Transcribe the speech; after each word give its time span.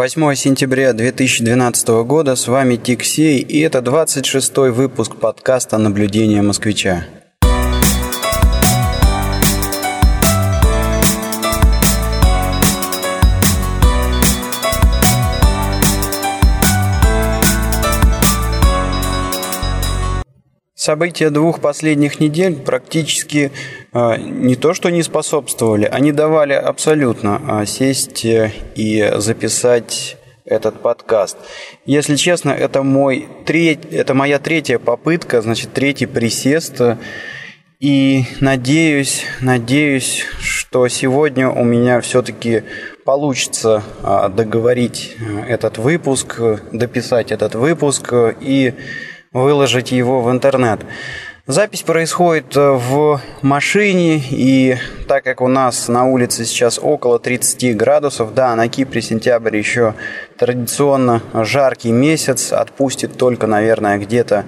8 0.00 0.34
сентября 0.34 0.94
2012 0.94 1.88
года, 2.06 2.34
с 2.34 2.48
вами 2.48 2.76
Тиксей, 2.76 3.40
и 3.40 3.60
это 3.60 3.80
26-й 3.80 4.70
выпуск 4.70 5.16
подкаста 5.16 5.76
«Наблюдение 5.76 6.40
москвича». 6.40 7.04
События 20.80 21.28
двух 21.28 21.60
последних 21.60 22.20
недель 22.20 22.56
практически 22.56 23.52
э, 23.92 24.16
не 24.16 24.56
то 24.56 24.72
что 24.72 24.88
не 24.88 25.02
способствовали, 25.02 25.84
они 25.84 26.10
давали 26.10 26.54
абсолютно 26.54 27.38
э, 27.46 27.66
сесть 27.66 28.24
э, 28.24 28.50
и 28.76 29.12
записать 29.16 30.16
этот 30.46 30.80
подкаст. 30.80 31.36
Если 31.84 32.16
честно, 32.16 32.48
это, 32.48 32.82
мой 32.82 33.28
треть, 33.44 33.80
это 33.90 34.14
моя 34.14 34.38
третья 34.38 34.78
попытка, 34.78 35.42
значит, 35.42 35.74
третий 35.74 36.06
присест. 36.06 36.80
И 37.78 38.24
надеюсь, 38.40 39.24
надеюсь, 39.42 40.24
что 40.40 40.88
сегодня 40.88 41.50
у 41.50 41.62
меня 41.62 42.00
все-таки 42.00 42.62
получится 43.04 43.82
договорить 44.02 45.16
этот 45.46 45.76
выпуск, 45.76 46.40
дописать 46.72 47.32
этот 47.32 47.54
выпуск 47.54 48.14
и 48.40 48.74
выложить 49.32 49.92
его 49.92 50.22
в 50.22 50.30
интернет. 50.30 50.80
Запись 51.46 51.82
происходит 51.82 52.56
э, 52.56 52.70
в 52.72 53.20
машине, 53.42 54.20
и 54.30 54.76
так 55.06 55.22
как 55.24 55.40
у 55.40 55.46
нас 55.46 55.88
на 55.88 56.04
улице 56.04 56.44
сейчас 56.44 56.80
около 56.82 57.20
30 57.20 57.76
градусов, 57.76 58.34
да, 58.34 58.54
на 58.56 58.68
Кипре 58.68 59.00
сентябрь 59.00 59.56
еще 59.56 59.94
традиционно 60.36 61.22
жаркий 61.32 61.92
месяц, 61.92 62.52
отпустит 62.52 63.16
только, 63.16 63.46
наверное, 63.46 63.98
где-то 63.98 64.46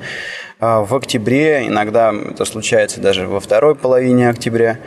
э, 0.60 0.80
в 0.80 0.94
октябре, 0.94 1.68
иногда 1.68 2.12
это 2.12 2.44
случается 2.44 3.00
даже 3.00 3.28
во 3.28 3.38
второй 3.38 3.76
половине 3.76 4.28
октября. 4.28 4.78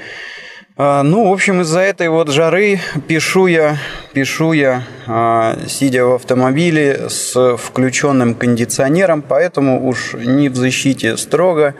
А, 0.77 1.03
ну, 1.03 1.29
в 1.29 1.31
общем, 1.31 1.61
из-за 1.61 1.79
этой 1.79 2.09
вот 2.09 2.27
жары 2.27 2.81
пишу 3.07 3.47
я, 3.47 3.77
пишу 4.11 4.51
я, 4.51 4.83
а, 5.07 5.57
сидя 5.69 6.03
в 6.05 6.15
автомобиле 6.15 7.07
с 7.07 7.55
включенным 7.55 8.35
кондиционером, 8.35 9.21
поэтому 9.21 9.87
уж 9.87 10.15
не 10.15 10.49
в 10.49 10.57
защите 10.57 11.15
строго 11.15 11.75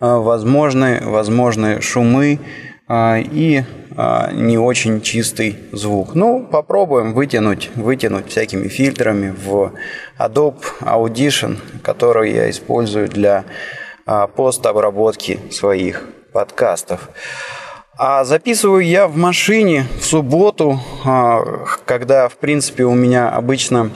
а, 0.00 0.18
возможны, 0.18 1.00
возможны 1.04 1.80
шумы 1.80 2.40
и 2.92 3.62
не 4.32 4.58
очень 4.58 5.00
чистый 5.00 5.56
звук. 5.70 6.16
Ну, 6.16 6.44
попробуем 6.44 7.14
вытянуть, 7.14 7.70
вытянуть 7.76 8.30
всякими 8.30 8.66
фильтрами 8.66 9.32
в 9.44 9.74
Adobe 10.18 10.64
Audition, 10.80 11.58
который 11.84 12.32
я 12.32 12.50
использую 12.50 13.08
для 13.08 13.44
постобработки 14.34 15.38
своих 15.52 16.02
подкастов. 16.32 17.10
А 18.02 18.24
записываю 18.24 18.82
я 18.82 19.06
в 19.06 19.18
машине 19.18 19.84
в 20.00 20.06
субботу, 20.06 20.80
а, 21.04 21.42
когда, 21.84 22.30
в 22.30 22.38
принципе, 22.38 22.84
у 22.84 22.94
меня 22.94 23.28
обычно 23.28 23.90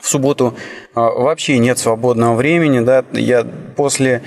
в 0.00 0.08
субботу 0.08 0.54
а, 0.94 1.10
вообще 1.10 1.58
нет 1.58 1.78
свободного 1.78 2.34
времени. 2.34 2.80
Да? 2.80 3.04
Я 3.12 3.44
после 3.76 4.22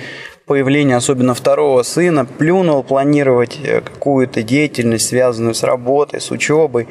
появления, 0.46 0.94
особенно 0.94 1.34
второго 1.34 1.82
сына, 1.82 2.24
плюнул 2.24 2.84
планировать 2.84 3.58
э, 3.64 3.80
какую-то 3.80 4.44
деятельность, 4.44 5.08
связанную 5.08 5.54
с 5.54 5.64
работой, 5.64 6.20
с 6.20 6.30
учебой 6.30 6.86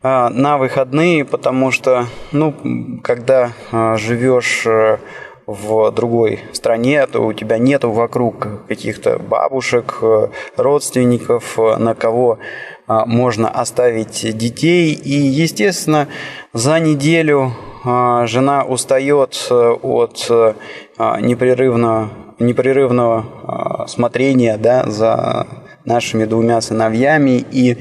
а, 0.00 0.28
на 0.30 0.58
выходные, 0.58 1.24
потому 1.24 1.72
что, 1.72 2.06
ну, 2.30 2.54
когда 3.02 3.50
живешь 3.72 4.62
э, 4.64 4.98
в 5.46 5.90
другой 5.90 6.40
стране, 6.52 7.06
то 7.06 7.20
у 7.24 7.32
тебя 7.32 7.58
нету 7.58 7.90
вокруг 7.90 8.66
каких-то 8.68 9.18
бабушек, 9.18 9.98
э, 10.02 10.28
родственников, 10.56 11.58
э, 11.58 11.76
на 11.76 11.94
кого 11.94 12.38
а, 12.86 13.06
можно 13.06 13.48
оставить 13.48 14.36
детей. 14.36 14.92
И, 14.92 15.14
естественно, 15.14 16.08
за 16.52 16.80
неделю 16.80 17.52
а, 17.84 18.26
жена 18.26 18.64
устает 18.64 19.46
э, 19.50 19.54
от 19.54 20.26
а, 20.30 21.20
непрерывного, 21.20 22.10
непрерывного 22.38 23.86
смотрения 23.88 24.56
да, 24.56 24.84
за 24.90 25.46
нашими 25.84 26.24
двумя 26.24 26.60
сыновьями. 26.60 27.44
И 27.50 27.78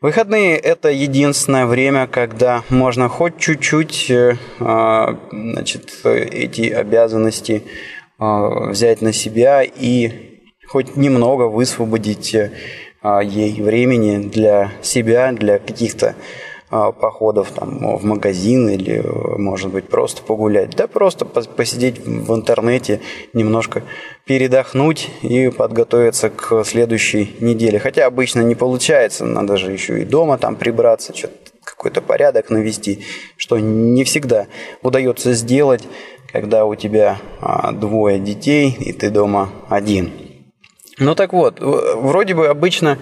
Выходные– 0.00 0.56
это 0.58 0.90
единственное 0.90 1.66
время, 1.66 2.06
когда 2.06 2.62
можно 2.68 3.08
хоть 3.08 3.36
чуть-чуть 3.38 4.08
э, 4.12 4.36
а, 4.60 5.18
значит, 5.32 5.90
эти 6.04 6.70
обязанности 6.70 7.64
а, 8.16 8.68
взять 8.70 9.02
на 9.02 9.12
себя 9.12 9.64
и 9.64 10.12
хоть 10.68 10.94
немного 10.94 11.48
высвободить 11.48 12.36
а, 13.02 13.20
ей 13.20 13.60
времени 13.60 14.28
для 14.28 14.70
себя, 14.82 15.32
для 15.32 15.58
каких-то 15.58 16.14
походов 16.70 17.50
там, 17.52 17.96
в 17.96 18.04
магазин 18.04 18.68
или, 18.68 19.02
может 19.38 19.70
быть, 19.70 19.88
просто 19.88 20.22
погулять. 20.22 20.70
Да 20.76 20.86
просто 20.86 21.24
посидеть 21.24 21.98
в 21.98 22.34
интернете, 22.34 23.00
немножко 23.32 23.82
передохнуть 24.24 25.08
и 25.22 25.48
подготовиться 25.48 26.28
к 26.30 26.64
следующей 26.64 27.36
неделе. 27.40 27.78
Хотя 27.78 28.06
обычно 28.06 28.42
не 28.42 28.54
получается, 28.54 29.24
надо 29.24 29.56
же 29.56 29.72
еще 29.72 30.02
и 30.02 30.04
дома 30.04 30.36
там 30.38 30.56
прибраться, 30.56 31.16
что-то 31.16 31.34
какой-то 31.64 32.00
порядок 32.00 32.50
навести, 32.50 33.04
что 33.36 33.58
не 33.58 34.04
всегда 34.04 34.46
удается 34.82 35.32
сделать, 35.32 35.84
когда 36.32 36.64
у 36.64 36.74
тебя 36.74 37.18
а, 37.40 37.72
двое 37.72 38.18
детей 38.18 38.76
и 38.78 38.92
ты 38.92 39.10
дома 39.10 39.50
один. 39.68 40.12
Ну 40.98 41.14
так 41.14 41.32
вот, 41.32 41.60
вроде 41.60 42.34
бы 42.34 42.48
обычно 42.48 42.98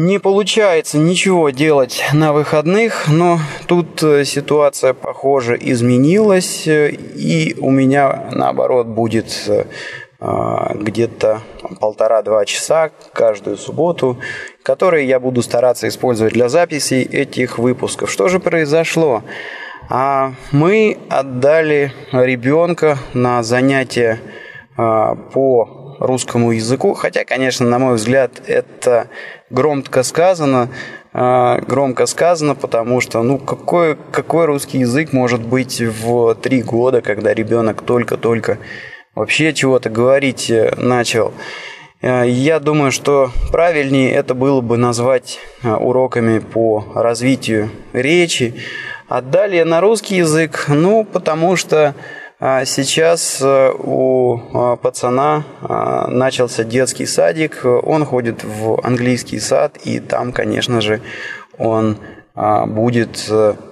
не 0.00 0.18
получается 0.18 0.96
ничего 0.96 1.50
делать 1.50 2.02
на 2.14 2.32
выходных, 2.32 3.08
но 3.08 3.38
тут 3.66 4.02
э, 4.02 4.24
ситуация, 4.24 4.94
похоже, 4.94 5.58
изменилась, 5.60 6.66
э, 6.66 6.90
и 6.90 7.54
у 7.60 7.70
меня, 7.70 8.30
наоборот, 8.32 8.86
будет 8.86 9.44
э, 9.46 9.66
а, 10.18 10.74
где-то 10.74 11.40
полтора-два 11.80 12.46
часа 12.46 12.90
каждую 13.12 13.58
субботу, 13.58 14.18
которые 14.62 15.06
я 15.06 15.20
буду 15.20 15.42
стараться 15.42 15.86
использовать 15.86 16.32
для 16.32 16.48
записи 16.48 16.94
этих 16.94 17.58
выпусков. 17.58 18.10
Что 18.10 18.28
же 18.28 18.40
произошло? 18.40 19.22
А 19.90 20.32
мы 20.50 20.96
отдали 21.10 21.92
ребенка 22.12 22.98
на 23.12 23.42
занятия 23.42 24.18
а, 24.78 25.14
по 25.14 25.79
русскому 26.00 26.50
языку. 26.50 26.94
Хотя, 26.94 27.24
конечно, 27.24 27.66
на 27.66 27.78
мой 27.78 27.94
взгляд, 27.94 28.42
это 28.46 29.08
громко 29.50 30.02
сказано, 30.02 30.70
а, 31.12 31.60
громко 31.60 32.06
сказано, 32.06 32.54
потому 32.54 33.00
что, 33.00 33.22
ну, 33.22 33.38
какой, 33.38 33.96
какой 34.10 34.46
русский 34.46 34.78
язык 34.78 35.12
может 35.12 35.42
быть 35.42 35.80
в 35.80 36.34
три 36.36 36.62
года, 36.62 37.02
когда 37.02 37.34
ребенок 37.34 37.82
только-только 37.82 38.58
вообще 39.14 39.52
чего-то 39.52 39.90
говорить 39.90 40.50
э, 40.50 40.72
начал. 40.76 41.32
Э, 42.00 42.22
я 42.26 42.60
думаю, 42.60 42.92
что 42.92 43.30
правильнее 43.50 44.12
это 44.12 44.34
было 44.34 44.60
бы 44.60 44.76
назвать 44.76 45.38
э, 45.62 45.72
уроками 45.72 46.38
по 46.38 46.84
развитию 46.94 47.70
речи. 47.92 48.54
А 49.08 49.20
далее 49.20 49.64
на 49.64 49.80
русский 49.80 50.16
язык, 50.16 50.66
ну, 50.68 51.04
потому 51.04 51.56
что 51.56 51.94
сейчас 52.64 53.42
э, 53.42 53.70
у 53.76 54.38
э, 54.38 54.76
пацана 54.80 55.44
э, 55.60 56.06
начался 56.08 56.64
детский 56.64 57.04
садик, 57.04 57.66
он 57.66 58.06
ходит 58.06 58.44
в 58.44 58.80
английский 58.82 59.38
сад, 59.38 59.76
и 59.84 60.00
там, 60.00 60.32
конечно 60.32 60.80
же, 60.80 61.02
он 61.58 61.98
будет 62.34 63.30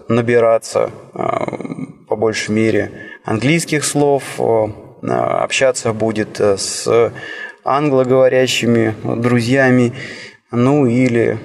набираться 0.09 0.91
по 1.15 2.17
большей 2.17 2.51
мере 2.51 2.91
английских 3.25 3.85
слов, 3.85 4.39
общаться 5.01 5.93
будет 5.95 6.39
с 6.39 7.13
англоговорящими 7.65 8.95
друзьями, 9.05 9.95
ну 10.51 10.85
или 10.85 11.39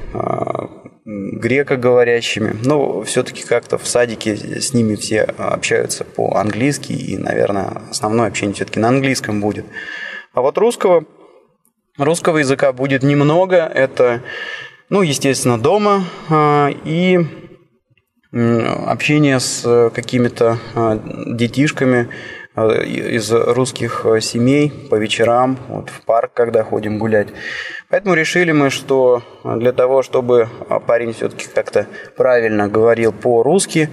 грекоговорящими. 1.05 2.55
Но 2.63 3.03
все-таки 3.03 3.43
как-то 3.43 3.77
в 3.77 3.87
садике 3.87 4.35
с 4.35 4.73
ними 4.73 4.95
все 4.95 5.21
общаются 5.21 6.03
по-английски, 6.03 6.93
и, 6.93 7.17
наверное, 7.17 7.81
основное 7.89 8.27
общение 8.27 8.55
все-таки 8.55 8.79
на 8.79 8.89
английском 8.89 9.41
будет. 9.41 9.65
А 10.33 10.41
вот 10.41 10.57
русского, 10.57 11.05
русского 11.97 12.37
языка 12.37 12.73
будет 12.73 13.03
немного. 13.03 13.57
Это, 13.57 14.23
ну, 14.89 15.01
естественно, 15.01 15.59
дома 15.59 16.05
а, 16.29 16.69
и 16.85 17.19
общение 18.31 19.39
с 19.39 19.91
какими-то 19.93 20.57
а, 20.73 20.99
детишками 21.27 22.09
а, 22.55 22.81
из 22.81 23.31
русских 23.31 24.05
семей 24.21 24.71
по 24.89 24.95
вечерам, 24.95 25.59
вот 25.67 25.89
в 25.89 26.01
парк, 26.01 26.31
когда 26.33 26.63
ходим 26.63 26.97
гулять. 26.97 27.27
Поэтому 27.93 28.15
решили 28.15 28.51
мы, 28.51 28.71
что 28.71 29.21
для 29.43 29.71
того, 29.71 30.01
чтобы 30.01 30.49
парень 30.87 31.13
все-таки 31.13 31.45
как-то 31.53 31.85
правильно 32.17 32.67
говорил 32.67 33.13
по-русски, 33.13 33.87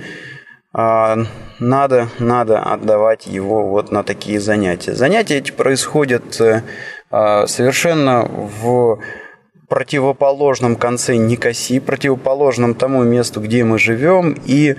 надо, 0.73 2.09
надо 2.19 2.61
отдавать 2.61 3.27
его 3.27 3.69
вот 3.69 3.93
на 3.93 4.03
такие 4.03 4.41
занятия. 4.41 4.95
Занятия 4.95 5.37
эти 5.37 5.51
происходят 5.51 6.41
э, 6.41 6.63
совершенно 7.47 8.23
в 8.23 9.01
противоположном 9.69 10.77
конце 10.77 11.17
Никоси, 11.17 11.79
противоположном 11.79 12.75
тому 12.75 13.03
месту, 13.03 13.43
где 13.43 13.65
мы 13.65 13.79
живем, 13.79 14.35
и 14.47 14.77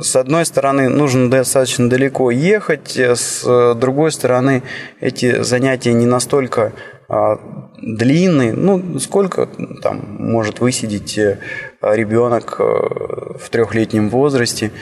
с 0.00 0.16
одной 0.16 0.44
стороны, 0.46 0.88
нужно 0.88 1.30
достаточно 1.30 1.88
далеко 1.88 2.30
ехать, 2.30 2.96
с 2.96 3.74
другой 3.74 4.12
стороны, 4.12 4.62
эти 5.00 5.42
занятия 5.42 5.92
не 5.92 6.06
настолько 6.06 6.72
а, 7.08 7.38
длинные. 7.76 8.54
Ну, 8.54 8.98
сколько 8.98 9.46
там 9.82 10.16
может 10.18 10.60
высидеть 10.60 11.18
э, 11.18 11.38
ребенок 11.82 12.56
э, 12.58 12.62
в 12.62 13.50
трехлетнем 13.50 14.08
возрасте? 14.08 14.72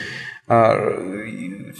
А, 0.47 0.77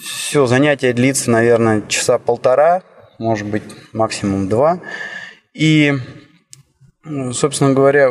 Все, 0.04 0.48
занятие 0.48 0.92
длится, 0.92 1.32
наверное, 1.32 1.84
часа 1.88 2.18
полтора, 2.18 2.84
может 3.18 3.48
быть, 3.48 3.64
максимум 3.94 4.50
два. 4.50 4.82
И, 5.54 5.94
собственно 7.32 7.74
говоря, 7.74 8.10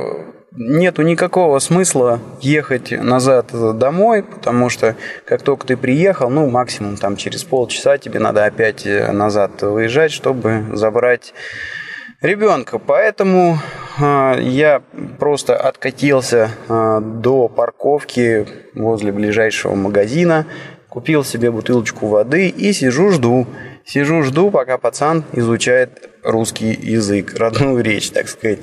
нету 0.53 1.03
никакого 1.03 1.59
смысла 1.59 2.21
ехать 2.41 2.91
назад 2.91 3.51
домой, 3.79 4.23
потому 4.23 4.69
что 4.69 4.97
как 5.25 5.43
только 5.43 5.67
ты 5.67 5.77
приехал, 5.77 6.31
ну, 6.31 6.49
максимум 6.49 6.97
там 6.97 7.17
через 7.17 7.45
полчаса 7.45 7.99
тебе 7.99 8.19
надо 8.19 8.45
опять 8.45 8.85
назад 8.85 9.63
выезжать, 9.63 10.13
чтобы 10.13 10.65
забрать 10.73 11.33
ребенка. 12.21 12.79
Поэтому 12.79 13.59
э, 13.99 14.37
я 14.41 14.83
просто 15.19 15.57
откатился 15.57 16.51
э, 16.69 17.01
до 17.01 17.49
парковки 17.49 18.47
возле 18.75 19.13
ближайшего 19.13 19.75
магазина, 19.75 20.47
купил 20.89 21.25
себе 21.25 21.51
бутылочку 21.51 22.09
воды 22.09 22.49
и 22.49 22.73
сижу 22.73 23.11
жду. 23.11 23.47
Сижу 23.85 24.23
жду, 24.23 24.51
пока 24.51 24.79
пацан 24.79 25.25
изучает 25.33 26.11
русский 26.23 26.73
язык, 26.73 27.35
родную 27.37 27.83
речь, 27.83 28.11
так 28.11 28.29
сказать. 28.29 28.61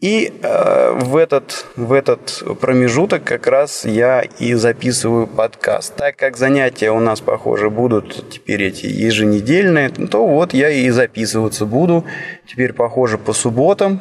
И 0.00 0.32
э, 0.42 0.98
в, 0.98 1.16
этот, 1.16 1.66
в 1.76 1.92
этот 1.92 2.42
промежуток 2.60 3.22
как 3.22 3.46
раз 3.46 3.84
я 3.84 4.22
и 4.22 4.54
записываю 4.54 5.26
подкаст. 5.26 5.94
Так 5.94 6.16
как 6.16 6.38
занятия 6.38 6.90
у 6.90 7.00
нас, 7.00 7.20
похоже, 7.20 7.68
будут 7.68 8.30
теперь 8.30 8.62
эти 8.62 8.86
еженедельные, 8.86 9.90
то 9.90 10.26
вот 10.26 10.54
я 10.54 10.70
и 10.70 10.88
записываться 10.88 11.66
буду. 11.66 12.06
Теперь, 12.46 12.72
похоже, 12.72 13.18
по 13.18 13.34
субботам. 13.34 14.00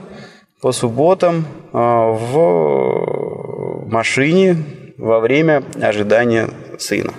По 0.61 0.71
субботам 0.71 1.45
э, 1.73 1.77
в 1.77 3.89
машине 3.89 4.55
во 4.97 5.19
время 5.19 5.63
ожидания 5.81 6.47
сына. 6.77 7.13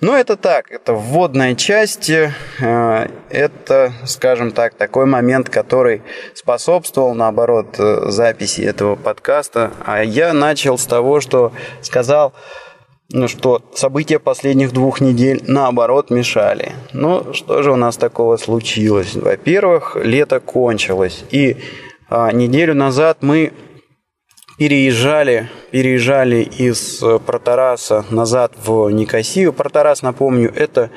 Но 0.00 0.16
это 0.16 0.36
так, 0.36 0.70
это 0.70 0.92
вводная 0.92 1.56
часть, 1.56 2.08
э, 2.08 2.30
это, 3.30 3.92
скажем 4.06 4.52
так, 4.52 4.74
такой 4.74 5.06
момент, 5.06 5.48
который 5.48 6.02
способствовал, 6.34 7.14
наоборот, 7.14 7.74
э, 7.78 8.08
записи 8.08 8.60
этого 8.60 8.94
подкаста. 8.94 9.72
А 9.84 10.04
я 10.04 10.32
начал 10.32 10.78
с 10.78 10.86
того, 10.86 11.20
что 11.20 11.52
сказал, 11.82 12.32
ну 13.10 13.26
что 13.26 13.62
события 13.74 14.20
последних 14.20 14.72
двух 14.72 15.00
недель 15.00 15.42
наоборот 15.46 16.10
мешали. 16.10 16.72
Ну 16.92 17.34
что 17.34 17.62
же 17.62 17.72
у 17.72 17.76
нас 17.76 17.96
такого 17.96 18.36
случилось? 18.36 19.16
Во-первых, 19.16 19.96
лето 20.00 20.38
кончилось, 20.38 21.24
и 21.30 21.56
а, 22.08 22.30
неделю 22.30 22.74
назад 22.74 23.18
мы 23.22 23.52
переезжали, 24.58 25.48
переезжали 25.70 26.42
из 26.42 27.02
э, 27.02 27.18
Протараса 27.20 28.04
назад 28.10 28.52
в 28.62 28.90
Никосию. 28.90 29.52
Протарас, 29.52 30.02
напомню, 30.02 30.52
это 30.54 30.90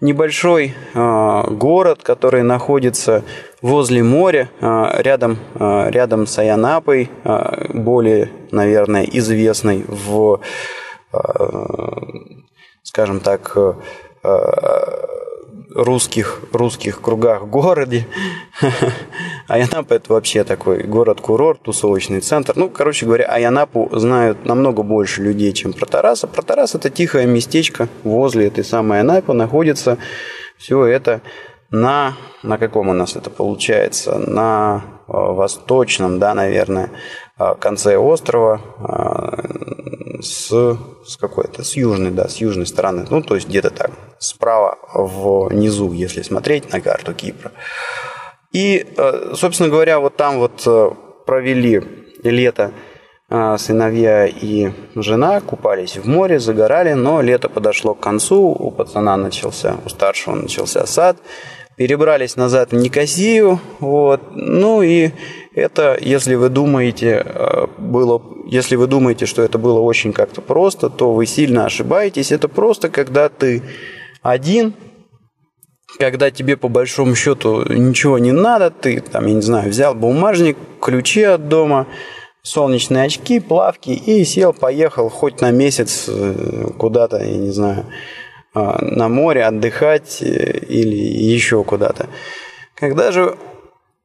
небольшой 0.00 0.74
э, 0.92 1.42
город, 1.50 2.00
который 2.02 2.42
находится 2.42 3.22
возле 3.62 4.02
моря, 4.02 4.50
э, 4.60 5.02
рядом, 5.02 5.38
э, 5.54 5.90
рядом 5.90 6.26
с 6.26 6.38
Аянапой, 6.38 7.08
э, 7.24 7.72
более, 7.72 8.30
наверное, 8.50 9.04
известной 9.04 9.84
в, 9.86 10.40
э, 11.12 11.18
скажем 12.82 13.20
так, 13.20 13.56
э, 13.56 13.72
русских, 15.76 16.40
русских 16.52 17.00
кругах 17.00 17.46
городе. 17.46 18.06
Аянапа 19.48 19.94
это 19.94 20.12
вообще 20.12 20.42
такой 20.42 20.82
город-курорт, 20.82 21.62
тусовочный 21.62 22.20
центр. 22.20 22.54
Ну, 22.56 22.70
короче 22.70 23.04
говоря, 23.04 23.26
Аянапу 23.26 23.88
знают 23.92 24.46
намного 24.46 24.82
больше 24.82 25.22
людей, 25.22 25.52
чем 25.52 25.72
про 25.72 25.86
Тараса. 25.86 26.26
Про 26.26 26.42
Тарас 26.42 26.74
это 26.74 26.88
тихое 26.88 27.26
местечко 27.26 27.88
возле 28.04 28.46
этой 28.46 28.64
самой 28.64 29.00
Анапы 29.00 29.34
находится. 29.34 29.98
Все 30.56 30.86
это 30.86 31.20
на, 31.70 32.14
на 32.42 32.56
каком 32.56 32.88
у 32.88 32.94
нас 32.94 33.14
это 33.14 33.28
получается? 33.28 34.18
На 34.18 34.82
э, 35.06 35.12
восточном, 35.12 36.18
да, 36.18 36.32
наверное, 36.34 36.90
конце 37.36 37.96
острова 37.96 38.60
э, 38.78 40.22
с, 40.22 40.48
с 41.06 41.16
какой-то, 41.18 41.62
с 41.62 41.76
южной, 41.76 42.10
да, 42.10 42.28
с 42.28 42.36
южной 42.38 42.66
стороны. 42.66 43.06
Ну, 43.10 43.22
то 43.22 43.34
есть 43.34 43.48
где-то 43.48 43.70
так, 43.70 43.90
справа 44.18 44.78
внизу, 44.94 45.92
если 45.92 46.22
смотреть 46.22 46.72
на 46.72 46.80
карту 46.80 47.14
Кипра. 47.14 47.52
И, 48.52 48.86
собственно 49.34 49.68
говоря, 49.68 50.00
вот 50.00 50.16
там 50.16 50.38
вот 50.38 50.66
провели 51.26 51.82
лето 52.22 52.72
сыновья 53.28 54.26
и 54.26 54.70
жена 54.94 55.40
купались 55.40 55.96
в 55.96 56.06
море, 56.06 56.38
загорали, 56.38 56.94
но 56.94 57.20
лето 57.20 57.48
подошло 57.48 57.94
к 57.94 58.00
концу, 58.00 58.40
у 58.48 58.70
пацана 58.70 59.16
начался, 59.16 59.76
у 59.84 59.88
старшего 59.88 60.36
начался 60.36 60.86
сад, 60.86 61.18
перебрались 61.76 62.36
назад 62.36 62.70
в 62.70 62.76
Никосию, 62.76 63.60
вот, 63.80 64.22
ну 64.30 64.80
и 64.80 65.10
это, 65.56 65.96
если 65.98 66.34
вы 66.34 66.50
думаете, 66.50 67.22
э, 67.24 67.66
было, 67.78 68.22
если 68.46 68.76
вы 68.76 68.86
думаете, 68.86 69.24
что 69.24 69.42
это 69.42 69.56
было 69.56 69.80
очень 69.80 70.12
как-то 70.12 70.42
просто, 70.42 70.90
то 70.90 71.14
вы 71.14 71.24
сильно 71.24 71.64
ошибаетесь. 71.64 72.30
Это 72.30 72.46
просто, 72.46 72.90
когда 72.90 73.30
ты 73.30 73.62
один, 74.22 74.74
когда 75.98 76.30
тебе 76.30 76.58
по 76.58 76.68
большому 76.68 77.14
счету 77.14 77.64
ничего 77.72 78.18
не 78.18 78.32
надо, 78.32 78.70
ты 78.70 79.00
там, 79.00 79.26
я 79.26 79.32
не 79.32 79.40
знаю, 79.40 79.70
взял 79.70 79.94
бумажник, 79.94 80.58
ключи 80.78 81.22
от 81.22 81.48
дома, 81.48 81.86
солнечные 82.42 83.04
очки, 83.04 83.40
плавки 83.40 83.90
и 83.90 84.24
сел, 84.24 84.52
поехал 84.52 85.08
хоть 85.08 85.40
на 85.40 85.52
месяц 85.52 86.04
э, 86.06 86.66
куда-то, 86.76 87.16
я 87.16 87.38
не 87.38 87.50
знаю, 87.50 87.86
а, 88.52 88.84
на 88.84 89.08
море 89.08 89.42
отдыхать 89.44 90.18
э, 90.20 90.58
или 90.68 90.96
еще 90.96 91.64
куда-то. 91.64 92.08
Когда 92.74 93.10
же 93.10 93.38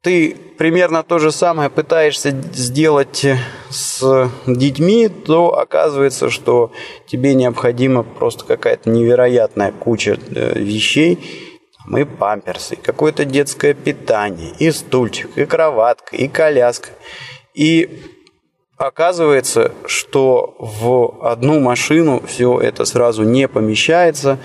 ты 0.01 0.35
примерно 0.57 1.03
то 1.03 1.19
же 1.19 1.31
самое 1.31 1.69
пытаешься 1.69 2.31
сделать 2.31 3.25
с 3.69 4.29
детьми, 4.47 5.07
то 5.07 5.57
оказывается, 5.57 6.29
что 6.29 6.71
тебе 7.07 7.35
необходима 7.35 8.03
просто 8.03 8.45
какая-то 8.45 8.89
невероятная 8.89 9.71
куча 9.71 10.17
э, 10.35 10.59
вещей, 10.59 11.19
и 11.95 12.03
памперсы, 12.03 12.75
и 12.75 12.81
какое-то 12.81 13.25
детское 13.25 13.73
питание, 13.73 14.53
и 14.59 14.71
стульчик, 14.71 15.29
и 15.35 15.45
кроватка, 15.45 16.15
и 16.15 16.27
коляска. 16.27 16.89
И 17.53 18.01
Оказывается, 18.81 19.73
что 19.85 20.55
в 20.57 21.23
одну 21.23 21.59
машину 21.59 22.19
все 22.25 22.59
это 22.59 22.83
сразу 22.85 23.21
не 23.21 23.47
помещается, 23.47 24.39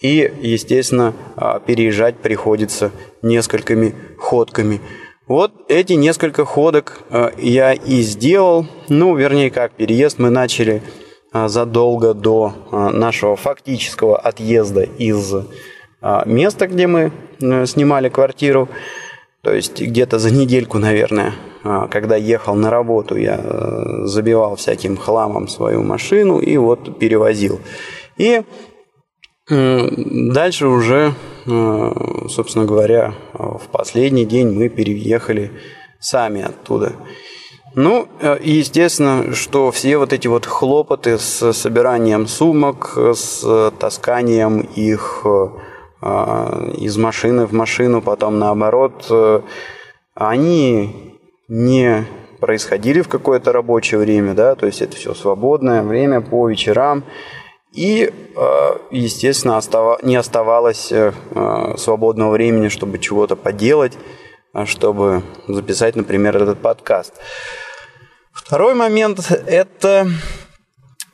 и, 0.00 0.32
естественно, 0.42 1.12
а, 1.34 1.58
переезжать 1.58 2.16
приходится 2.18 2.92
несколькими 3.20 3.96
ходками. 4.16 4.80
Вот 5.30 5.52
эти 5.68 5.92
несколько 5.92 6.44
ходок 6.44 7.02
а, 7.08 7.32
я 7.38 7.72
и 7.72 8.00
сделал. 8.00 8.66
Ну, 8.88 9.14
вернее, 9.14 9.52
как 9.52 9.70
переезд 9.70 10.18
мы 10.18 10.28
начали 10.28 10.82
а, 11.32 11.46
задолго 11.46 12.14
до 12.14 12.52
нашего 12.72 13.36
фактического 13.36 14.18
отъезда 14.18 14.82
из 14.82 15.32
места, 16.26 16.66
где 16.66 16.88
мы 16.88 17.12
снимали 17.38 18.08
квартиру. 18.08 18.68
То 19.42 19.54
есть 19.54 19.80
где-то 19.80 20.18
за 20.18 20.34
недельку, 20.34 20.78
наверное, 20.78 21.34
когда 21.62 22.16
ехал 22.16 22.56
на 22.56 22.68
работу, 22.68 23.14
я 23.14 23.38
э, 23.40 24.06
забивал 24.06 24.56
всяким 24.56 24.96
хламом 24.96 25.46
свою 25.46 25.84
машину 25.84 26.40
и 26.40 26.56
вот 26.56 26.98
перевозил. 26.98 27.60
И 28.16 28.42
дальше 29.48 30.66
уже, 30.66 30.96
э, 31.06 31.29
собственно 31.44 32.64
говоря, 32.64 33.14
в 33.32 33.62
последний 33.70 34.24
день 34.24 34.50
мы 34.50 34.68
переехали 34.68 35.52
сами 35.98 36.42
оттуда. 36.42 36.92
Ну, 37.74 38.08
э, 38.20 38.38
естественно, 38.42 39.32
что 39.32 39.70
все 39.70 39.96
вот 39.96 40.12
эти 40.12 40.26
вот 40.26 40.44
хлопоты 40.44 41.18
с 41.18 41.52
собиранием 41.52 42.26
сумок, 42.26 42.96
с 42.96 43.72
тасканием 43.78 44.60
их 44.60 45.24
из 46.78 46.96
машины 46.96 47.46
в 47.46 47.52
машину, 47.52 48.00
потом 48.00 48.38
наоборот, 48.38 49.06
они 50.14 51.18
не 51.46 52.06
происходили 52.40 53.02
в 53.02 53.08
какое-то 53.08 53.52
рабочее 53.52 54.00
время, 54.00 54.34
да, 54.34 54.54
то 54.54 54.66
есть 54.66 54.82
это 54.82 54.96
все 54.96 55.14
свободное 55.14 55.82
время 55.82 56.20
по 56.20 56.48
вечерам. 56.48 57.04
И, 57.72 58.12
э, 58.36 58.76
естественно, 58.90 59.60
не 60.02 60.16
оставалось 60.16 60.90
э, 60.90 61.12
свободного 61.76 62.32
времени, 62.32 62.68
чтобы 62.68 62.98
чего-то 62.98 63.36
поделать, 63.36 63.96
а 64.52 64.66
чтобы 64.66 65.22
записать, 65.46 65.94
например, 65.94 66.36
этот 66.36 66.60
подкаст. 66.60 67.14
Второй 68.32 68.74
момент– 68.74 69.30
это 69.46 70.08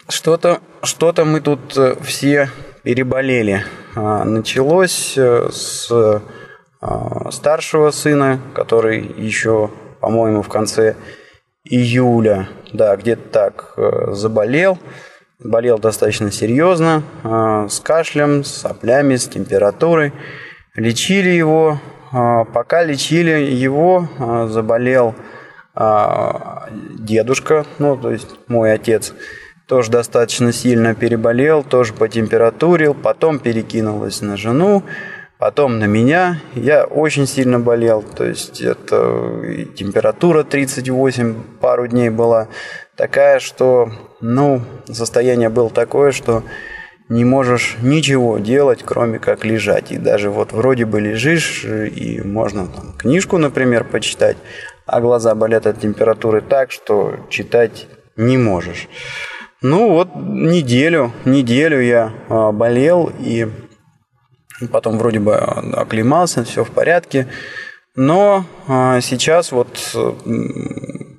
что-то 0.08 0.60
что 0.82 1.12
мы 1.24 1.40
тут 1.40 1.76
э, 1.76 1.96
все 2.02 2.48
переболели. 2.82 3.64
А, 3.94 4.24
началось 4.24 5.14
с 5.16 6.22
старшего 7.30 7.90
сына, 7.90 8.40
который 8.54 9.00
еще, 9.02 9.70
по-моему, 10.00 10.42
в 10.42 10.48
конце 10.48 10.94
июля, 11.64 12.48
да, 12.72 12.96
где-то 12.96 13.28
так, 13.28 13.74
заболел– 14.14 14.78
болел 15.38 15.78
достаточно 15.78 16.30
серьезно, 16.30 17.02
а, 17.22 17.68
с 17.68 17.80
кашлем, 17.80 18.44
с 18.44 18.52
соплями, 18.52 19.16
с 19.16 19.28
температурой. 19.28 20.12
Лечили 20.74 21.30
его. 21.30 21.80
А, 22.12 22.44
пока 22.44 22.84
лечили 22.84 23.30
его, 23.50 24.08
а, 24.18 24.46
заболел 24.48 25.14
дедушка, 26.98 27.66
ну, 27.78 27.98
то 27.98 28.10
есть 28.10 28.28
мой 28.48 28.72
отец, 28.72 29.12
тоже 29.68 29.90
достаточно 29.90 30.50
сильно 30.50 30.94
переболел, 30.94 31.62
тоже 31.62 31.92
по 31.92 32.08
температуре, 32.08 32.94
потом 32.94 33.38
перекинулось 33.38 34.22
на 34.22 34.38
жену, 34.38 34.84
потом 35.38 35.78
на 35.78 35.84
меня. 35.84 36.40
Я 36.54 36.84
очень 36.84 37.26
сильно 37.26 37.60
болел, 37.60 38.02
то 38.02 38.24
есть 38.24 38.62
это 38.62 39.66
температура 39.76 40.44
38 40.44 41.34
пару 41.60 41.88
дней 41.88 42.08
была 42.08 42.48
такая, 42.96 43.38
что, 43.38 43.90
ну, 44.20 44.62
состояние 44.90 45.48
было 45.48 45.70
такое, 45.70 46.12
что 46.12 46.42
не 47.08 47.24
можешь 47.24 47.76
ничего 47.82 48.38
делать, 48.38 48.82
кроме 48.84 49.18
как 49.18 49.44
лежать. 49.44 49.92
И 49.92 49.98
даже 49.98 50.30
вот 50.30 50.52
вроде 50.52 50.84
бы 50.84 51.00
лежишь, 51.00 51.64
и 51.64 52.20
можно 52.22 52.66
там, 52.66 52.92
книжку, 52.94 53.38
например, 53.38 53.84
почитать, 53.84 54.36
а 54.86 55.00
глаза 55.00 55.34
болят 55.34 55.66
от 55.66 55.80
температуры 55.80 56.40
так, 56.40 56.70
что 56.70 57.16
читать 57.28 57.86
не 58.16 58.38
можешь. 58.38 58.88
Ну 59.62 59.90
вот 59.90 60.10
неделю, 60.14 61.12
неделю 61.24 61.80
я 61.80 62.12
а, 62.28 62.52
болел, 62.52 63.10
и 63.18 63.48
потом 64.70 64.98
вроде 64.98 65.18
бы 65.18 65.34
оклемался, 65.34 66.44
все 66.44 66.64
в 66.64 66.70
порядке. 66.70 67.28
Но 67.94 68.44
а, 68.68 69.00
сейчас 69.00 69.52
вот 69.52 69.68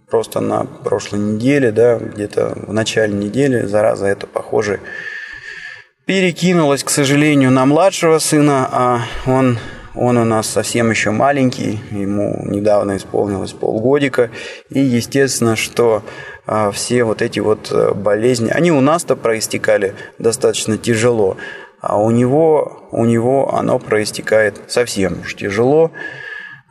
просто 0.09 0.39
на 0.39 0.63
прошлой 0.63 1.19
неделе, 1.19 1.71
да, 1.71 1.97
где-то 1.97 2.53
в 2.67 2.73
начале 2.73 3.13
недели, 3.13 3.65
зараза 3.65 4.07
это, 4.07 4.25
похоже, 4.25 4.79
перекинулась, 6.05 6.83
к 6.83 6.89
сожалению, 6.89 7.51
на 7.51 7.65
младшего 7.65 8.19
сына, 8.19 8.69
а 8.71 9.01
он, 9.25 9.57
он 9.95 10.17
у 10.17 10.23
нас 10.23 10.47
совсем 10.47 10.89
еще 10.89 11.11
маленький, 11.11 11.81
ему 11.91 12.41
недавно 12.45 12.95
исполнилось 12.95 13.51
полгодика, 13.51 14.31
и 14.69 14.79
естественно, 14.79 15.57
что 15.57 16.03
а, 16.45 16.71
все 16.71 17.03
вот 17.03 17.21
эти 17.21 17.41
вот 17.41 17.69
э, 17.71 17.93
болезни, 17.93 18.49
они 18.49 18.71
у 18.71 18.79
нас-то 18.79 19.17
проистекали 19.17 19.93
достаточно 20.17 20.77
тяжело, 20.77 21.35
а 21.81 21.99
у 22.01 22.09
него, 22.11 22.87
у 22.91 23.03
него 23.03 23.53
оно 23.53 23.77
проистекает 23.77 24.61
совсем 24.67 25.19
уж 25.19 25.35
тяжело, 25.35 25.91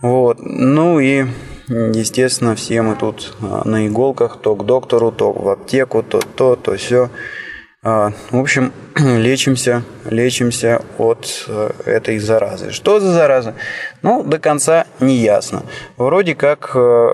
вот, 0.01 0.39
ну 0.41 0.99
и 0.99 1.27
естественно, 1.69 2.55
все 2.55 2.83
мы 2.83 2.97
тут 2.97 3.35
а, 3.43 3.63
на 3.65 3.87
иголках, 3.87 4.39
то 4.41 4.55
к 4.55 4.65
доктору, 4.65 5.13
то 5.13 5.33
в 5.33 5.49
аптеку, 5.49 6.03
то 6.03 6.21
то, 6.21 6.57
то 6.57 6.77
все. 6.77 7.11
А, 7.83 8.13
в 8.31 8.39
общем, 8.39 8.73
лечимся, 8.97 9.85
лечимся 10.05 10.83
от 10.99 11.45
э, 11.47 11.71
этой 11.85 12.19
заразы. 12.19 12.73
Что 12.73 12.99
за 12.99 13.13
зараза? 13.13 13.55
Ну, 14.03 14.25
до 14.25 14.39
конца 14.39 14.87
не 14.99 15.17
ясно. 15.19 15.63
Вроде 15.97 16.35
как 16.35 16.73
э, 16.75 17.09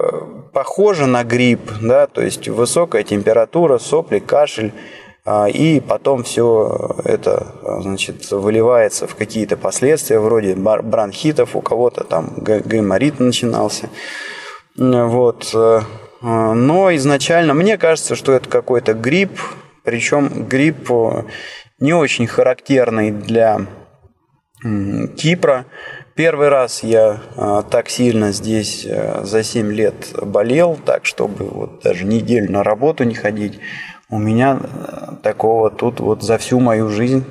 похоже 0.53 1.07
на 1.07 1.25
грипп, 1.25 1.73
да, 1.83 2.07
то 2.07 2.23
есть 2.23 2.49
высокая 2.49 3.03
температура, 3.03 3.79
сопли, 3.79 4.19
кашель, 4.19 4.73
а, 5.25 5.47
и 5.47 5.81
потом 5.81 6.25
все 6.25 6.97
это, 7.05 7.55
значит, 7.81 8.31
выливается 8.31 9.07
в 9.07 9.15
какие-то 9.15 9.57
последствия, 9.57 10.19
вроде 10.19 10.55
бронхитов, 10.55 11.55
у 11.55 11.61
кого-то 11.61 12.05
там 12.05 12.33
гайморит 12.39 13.21
начинался. 13.21 13.89
Вот. 14.77 15.51
Э, 15.55 15.81
но 16.23 16.95
изначально 16.95 17.55
мне 17.55 17.77
кажется, 17.79 18.15
что 18.15 18.33
это 18.33 18.49
какой-то 18.49 18.95
грипп, 18.95 19.41
причем 19.85 20.47
грипп 20.47 20.91
э, 20.91 21.25
не 21.79 21.93
очень 21.93 22.27
характерный 22.27 23.11
для 23.11 23.67
Кипра. 25.17 25.67
Первый 26.15 26.49
раз 26.49 26.83
я 26.83 27.21
э, 27.37 27.63
так 27.71 27.89
сильно 27.89 28.33
здесь 28.33 28.87
за 29.23 29.43
7 29.43 29.73
лет 29.73 30.15
болел, 30.23 30.79
так 30.85 31.05
чтобы 31.05 31.47
вот 31.47 31.83
даже 31.83 32.05
неделю 32.05 32.53
на 32.53 32.63
работу 32.63 33.05
не 33.05 33.15
ходить. 33.15 33.59
У 34.09 34.19
меня 34.19 34.61
такого 35.23 35.71
тут 35.71 36.01
вот 36.01 36.23
за 36.23 36.37
всю 36.37 36.61
мою 36.61 36.91
жизнь 36.91 37.25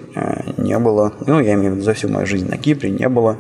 не 0.58 0.80
было. 0.80 1.14
Ну, 1.28 1.40
я 1.40 1.54
имею 1.54 1.74
в 1.74 1.76
виду 1.76 1.86
за 1.86 1.94
всю 1.94 2.10
мою 2.10 2.26
жизнь 2.26 2.50
на 2.50 2.58
Кипре 2.58 2.90
не 2.90 3.08
было 3.08 3.38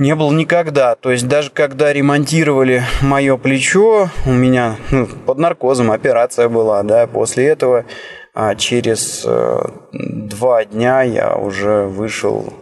не 0.00 0.16
было 0.16 0.32
никогда. 0.32 0.96
То 0.96 1.12
есть 1.12 1.28
даже 1.28 1.50
когда 1.50 1.92
ремонтировали 1.92 2.82
мое 3.02 3.36
плечо, 3.36 4.08
у 4.26 4.32
меня 4.32 4.76
ну, 4.90 5.06
под 5.06 5.38
наркозом 5.38 5.92
операция 5.92 6.48
была, 6.48 6.82
да, 6.82 7.06
после 7.06 7.46
этого 7.46 7.84
а 8.32 8.54
через 8.54 9.24
э, 9.26 9.58
два 9.92 10.64
дня 10.64 11.02
я 11.02 11.36
уже 11.36 11.86
вышел, 11.86 12.52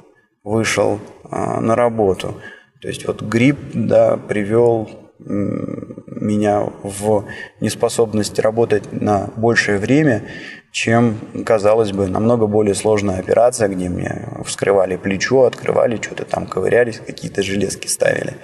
вышел 0.42 0.99
а, 1.30 1.61
на 1.61 1.76
работу. 1.76 2.37
То 2.80 2.88
есть 2.88 3.07
вот 3.07 3.23
грипп, 3.23 3.59
да, 3.75 4.16
привел 4.16 4.88
меня 5.21 6.64
в 6.83 7.25
неспособность 7.61 8.38
работать 8.38 8.92
на 8.92 9.28
большее 9.37 9.78
время, 9.78 10.23
чем, 10.71 11.19
казалось 11.47 11.93
бы, 11.93 12.09
намного 12.09 12.47
более 12.47 12.75
сложная 12.75 13.19
операция, 13.19 13.69
где 13.69 13.89
мне 13.89 14.29
вскрывали 14.45 14.97
плечо, 14.97 15.45
открывали, 15.45 16.01
что-то 16.01 16.25
там 16.25 16.47
ковырялись, 16.47 17.01
какие-то 17.05 17.43
железки 17.43 17.87
ставили. 17.87 18.37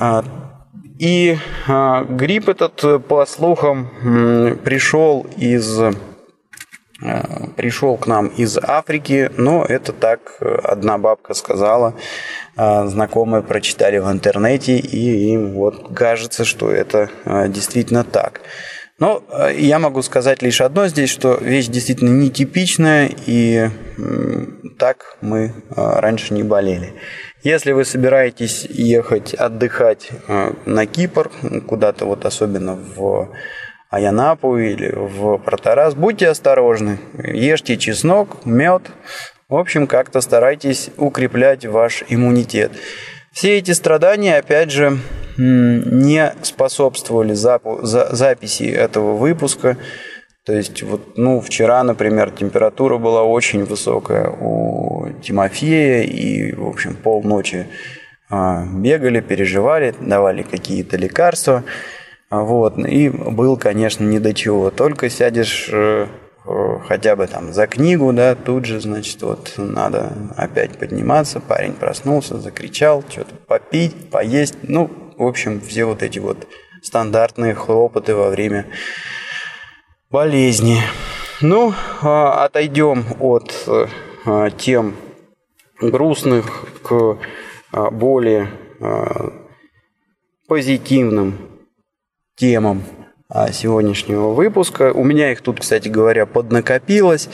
А, 0.00 0.24
и 0.98 1.36
а, 1.66 2.04
грипп 2.04 2.48
этот, 2.48 3.06
по 3.06 3.26
слухам, 3.26 4.58
пришел 4.64 5.26
из 5.36 5.78
а, 5.80 5.92
пришел 7.56 7.96
к 7.96 8.06
нам 8.06 8.28
из 8.28 8.58
Африки, 8.58 9.30
но 9.36 9.64
это 9.64 9.92
так 9.92 10.40
одна 10.40 10.98
бабка 10.98 11.34
сказала, 11.34 11.94
знакомые 12.56 13.44
прочитали 13.44 13.98
в 13.98 14.10
интернете, 14.10 14.78
и 14.78 15.32
им 15.32 15.52
вот 15.52 15.94
кажется, 15.94 16.44
что 16.44 16.72
это 16.72 17.08
действительно 17.48 18.02
так. 18.02 18.40
Но 18.98 19.22
э, 19.30 19.54
я 19.56 19.78
могу 19.78 20.02
сказать 20.02 20.42
лишь 20.42 20.60
одно 20.60 20.88
здесь, 20.88 21.10
что 21.10 21.34
вещь 21.40 21.68
действительно 21.68 22.10
нетипичная, 22.10 23.10
и 23.26 23.70
так 24.78 25.16
мы 25.20 25.46
э, 25.46 25.52
раньше 25.76 26.34
не 26.34 26.42
болели. 26.42 26.94
Если 27.42 27.72
вы 27.72 27.84
собираетесь 27.84 28.64
ехать 28.64 29.34
отдыхать 29.34 30.10
э, 30.26 30.52
на 30.66 30.86
Кипр, 30.86 31.30
куда-то 31.66 32.04
вот 32.06 32.24
особенно 32.24 32.74
в 32.74 33.30
Аянапу 33.90 34.58
или 34.58 34.92
в 34.92 35.38
Протарас, 35.38 35.94
будьте 35.94 36.28
осторожны, 36.28 36.98
ешьте 37.22 37.76
чеснок, 37.76 38.44
мед, 38.44 38.82
в 39.48 39.54
общем, 39.54 39.86
как-то 39.86 40.20
старайтесь 40.20 40.90
укреплять 40.96 41.64
ваш 41.64 42.02
иммунитет. 42.08 42.72
Все 43.32 43.56
эти 43.56 43.70
страдания, 43.70 44.36
опять 44.36 44.70
же, 44.70 44.98
не 45.38 46.34
способствовали 46.42 47.34
запу- 47.34 47.82
за- 47.82 48.14
записи 48.14 48.64
этого 48.64 49.16
выпуска. 49.16 49.76
То 50.44 50.52
есть, 50.52 50.82
вот, 50.82 51.16
ну, 51.16 51.40
вчера, 51.40 51.82
например, 51.82 52.30
температура 52.30 52.98
была 52.98 53.22
очень 53.22 53.64
высокая 53.64 54.30
у 54.30 55.08
Тимофея, 55.22 56.02
и, 56.02 56.52
в 56.52 56.66
общем, 56.66 56.96
полночи 56.96 57.66
а, 58.30 58.64
бегали, 58.66 59.20
переживали, 59.20 59.94
давали 60.00 60.42
какие-то 60.42 60.96
лекарства. 60.96 61.64
Вот, 62.30 62.78
и 62.78 63.08
был, 63.08 63.56
конечно, 63.56 64.04
не 64.04 64.18
до 64.18 64.34
чего. 64.34 64.70
Только 64.70 65.08
сядешь 65.08 65.70
э, 65.72 66.06
Э, 66.48 66.78
хотя 66.86 67.14
бы 67.14 67.26
там 67.26 67.52
за 67.52 67.66
книгу, 67.66 68.10
да, 68.12 68.34
тут 68.34 68.64
же, 68.64 68.80
значит, 68.80 69.20
вот 69.22 69.52
надо 69.58 70.12
опять 70.36 70.78
подниматься, 70.78 71.40
парень 71.40 71.74
проснулся, 71.74 72.38
закричал, 72.38 73.04
что-то 73.06 73.34
попить, 73.46 74.10
поесть, 74.10 74.54
ну, 74.62 74.90
в 75.18 75.26
общем, 75.26 75.60
все 75.60 75.84
вот 75.84 76.02
эти 76.02 76.20
вот 76.20 76.46
стандартные 76.82 77.54
хлопоты 77.54 78.14
во 78.14 78.30
время 78.30 78.66
болезни. 80.10 80.80
Ну, 81.40 81.74
а, 82.02 82.44
отойдем 82.44 83.04
от 83.20 83.52
а, 84.24 84.50
тем 84.50 84.94
грустных 85.80 86.66
к 86.82 87.18
а, 87.72 87.90
более 87.90 88.48
позитивным 90.46 91.36
темам 92.36 92.84
сегодняшнего 93.50 94.28
выпуска. 94.28 94.92
У 94.92 95.02
меня 95.02 95.32
их 95.32 95.42
тут, 95.42 95.60
кстати 95.60 95.88
говоря, 95.88 96.26
поднакопилось. 96.26 97.28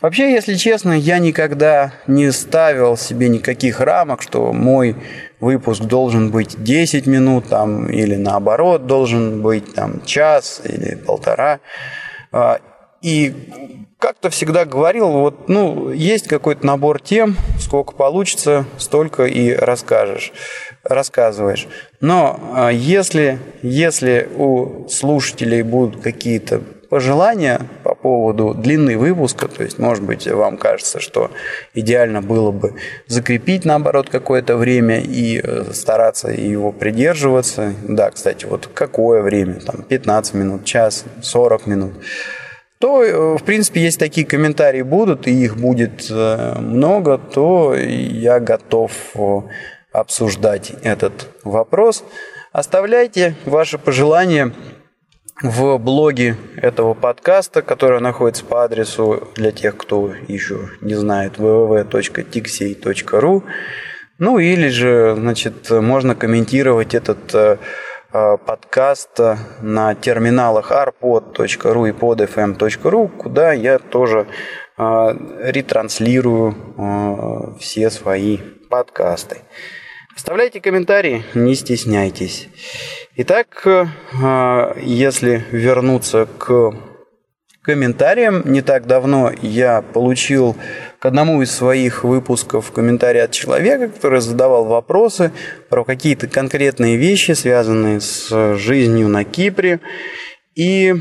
Вообще, 0.00 0.32
если 0.32 0.54
честно, 0.54 0.92
я 0.92 1.18
никогда 1.18 1.92
не 2.06 2.32
ставил 2.32 2.96
себе 2.96 3.28
никаких 3.28 3.80
рамок, 3.80 4.22
что 4.22 4.54
мой 4.54 4.96
выпуск 5.40 5.82
должен 5.82 6.30
быть 6.30 6.62
10 6.62 7.06
минут 7.06 7.48
там, 7.48 7.88
или 7.88 8.16
наоборот 8.16 8.86
должен 8.86 9.42
быть 9.42 9.74
там, 9.74 10.04
час 10.04 10.60
или 10.64 10.94
полтора. 10.94 11.60
А, 12.32 12.60
и 13.02 13.34
как-то 13.98 14.30
всегда 14.30 14.64
говорил, 14.64 15.08
вот, 15.08 15.48
ну, 15.48 15.90
есть 15.90 16.28
какой-то 16.28 16.66
набор 16.66 17.00
тем, 17.00 17.36
сколько 17.58 17.92
получится, 17.92 18.64
столько 18.78 19.24
и 19.24 19.52
расскажешь 19.52 20.32
рассказываешь. 20.88 21.66
Но 22.00 22.38
а, 22.54 22.70
если, 22.70 23.38
если 23.62 24.28
у 24.36 24.88
слушателей 24.88 25.62
будут 25.62 26.02
какие-то 26.02 26.62
пожелания 26.88 27.60
по 27.82 27.94
поводу 27.94 28.54
длины 28.54 28.96
выпуска, 28.96 29.48
то 29.48 29.62
есть, 29.62 29.78
может 29.78 30.04
быть, 30.04 30.26
вам 30.26 30.56
кажется, 30.56 31.00
что 31.00 31.30
идеально 31.74 32.22
было 32.22 32.50
бы 32.50 32.74
закрепить, 33.06 33.64
наоборот, 33.64 34.08
какое-то 34.08 34.56
время 34.56 35.00
и 35.00 35.40
э, 35.42 35.72
стараться 35.72 36.28
его 36.28 36.72
придерживаться. 36.72 37.74
Да, 37.88 38.10
кстати, 38.10 38.44
вот 38.44 38.68
какое 38.72 39.22
время, 39.22 39.54
там, 39.54 39.82
15 39.82 40.34
минут, 40.34 40.64
час, 40.64 41.04
40 41.22 41.66
минут 41.66 41.92
то, 42.78 43.02
э, 43.02 43.38
в 43.38 43.42
принципе, 43.42 43.80
если 43.80 44.00
такие 44.00 44.26
комментарии 44.26 44.82
будут, 44.82 45.26
и 45.26 45.30
их 45.30 45.56
будет 45.56 46.08
э, 46.10 46.58
много, 46.58 47.16
то 47.16 47.74
я 47.74 48.38
готов 48.38 48.92
обсуждать 49.92 50.72
этот 50.82 51.28
вопрос. 51.42 52.04
Оставляйте 52.52 53.34
ваши 53.44 53.78
пожелания 53.78 54.52
в 55.42 55.78
блоге 55.78 56.36
этого 56.56 56.94
подкаста, 56.94 57.60
который 57.62 58.00
находится 58.00 58.44
по 58.44 58.64
адресу 58.64 59.28
для 59.34 59.52
тех, 59.52 59.76
кто 59.76 60.12
еще 60.28 60.70
не 60.80 60.94
знает 60.94 61.36
www.tixey.ru. 61.36 63.42
Ну 64.18 64.38
или 64.38 64.68
же, 64.68 65.14
значит, 65.14 65.68
можно 65.70 66.14
комментировать 66.14 66.94
этот 66.94 67.34
э, 67.34 67.58
э, 68.12 68.36
подкаст 68.46 69.20
на 69.60 69.94
терминалах 69.94 70.72
arpod.ru 70.72 71.88
и 71.88 71.92
podfm.ru, 71.92 73.08
куда 73.08 73.52
я 73.52 73.78
тоже 73.78 74.26
э, 74.78 75.16
ретранслирую 75.42 77.56
все 77.60 77.90
свои 77.90 78.38
подкасты. 78.70 79.42
Оставляйте 80.16 80.62
комментарии, 80.62 81.24
не 81.34 81.54
стесняйтесь. 81.54 82.48
Итак, 83.16 83.66
э, 83.66 83.84
если 84.82 85.44
вернуться 85.50 86.26
к 86.38 86.72
комментариям, 87.60 88.42
не 88.50 88.62
так 88.62 88.86
давно 88.86 89.30
я 89.42 89.82
получил 89.82 90.56
к 90.98 91.04
одному 91.04 91.42
из 91.42 91.52
своих 91.52 92.02
выпусков 92.02 92.72
комментарий 92.72 93.22
от 93.22 93.32
человека, 93.32 93.88
который 93.88 94.22
задавал 94.22 94.64
вопросы 94.64 95.32
про 95.68 95.84
какие-то 95.84 96.28
конкретные 96.28 96.96
вещи, 96.96 97.32
связанные 97.32 98.00
с 98.00 98.56
жизнью 98.56 99.08
на 99.08 99.22
Кипре. 99.22 99.80
И 100.54 100.94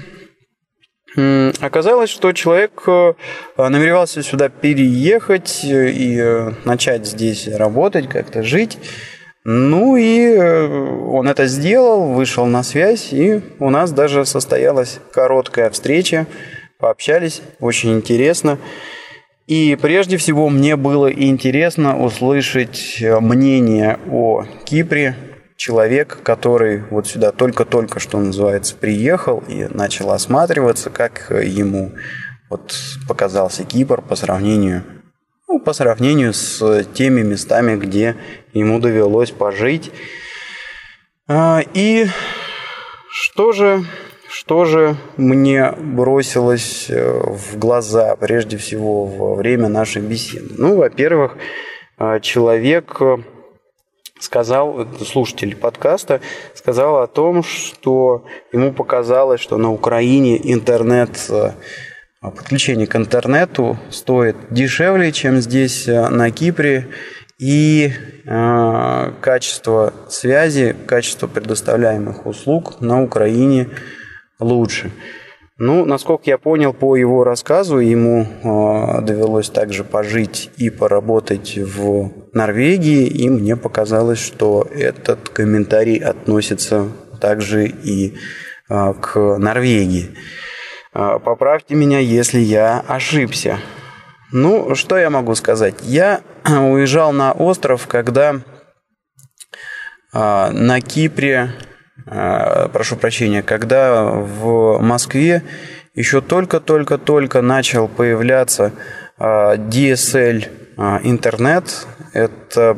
Оказалось, 1.15 2.09
что 2.09 2.33
человек 2.33 2.83
э, 2.87 3.13
намеревался 3.57 4.21
сюда 4.21 4.49
переехать 4.49 5.61
и 5.63 6.17
э, 6.19 6.51
начать 6.65 7.07
здесь 7.07 7.47
работать, 7.47 8.09
как-то 8.09 8.43
жить. 8.43 8.77
Ну 9.45 9.95
и 9.95 10.35
э, 10.35 10.67
он 10.67 11.29
это 11.29 11.45
сделал, 11.45 12.13
вышел 12.13 12.45
на 12.47 12.63
связь, 12.63 13.13
и 13.13 13.41
у 13.59 13.69
нас 13.69 13.93
даже 13.93 14.25
состоялась 14.25 14.99
короткая 15.13 15.69
встреча, 15.69 16.27
пообщались, 16.79 17.41
очень 17.61 17.93
интересно. 17.93 18.57
И 19.47 19.77
прежде 19.81 20.17
всего 20.17 20.49
мне 20.49 20.75
было 20.75 21.09
интересно 21.09 22.03
услышать 22.03 22.97
мнение 23.21 23.99
о 24.11 24.43
Кипре, 24.65 25.15
человек, 25.55 26.19
который 26.23 26.83
вот 26.89 27.07
сюда 27.07 27.31
только-только, 27.31 27.99
что 27.99 28.19
называется, 28.19 28.75
приехал 28.75 29.43
и 29.47 29.65
начал 29.65 30.11
осматриваться, 30.11 30.89
как 30.89 31.31
ему 31.31 31.93
вот 32.49 32.75
показался 33.07 33.63
Кипр 33.63 34.01
по 34.01 34.15
сравнению, 34.15 34.83
ну, 35.47 35.59
по 35.59 35.73
сравнению 35.73 36.33
с 36.33 36.83
теми 36.93 37.21
местами, 37.21 37.75
где 37.77 38.15
ему 38.53 38.79
довелось 38.79 39.31
пожить. 39.31 39.91
А, 41.27 41.61
и 41.73 42.05
что 43.09 43.51
же, 43.51 43.83
что 44.29 44.65
же 44.65 44.97
мне 45.17 45.71
бросилось 45.71 46.87
э, 46.89 47.21
в 47.23 47.57
глаза, 47.57 48.15
прежде 48.15 48.57
всего, 48.57 49.05
во 49.05 49.35
время 49.35 49.69
нашей 49.69 50.01
беседы? 50.01 50.53
Ну, 50.57 50.75
во-первых, 50.75 51.37
э, 51.97 52.19
человек 52.21 53.01
сказал, 54.25 54.87
слушатель 55.05 55.55
подкаста, 55.55 56.19
сказал 56.53 57.01
о 57.01 57.07
том, 57.07 57.43
что 57.43 58.25
ему 58.51 58.73
показалось, 58.73 59.39
что 59.39 59.57
на 59.57 59.71
Украине 59.71 60.39
интернет, 60.51 61.11
э, 61.29 61.51
подключение 62.21 62.87
к 62.87 62.95
интернету 62.95 63.77
стоит 63.89 64.35
дешевле, 64.49 65.11
чем 65.11 65.37
здесь 65.37 65.87
э, 65.87 66.09
на 66.09 66.31
Кипре, 66.31 66.89
и 67.37 67.91
э, 68.25 69.11
качество 69.21 69.93
связи, 70.09 70.75
качество 70.87 71.27
предоставляемых 71.27 72.25
услуг 72.25 72.81
на 72.81 73.03
Украине 73.03 73.69
лучше. 74.39 74.91
Ну, 75.57 75.85
насколько 75.85 76.23
я 76.29 76.37
понял 76.37 76.73
по 76.73 76.97
его 76.97 77.23
рассказу, 77.23 77.79
ему 77.79 78.23
э, 78.25 79.01
довелось 79.03 79.49
также 79.49 79.85
пожить 79.85 80.51
и 80.57 80.69
поработать 80.69 81.57
в 81.57 82.11
Норвегии, 82.33 83.07
и 83.07 83.29
мне 83.29 83.55
показалось, 83.55 84.19
что 84.19 84.67
этот 84.69 85.29
комментарий 85.29 85.97
относится 85.97 86.89
также 87.21 87.67
и 87.67 88.17
э, 88.69 88.93
к 89.01 89.37
Норвегии. 89.37 90.17
Э, 90.93 91.19
поправьте 91.23 91.75
меня, 91.75 91.99
если 91.99 92.39
я 92.39 92.83
ошибся. 92.85 93.57
Ну, 94.33 94.75
что 94.75 94.97
я 94.97 95.09
могу 95.09 95.35
сказать? 95.35 95.75
Я 95.83 96.19
уезжал 96.43 97.13
на 97.13 97.31
остров, 97.31 97.87
когда 97.87 98.33
э, 98.33 98.39
на 100.11 100.81
Кипре 100.81 101.53
прошу 102.05 102.95
прощения, 102.97 103.41
когда 103.41 104.03
в 104.03 104.79
Москве 104.79 105.43
еще 105.95 106.21
только-только-только 106.21 107.41
начал 107.41 107.87
появляться 107.87 108.73
DSL 109.17 110.43
э, 110.43 110.49
э, 110.77 110.99
интернет. 111.03 111.87
Это, 112.13 112.77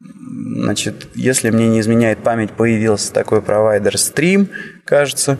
значит, 0.00 1.08
если 1.14 1.50
мне 1.50 1.68
не 1.68 1.80
изменяет 1.80 2.18
память, 2.18 2.52
появился 2.52 3.12
такой 3.12 3.42
провайдер 3.42 3.94
Stream, 3.94 4.48
кажется. 4.84 5.38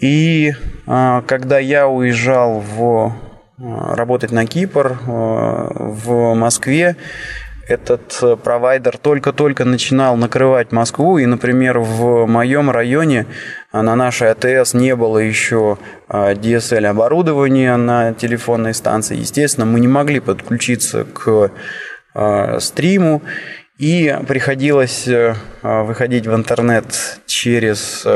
И 0.00 0.52
когда 0.84 1.60
я 1.60 1.86
уезжал 1.86 2.58
в 2.58 3.14
работать 3.56 4.32
на 4.32 4.46
Кипр 4.46 4.98
в 5.06 6.34
Москве, 6.34 6.96
этот 7.72 8.18
э, 8.22 8.36
провайдер 8.36 8.98
только-только 8.98 9.64
начинал 9.64 10.16
накрывать 10.16 10.72
Москву, 10.72 11.18
и, 11.18 11.26
например, 11.26 11.78
в 11.78 12.26
моем 12.26 12.70
районе 12.70 13.26
э, 13.72 13.80
на 13.80 13.96
нашей 13.96 14.30
АТС 14.30 14.74
не 14.74 14.94
было 14.94 15.18
еще 15.18 15.78
DSL 16.08 16.84
э, 16.84 16.88
оборудования 16.88 17.76
на 17.76 18.12
телефонной 18.12 18.74
станции. 18.74 19.16
Естественно, 19.16 19.66
мы 19.66 19.80
не 19.80 19.88
могли 19.88 20.20
подключиться 20.20 21.04
к 21.04 21.50
стриму, 22.60 23.22
и 23.78 24.14
приходилось 24.28 25.08
выходить 25.62 26.26
в 26.26 26.34
интернет 26.34 26.84
через 27.24 28.06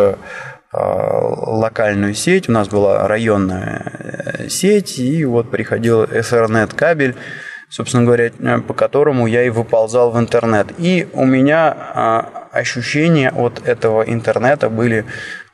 локальную 0.70 2.14
сеть. 2.14 2.50
У 2.50 2.52
нас 2.52 2.68
была 2.68 3.08
районная 3.08 4.48
сеть, 4.50 4.98
и 4.98 5.24
вот 5.24 5.50
приходил 5.50 6.04
Ethernet 6.04 6.74
кабель 6.74 7.16
собственно 7.68 8.04
говоря, 8.04 8.30
э, 8.38 8.58
по 8.58 8.74
которому 8.74 9.26
я 9.26 9.44
и 9.44 9.50
выползал 9.50 10.10
в 10.10 10.18
интернет. 10.18 10.68
И 10.78 11.08
у 11.12 11.24
меня 11.24 11.76
а, 11.76 12.48
ощущения 12.52 13.30
от 13.30 13.66
этого 13.66 14.02
интернета 14.02 14.70
были 14.70 15.04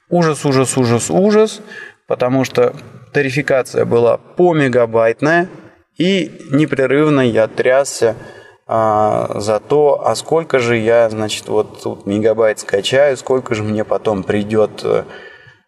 ужас, 0.09 0.44
ужас, 0.44 0.77
ужас, 0.77 1.11
ужас, 1.11 1.61
потому 2.07 2.44
что 2.44 2.75
тарификация 3.12 3.85
была 3.85 4.18
по 4.18 4.55
мегабайтная, 4.55 5.48
и 5.98 6.48
непрерывно 6.51 7.20
я 7.20 7.46
трясся 7.48 8.16
а, 8.66 9.40
за 9.40 9.61
то, 9.61 10.07
а 10.07 10.14
сколько 10.14 10.59
же 10.59 10.77
я, 10.77 11.09
значит, 11.11 11.48
вот 11.48 11.83
тут 11.83 12.07
мегабайт 12.07 12.61
скачаю, 12.61 13.16
сколько 13.16 13.55
же 13.55 13.62
мне 13.62 13.85
потом 13.85 14.22
придет 14.22 14.81
э, 14.85 15.05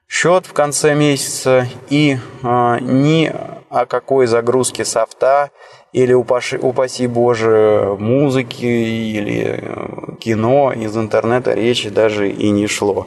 счет 0.09 0.47
в 0.47 0.53
конце 0.53 0.95
месяца, 0.95 1.67
и 1.91 2.19
а, 2.43 2.79
ни 2.81 3.33
о 3.69 3.87
какой 3.87 4.27
загрузке 4.27 4.85
софта 4.85 5.51
или, 5.95 6.13
упаши, 6.13 6.59
упаси 6.59 7.07
Боже, 7.07 7.97
музыки 8.01 8.65
или 8.65 9.61
э, 9.63 10.17
кино 10.19 10.73
из 10.73 10.97
интернета 10.97 11.55
речи 11.55 11.89
даже 11.89 12.29
и 12.29 12.51
не 12.51 12.67
шло. 12.67 13.07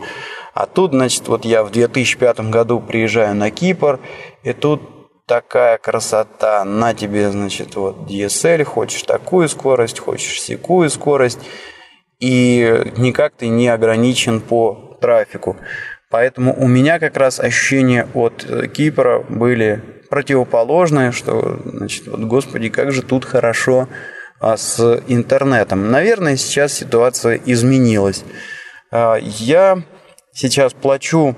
А 0.54 0.66
тут, 0.66 0.92
значит, 0.92 1.28
вот 1.28 1.44
я 1.44 1.66
в 1.66 1.72
2005 1.72 2.40
году 2.50 2.80
приезжаю 2.80 3.36
на 3.36 3.52
Кипр, 3.52 4.00
и 4.44 4.54
тут 4.54 4.82
такая 5.26 5.78
красота, 5.78 6.64
на 6.64 6.94
тебе, 6.94 7.30
значит, 7.30 7.76
вот 7.76 8.10
DSL, 8.10 8.64
хочешь 8.64 9.04
такую 9.04 9.50
скорость, 9.50 10.00
хочешь 10.00 10.42
секую 10.42 10.90
скорость, 10.90 11.40
и 12.22 12.86
никак 12.96 13.34
ты 13.34 13.50
не 13.50 13.68
ограничен 13.68 14.40
по 14.40 14.98
трафику. 15.02 15.58
Поэтому 16.10 16.56
у 16.58 16.70
меня 16.70 17.00
как 17.00 17.18
раз 17.18 17.42
ощущения 17.42 18.08
от 18.14 18.46
э, 18.48 18.68
Кипра 18.70 19.26
были 19.28 19.97
противоположные, 20.10 21.12
что, 21.12 21.60
значит, 21.66 22.08
вот, 22.08 22.22
господи, 22.22 22.70
как 22.70 22.92
же 22.92 23.02
тут 23.02 23.26
хорошо 23.26 23.88
а, 24.40 24.58
с 24.58 25.02
интернетом. 25.08 25.92
Наверное, 25.92 26.38
сейчас 26.38 26.74
ситуация 26.74 27.40
изменилась. 27.46 28.24
А, 28.92 29.16
я 29.16 29.82
сейчас 30.34 30.74
плачу 30.74 31.36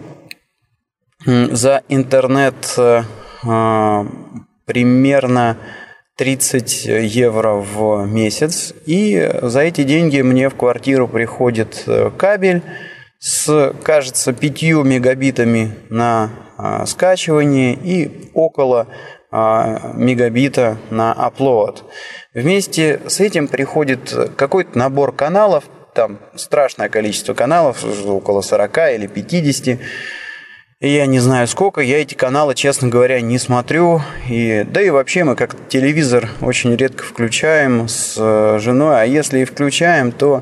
за 1.25 1.83
интернет 1.89 2.55
а, 2.77 4.05
примерно 4.65 5.57
30 6.17 6.85
евро 6.85 7.53
в 7.53 8.05
месяц, 8.05 8.73
и 8.85 9.31
за 9.41 9.61
эти 9.61 9.83
деньги 9.83 10.21
мне 10.21 10.49
в 10.49 10.55
квартиру 10.55 11.07
приходит 11.07 11.83
э, 11.87 12.11
кабель 12.17 12.61
с, 13.19 13.73
кажется, 13.83 14.33
5 14.33 14.61
мегабитами 14.83 15.75
на 15.89 16.29
скачивание 16.85 17.73
и 17.73 18.29
около 18.33 18.87
а, 19.31 19.91
мегабита 19.93 20.77
на 20.89 21.13
upload. 21.13 21.83
Вместе 22.33 22.99
с 23.07 23.19
этим 23.19 23.47
приходит 23.47 24.11
какой-то 24.35 24.77
набор 24.77 25.11
каналов, 25.11 25.65
там 25.93 26.19
страшное 26.35 26.89
количество 26.89 27.33
каналов, 27.33 27.83
около 28.07 28.41
40 28.41 28.77
или 28.95 29.07
50. 29.07 29.79
И 30.79 30.87
я 30.87 31.05
не 31.07 31.19
знаю 31.19 31.45
сколько, 31.47 31.81
я 31.81 32.01
эти 32.01 32.15
каналы, 32.15 32.55
честно 32.55 32.87
говоря, 32.87 33.19
не 33.19 33.37
смотрю. 33.37 34.01
И, 34.29 34.65
да 34.67 34.81
и 34.81 34.89
вообще 34.89 35.25
мы 35.25 35.35
как 35.35 35.55
телевизор 35.67 36.29
очень 36.41 36.75
редко 36.75 37.03
включаем 37.03 37.89
с 37.89 38.15
э, 38.17 38.59
женой, 38.59 39.01
а 39.01 39.03
если 39.03 39.39
и 39.39 39.45
включаем, 39.45 40.13
то 40.13 40.41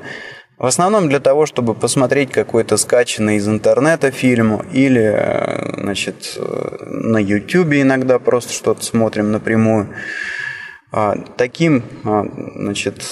в 0.57 0.65
основном 0.65 1.07
для 1.07 1.19
того, 1.19 1.45
чтобы 1.45 1.75
посмотреть 1.75 2.31
какой-то 2.31 2.77
скачанный 2.77 3.35
из 3.35 3.47
интернета 3.47 4.09
фильм 4.09 4.57
или 4.71 5.03
э, 5.03 5.81
значит, 5.81 6.33
э, 6.35 6.77
на 6.85 7.17
YouTube 7.17 7.73
иногда 7.73 8.17
просто 8.17 8.53
что-то 8.53 8.83
смотрим 8.83 9.31
напрямую. 9.31 9.89
А, 10.89 11.15
таким 11.35 11.83
а, 12.05 12.23
значит, 12.55 13.03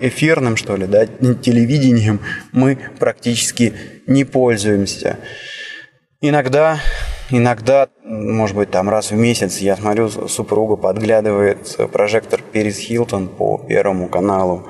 эфирным, 0.00 0.56
что 0.56 0.76
ли, 0.76 0.86
да, 0.86 1.06
телевидением 1.06 2.20
мы 2.50 2.78
практически 2.98 3.72
не 4.06 4.24
пользуемся. 4.24 5.18
Иногда, 6.20 6.78
иногда, 7.30 7.88
может 8.04 8.56
быть, 8.56 8.70
там 8.70 8.90
раз 8.90 9.12
в 9.12 9.14
месяц 9.14 9.58
я 9.58 9.76
смотрю, 9.76 10.10
супруга 10.10 10.76
подглядывает 10.76 11.76
прожектор 11.92 12.42
Перес 12.42 12.78
Хилтон 12.78 13.28
по 13.28 13.56
Первому 13.56 14.08
каналу. 14.08 14.68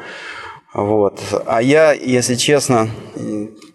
Вот. 0.74 1.20
А 1.46 1.60
я, 1.60 1.92
если 1.92 2.34
честно, 2.34 2.88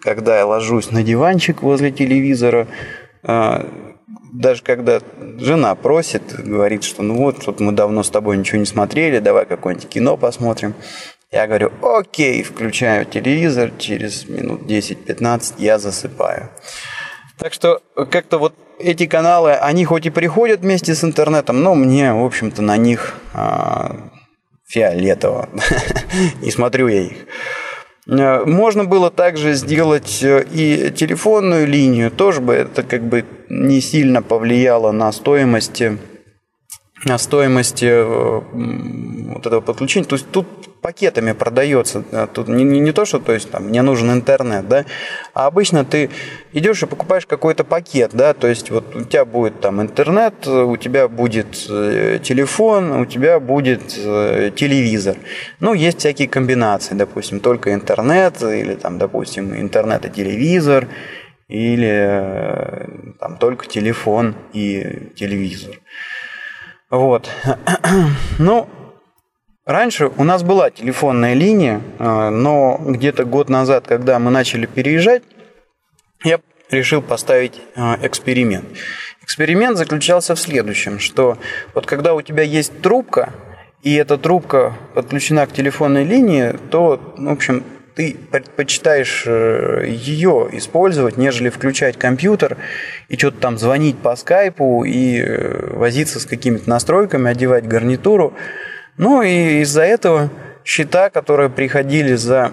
когда 0.02 0.38
я 0.38 0.46
ложусь 0.46 0.92
на 0.92 1.04
диванчик 1.04 1.62
возле 1.62 1.92
телевизора, 1.92 2.68
а, 3.24 3.68
даже 4.34 4.64
когда 4.64 5.00
жена 5.38 5.76
просит, 5.76 6.24
говорит, 6.44 6.84
что 6.84 7.04
ну 7.04 7.18
вот, 7.18 7.46
вот 7.46 7.60
мы 7.60 7.72
давно 7.72 8.04
с 8.04 8.10
тобой 8.10 8.38
ничего 8.38 8.60
не 8.60 8.66
смотрели, 8.66 9.20
давай 9.20 9.46
какое-нибудь 9.46 9.90
кино 9.90 10.18
посмотрим. 10.18 10.74
Я 11.32 11.46
говорю, 11.46 11.72
окей, 11.82 12.42
включаю 12.42 13.06
телевизор, 13.06 13.72
через 13.78 14.28
минут 14.28 14.62
10-15 14.62 15.56
я 15.58 15.78
засыпаю. 15.78 16.50
Так 17.38 17.54
что 17.54 17.82
как-то 18.10 18.40
вот 18.40 18.56
эти 18.80 19.06
каналы, 19.06 19.54
они 19.54 19.86
хоть 19.86 20.06
и 20.06 20.10
приходят 20.10 20.62
вместе 20.62 20.96
с 20.96 21.04
интернетом, 21.04 21.62
но 21.62 21.76
мне, 21.76 22.14
в 22.14 22.24
общем-то, 22.24 22.62
на 22.62 22.78
них 22.78 23.16
а, 23.34 24.10
фиолетово. 24.68 25.50
Не 26.42 26.52
смотрю 26.52 26.88
я 26.88 27.02
их. 27.02 27.18
Э, 28.08 28.46
можно 28.46 28.86
было 28.86 29.10
также 29.12 29.54
сделать 29.54 30.20
э, 30.22 30.46
и 30.52 30.92
телефонную 30.92 31.68
линию, 31.68 32.12
тоже 32.12 32.42
бы 32.42 32.54
это 32.54 32.84
как 32.84 33.04
бы 33.04 33.26
не 33.50 33.82
сильно 33.82 34.22
повлияло 34.22 34.92
на 34.92 35.12
стоимость 35.12 35.82
стоимости 37.18 37.86
э, 37.86 38.42
вот 39.34 39.46
этого 39.46 39.62
подключения. 39.62 40.08
То 40.08 40.16
есть 40.16 40.30
тут 40.32 40.48
пакетами 40.82 41.34
продается. 41.34 42.04
Тут 42.34 42.48
не, 42.48 42.64
не, 42.64 42.80
не 42.80 42.92
то, 42.92 43.06
что 43.06 43.20
то 43.20 43.34
есть, 43.34 43.52
там, 43.52 43.66
мне 43.66 43.82
нужен 43.82 44.12
интернет, 44.12 44.68
да, 44.68 44.86
а 45.34 45.48
обычно 45.48 45.84
ты 45.84 46.10
идешь 46.54 46.82
и 46.84 46.86
покупаешь 46.86 47.26
какой-то 47.26 47.64
пакет, 47.64 48.12
да, 48.14 48.34
то 48.34 48.48
есть 48.48 48.72
вот 48.72 48.96
у 48.96 49.04
тебя 49.04 49.26
будет 49.26 49.60
там 49.60 49.82
интернет, 49.82 50.48
у 50.48 50.78
тебя 50.78 51.08
будет 51.08 51.68
э, 51.70 52.20
телефон, 52.24 52.92
у 52.92 53.06
тебя 53.06 53.40
будет 53.40 53.96
э, 53.98 54.52
телевизор. 54.56 55.18
Ну, 55.60 55.74
есть 55.74 56.00
всякие 56.00 56.28
комбинации, 56.28 56.96
допустим, 56.96 57.40
только 57.40 57.74
интернет 57.74 58.42
или 58.42 58.76
там, 58.76 58.98
допустим, 58.98 59.56
интернет 59.60 60.06
и 60.06 60.10
телевизор 60.10 60.88
или 61.48 63.14
там 63.20 63.38
только 63.38 63.68
телефон 63.68 64.36
и 64.54 65.12
телевизор. 65.16 65.76
Вот. 66.90 67.30
Ну, 68.40 68.70
раньше 69.66 70.12
у 70.16 70.24
нас 70.24 70.44
была 70.44 70.70
телефонная 70.70 71.34
линия, 71.34 71.82
а, 72.00 72.30
но 72.30 72.80
где-то 72.80 73.26
год 73.26 73.50
назад, 73.50 73.88
когда 73.88 74.20
мы 74.20 74.32
начали 74.32 74.66
переезжать, 74.68 75.24
я 76.24 76.40
решил 76.70 77.02
поставить 77.02 77.62
а, 77.76 77.98
эксперимент. 78.02 78.66
Эксперимент 79.24 79.78
заключался 79.78 80.36
в 80.36 80.40
следующем, 80.40 81.00
что 81.00 81.38
вот 81.74 81.86
когда 81.86 82.14
у 82.14 82.22
тебя 82.22 82.44
есть 82.44 82.82
трубка, 82.82 83.34
и 83.82 83.94
эта 83.96 84.18
трубка 84.18 84.76
подключена 84.94 85.46
к 85.48 85.54
телефонной 85.54 86.04
линии, 86.04 86.56
то, 86.72 87.00
в 87.18 87.30
общем, 87.30 87.64
ты 87.98 88.16
предпочитаешь 88.32 89.24
э, 89.26 89.86
ее 89.88 90.50
использовать, 90.52 91.18
нежели 91.18 91.50
включать 91.50 91.98
компьютер 91.98 92.58
и 93.10 93.18
что-то 93.18 93.40
там 93.40 93.58
звонить 93.58 93.98
по 93.98 94.16
скайпу 94.16 94.84
и 94.84 95.20
э, 95.20 95.76
возиться 95.76 96.20
с 96.20 96.28
какими-то 96.28 96.70
настройками, 96.70 97.32
одевать 97.32 97.68
гарнитуру. 97.68 98.36
Ну 98.98 99.24
и 99.24 99.62
из-за 99.62 99.82
этого 99.82 100.30
счета, 100.64 101.10
которые 101.10 101.50
приходили 101.50 102.14
за 102.14 102.52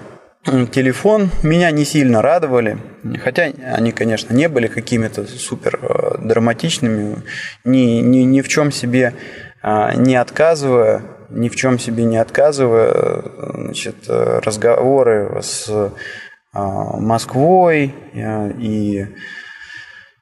телефон, 0.72 1.30
меня 1.42 1.70
не 1.72 1.84
сильно 1.84 2.22
радовали. 2.22 2.78
Хотя 3.22 3.52
они, 3.76 3.92
конечно, 3.92 4.32
не 4.32 4.48
были 4.48 4.66
какими-то 4.66 5.26
супер 5.26 5.78
э, 5.82 6.26
драматичными, 6.26 7.16
ни, 7.64 8.00
ни, 8.00 8.20
ни 8.20 8.40
в 8.40 8.48
чем 8.48 8.72
себе 8.72 9.12
а, 9.66 9.94
не 9.94 10.14
отказывая 10.16 11.00
ни 11.34 11.48
в 11.48 11.56
чем 11.56 11.78
себе 11.78 12.04
не 12.04 12.16
отказывая, 12.16 13.24
значит, 13.54 13.96
разговоры 14.08 15.40
с 15.42 15.92
а, 16.54 16.98
Москвой 16.98 17.92
э, 18.12 18.52
и 18.58 19.06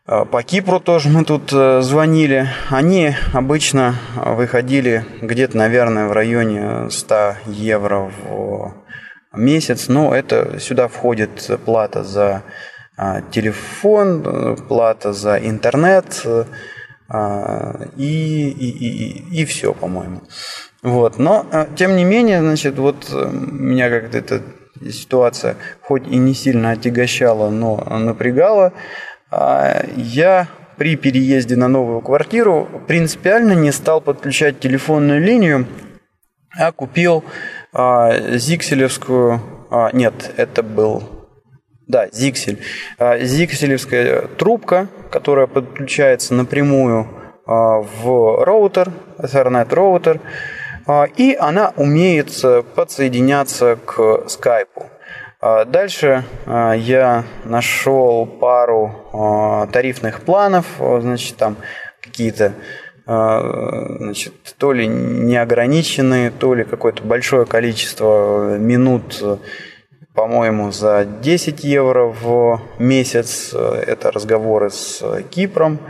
а, 0.07 0.25
по 0.25 0.43
Кипру 0.43 0.81
тоже 0.81 1.11
мы 1.11 1.27
тут 1.27 1.53
э, 1.53 1.83
звонили. 1.83 2.49
Они 2.71 3.15
обычно 3.35 3.97
выходили 4.17 5.05
где-то, 5.21 5.59
наверное, 5.59 6.09
в 6.09 6.13
районе 6.13 6.89
100 6.89 7.35
евро 7.45 8.11
в 8.27 8.75
месяц. 9.35 9.89
Но 9.89 10.15
это 10.15 10.59
сюда 10.59 10.89
входит 10.89 11.51
плата 11.67 12.03
за 12.03 12.45
а, 12.97 13.21
телефон, 13.21 14.57
плата 14.57 15.13
за 15.13 15.37
интернет 15.37 16.27
и, 17.99 18.49
и, 18.49 18.71
и, 18.71 19.43
и 19.43 19.45
все, 19.45 19.75
по-моему. 19.75 20.23
Вот. 20.83 21.19
Но, 21.19 21.47
а, 21.53 21.69
тем 21.77 21.97
не 21.97 22.05
менее, 22.05 22.41
значит, 22.41 22.77
вот 22.77 23.09
э, 23.13 23.31
меня 23.31 23.89
как-то 23.89 24.19
эта 24.19 24.43
ситуация 24.91 25.57
хоть 25.81 26.09
и 26.09 26.17
не 26.17 26.35
сильно 26.35 26.73
отягощала, 26.73 27.51
но 27.51 27.77
напрягала. 27.77 28.73
А, 29.31 29.85
я 29.95 30.49
при 30.77 30.97
переезде 30.97 31.55
на 31.55 31.69
новую 31.69 32.01
квартиру 32.01 32.69
принципиально 32.89 33.53
не 33.53 33.71
стал 33.71 34.01
подключать 34.01 34.59
телефонную 34.59 35.21
линию, 35.21 35.67
а 36.59 36.73
купил 36.73 37.25
а, 37.73 38.37
зикселевскую... 38.37 39.41
Нет, 39.95 40.33
это 40.37 40.63
был 40.63 41.03
да, 41.89 42.09
зиксель. 42.13 42.59
Зикселевская 42.99 44.27
трубка, 44.37 44.89
которая 45.11 45.47
подключается 45.47 46.35
напрямую 46.35 47.09
в 47.47 48.45
роутер, 48.45 48.93
Ethernet 49.19 49.75
роутер. 49.75 50.21
А, 50.87 51.05
и 51.05 51.35
она 51.35 51.73
умеет 51.77 52.33
э, 52.43 52.63
подсоединяться 52.63 53.79
к 53.85 54.29
скайпу. 54.29 54.91
А, 55.41 55.65
дальше 55.65 56.25
а, 56.47 56.73
я 56.73 57.25
нашел 57.45 58.27
пару 58.27 59.69
тарифных 59.73 60.23
планов, 60.23 60.67
значит, 60.79 61.37
там 61.37 61.57
какие-то 62.01 62.55
значит, 63.05 64.35
то 64.59 64.73
ли 64.73 64.87
неограниченные, 64.87 66.31
то 66.31 66.55
ли 66.55 66.63
какое-то 66.63 67.03
большое 67.03 67.47
количество 67.47 68.57
минут 68.57 69.23
по-моему, 70.15 70.71
за 70.73 71.05
10 71.05 71.65
евро 71.65 72.05
в 72.05 72.61
месяц. 72.79 73.53
Это 73.53 74.13
разговоры 74.13 74.71
с 74.71 75.03
Кипром, 75.31 75.81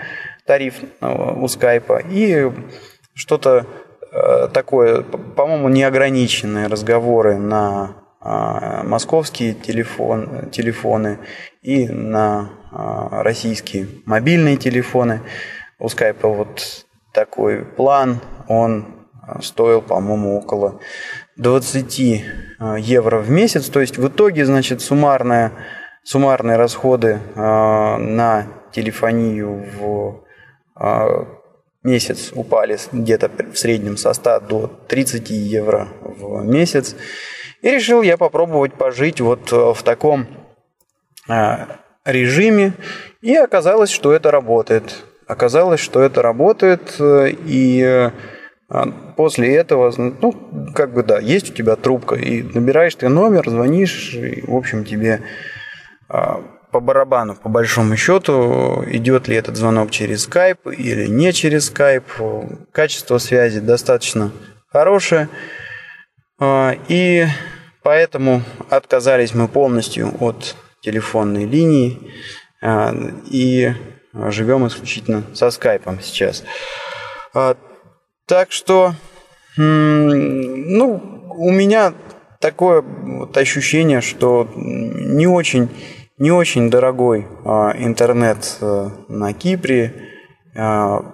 тариф 0.46 0.76
у 1.00 1.48
скайпа. 1.48 2.00
И 2.09 2.50
что-то 3.14 3.66
э, 3.66 3.91
такое, 4.53 5.03
по-моему, 5.03 5.68
неограниченные 5.68 6.66
разговоры 6.66 7.38
на 7.38 8.03
а, 8.25 8.85
московские 8.85 9.53
телефон, 9.53 10.48
телефоны 10.53 11.18
и 11.61 11.88
на 11.88 12.51
а, 12.70 13.22
российские 13.25 13.88
мобильные 14.07 14.57
телефоны. 14.57 15.22
У 15.81 15.88
скайпа 15.88 16.29
вот 16.29 16.87
такой 17.12 17.64
план, 17.64 18.20
он 18.46 19.09
стоил, 19.40 19.83
по-моему, 19.83 20.38
около 20.38 20.79
20 21.37 22.25
а, 22.61 22.77
евро 22.77 23.18
в 23.18 23.29
месяц. 23.29 23.68
То 23.68 23.81
есть 23.81 23.98
в 23.98 24.07
итоге, 24.07 24.44
значит, 24.44 24.83
суммарная, 24.83 25.51
суммарные 26.05 26.57
расходы 26.57 27.18
на 27.35 28.46
телефонию 28.72 29.66
в 29.77 30.25
месяц 31.82 32.32
упали 32.34 32.78
где-то 32.92 33.30
в 33.52 33.58
среднем 33.58 33.96
со 33.96 34.12
100 34.12 34.40
до 34.40 34.66
30 34.88 35.30
евро 35.30 35.88
в 36.00 36.44
месяц. 36.44 36.96
И 37.60 37.70
решил 37.70 38.02
я 38.02 38.16
попробовать 38.16 38.74
пожить 38.74 39.20
вот 39.20 39.52
в 39.52 39.82
таком 39.82 40.26
режиме. 42.04 42.72
И 43.20 43.34
оказалось, 43.34 43.90
что 43.90 44.12
это 44.12 44.30
работает. 44.30 45.04
Оказалось, 45.26 45.80
что 45.80 46.00
это 46.00 46.22
работает. 46.22 46.96
И 47.00 48.10
а 48.74 48.86
после 49.16 49.54
этого, 49.54 49.92
ну, 49.98 50.32
как 50.74 50.94
бы 50.94 51.02
да, 51.02 51.18
есть 51.18 51.50
у 51.50 51.54
тебя 51.54 51.76
трубка, 51.76 52.14
и 52.14 52.42
набираешь 52.42 52.94
ты 52.94 53.10
номер, 53.10 53.46
звонишь, 53.46 54.14
и, 54.14 54.42
в 54.46 54.56
общем, 54.56 54.86
тебе 54.86 55.20
по 56.72 56.80
барабану, 56.80 57.37
по 57.37 57.48
большому 57.48 57.96
счету, 57.96 58.82
идет 58.87 59.28
ли 59.28 59.37
этот 59.37 59.56
звонок 59.56 59.90
через 59.90 60.26
Skype 60.26 60.74
или 60.74 61.06
не 61.06 61.32
через 61.32 61.70
Skype. 61.70 62.66
Качество 62.72 63.18
связи 63.18 63.61
достаточно 63.61 64.32
хорошее. 64.68 65.28
А, 66.40 66.74
и 66.88 67.26
поэтому 67.82 68.42
отказались 68.70 69.35
мы 69.35 69.46
полностью 69.48 70.12
от 70.18 70.56
телефонной 70.80 71.44
линии 71.44 72.11
и 73.30 73.72
живем 74.12 74.66
исключительно 74.66 75.22
со 75.35 75.50
скайпом 75.50 76.00
сейчас. 76.00 76.42
Так 77.32 78.52
что, 78.52 78.94
ну, 79.56 81.30
у 81.37 81.50
меня 81.50 81.92
такое 82.40 82.82
вот 82.82 83.37
ощущение, 83.37 84.00
что 84.00 84.48
не 84.54 85.26
очень, 85.26 85.68
не 86.22 86.30
очень 86.30 86.70
дорогой 86.70 87.26
а, 87.44 87.74
интернет 87.76 88.56
а, 88.61 88.92
на 89.08 89.32
Кипре, 89.32 89.92
а, 90.56 91.04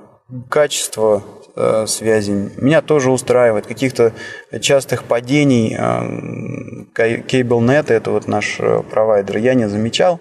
качество 0.51 1.23
а, 1.57 1.87
связи 1.87 2.51
меня 2.59 2.83
тоже 2.83 3.11
устраивает. 3.11 3.67
Каких-то 3.67 4.13
частых 4.61 5.05
падений 5.05 5.75
а, 5.79 6.03
CableNet, 6.95 7.91
это 7.91 8.11
вот 8.11 8.29
наш 8.29 8.61
э, 8.61 8.83
провайдер, 8.91 9.39
я 9.39 9.55
не 9.55 9.67
замечал. 9.67 10.21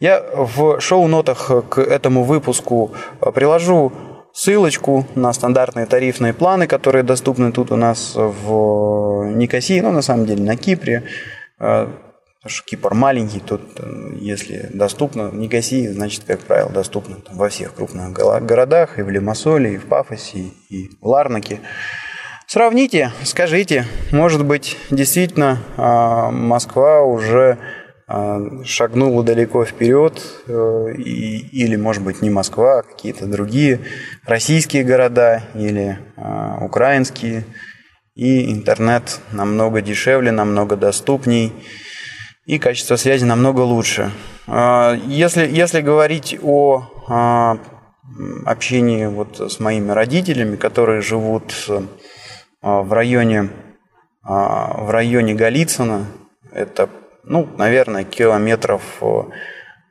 Я 0.00 0.24
в 0.32 0.80
шоу-нотах 0.80 1.50
к 1.68 1.78
этому 1.78 2.24
выпуску 2.24 2.92
приложу 3.34 3.92
ссылочку 4.32 5.06
на 5.14 5.34
стандартные 5.34 5.84
тарифные 5.84 6.32
планы, 6.32 6.66
которые 6.66 7.02
доступны 7.02 7.52
тут 7.52 7.70
у 7.70 7.76
нас 7.76 8.14
в 8.14 9.26
Никосии, 9.34 9.80
ну, 9.80 9.92
на 9.92 10.00
самом 10.00 10.24
деле, 10.24 10.42
на 10.42 10.56
Кипре. 10.56 11.02
Потому 12.42 12.56
что 12.56 12.64
Кипр 12.64 12.94
маленький, 12.94 13.38
тут, 13.38 13.60
э, 13.78 14.14
если 14.18 14.68
доступно 14.72 15.28
в 15.28 15.36
Никосии, 15.36 15.86
значит, 15.86 16.24
как 16.26 16.40
правило, 16.40 16.70
доступно 16.70 17.20
там, 17.20 17.36
во 17.36 17.48
всех 17.48 17.72
крупных 17.72 18.12
городах, 18.12 18.98
и 18.98 19.02
в 19.02 19.10
Лимассоле, 19.10 19.74
и 19.74 19.78
в 19.78 19.84
Пафосе, 19.84 20.50
и 20.68 20.90
в 21.00 21.06
Ларнаке. 21.06 21.60
Сравните, 22.48 23.12
скажите, 23.22 23.86
может 24.10 24.44
быть, 24.44 24.76
действительно 24.90 25.60
а, 25.76 26.32
Москва 26.32 27.04
уже 27.04 27.58
а, 28.08 28.64
шагнула 28.64 29.22
далеко 29.22 29.64
вперед, 29.64 30.20
э, 30.48 30.94
или, 30.96 31.76
может 31.76 32.02
быть, 32.02 32.22
не 32.22 32.30
Москва, 32.30 32.80
а 32.80 32.82
какие-то 32.82 33.26
другие 33.26 33.78
российские 34.26 34.82
города 34.82 35.44
или 35.54 35.96
а, 36.16 36.58
украинские, 36.60 37.44
и 38.16 38.52
интернет 38.52 39.20
намного 39.30 39.80
дешевле, 39.80 40.32
намного 40.32 40.76
доступней, 40.76 41.52
и 42.46 42.58
качество 42.58 42.96
связи 42.96 43.24
намного 43.24 43.60
лучше. 43.60 44.10
А, 44.46 44.94
если, 45.06 45.46
если 45.46 45.80
говорить 45.80 46.38
о 46.42 46.88
общении 48.44 49.06
вот 49.06 49.40
с 49.40 49.58
моими 49.58 49.90
родителями, 49.90 50.56
которые 50.56 51.00
живут 51.00 51.54
в 52.60 52.92
районе, 52.92 53.48
в 54.22 54.90
районе 54.90 55.34
Голицына, 55.34 56.06
это 56.52 56.90
ну, 57.24 57.48
наверное, 57.56 58.04
километров, 58.04 58.82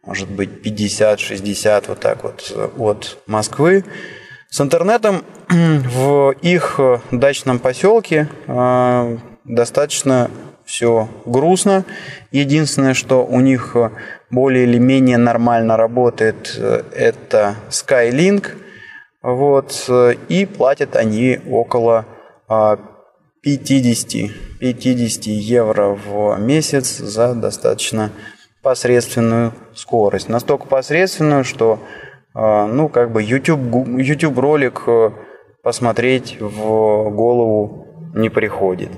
может 0.03 0.29
быть, 0.29 0.65
50-60 0.65 1.85
вот 1.87 1.99
так 1.99 2.23
вот 2.23 2.51
э, 2.53 2.69
от 2.77 3.19
Москвы. 3.27 3.85
С 4.49 4.59
интернетом 4.59 5.23
в 5.49 6.31
их 6.41 6.79
дачном 7.11 7.59
поселке 7.59 8.27
достаточно 9.45 10.29
все 10.71 11.09
грустно. 11.25 11.83
Единственное, 12.31 12.93
что 12.93 13.25
у 13.25 13.41
них 13.41 13.75
более 14.29 14.63
или 14.63 14.77
менее 14.77 15.17
нормально 15.17 15.75
работает, 15.75 16.57
это 16.95 17.55
Skylink. 17.69 18.51
Вот, 19.21 19.87
и 20.29 20.45
платят 20.45 20.95
они 20.95 21.39
около 21.47 22.05
50, 23.41 24.31
50 24.59 25.25
евро 25.25 25.89
в 25.89 26.37
месяц 26.39 26.97
за 26.97 27.35
достаточно 27.35 28.09
посредственную 28.63 29.53
скорость. 29.75 30.29
Настолько 30.29 30.67
посредственную, 30.67 31.43
что 31.43 31.79
ну, 32.33 32.87
как 32.87 33.11
бы 33.11 33.21
YouTube, 33.21 33.87
YouTube 33.99 34.37
ролик 34.39 34.83
э, 34.87 35.11
посмотреть 35.63 36.37
в 36.39 37.09
голову 37.09 37.87
не 38.15 38.29
приходит. 38.29 38.89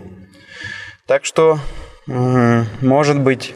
Так 1.06 1.26
что, 1.26 1.60
может 2.08 3.20
быть, 3.20 3.56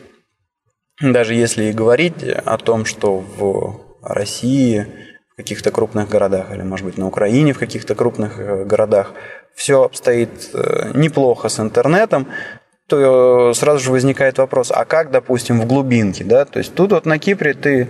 даже 1.00 1.34
если 1.34 1.66
и 1.66 1.74
говорить 1.74 2.24
о 2.24 2.58
том, 2.58 2.86
что 2.86 3.20
в 3.20 3.88
России, 4.02 4.88
в 5.32 5.38
каких-то 5.38 5.72
крупных 5.72 6.10
городах, 6.10 6.52
или, 6.52 6.64
может 6.64 6.86
быть, 6.86 6.98
на 6.98 7.08
Украине, 7.08 7.54
в 7.54 7.60
каких-то 7.60 7.96
крупных 7.96 8.40
э, 8.40 8.66
городах 8.66 9.14
все 9.54 9.84
обстоит 9.84 10.50
э, 10.54 10.92
неплохо 10.96 11.50
с 11.50 11.60
интернетом, 11.60 12.28
то 12.88 13.54
сразу 13.54 13.80
же 13.84 13.92
возникает 13.92 14.38
вопрос, 14.38 14.72
а 14.72 14.86
как, 14.86 15.12
допустим, 15.12 15.60
в 15.62 15.68
глубинке, 15.68 16.24
да, 16.24 16.46
то 16.46 16.58
есть 16.60 16.74
тут 16.74 16.92
вот 16.94 17.06
на 17.06 17.20
Кипре 17.20 17.54
ты 17.54 17.90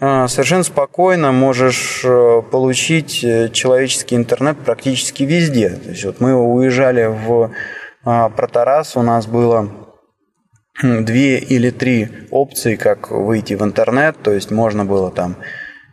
э, 0.00 0.28
совершенно 0.28 0.62
спокойно 0.62 1.32
можешь 1.32 2.02
э, 2.04 2.42
получить 2.50 3.20
человеческий 3.52 4.16
интернет 4.16 4.58
практически 4.58 5.24
везде. 5.24 5.70
То 5.70 5.90
есть 5.90 6.04
вот 6.04 6.20
мы 6.20 6.34
уезжали 6.34 7.04
в 7.06 7.50
Протарас, 8.04 8.96
у 8.96 9.02
нас 9.02 9.26
было 9.26 9.70
две 10.82 11.38
или 11.38 11.70
три 11.70 12.08
опции, 12.30 12.76
как 12.76 13.10
выйти 13.10 13.54
в 13.54 13.62
интернет, 13.62 14.16
то 14.22 14.32
есть 14.32 14.50
можно 14.50 14.84
было 14.84 15.10
там 15.10 15.36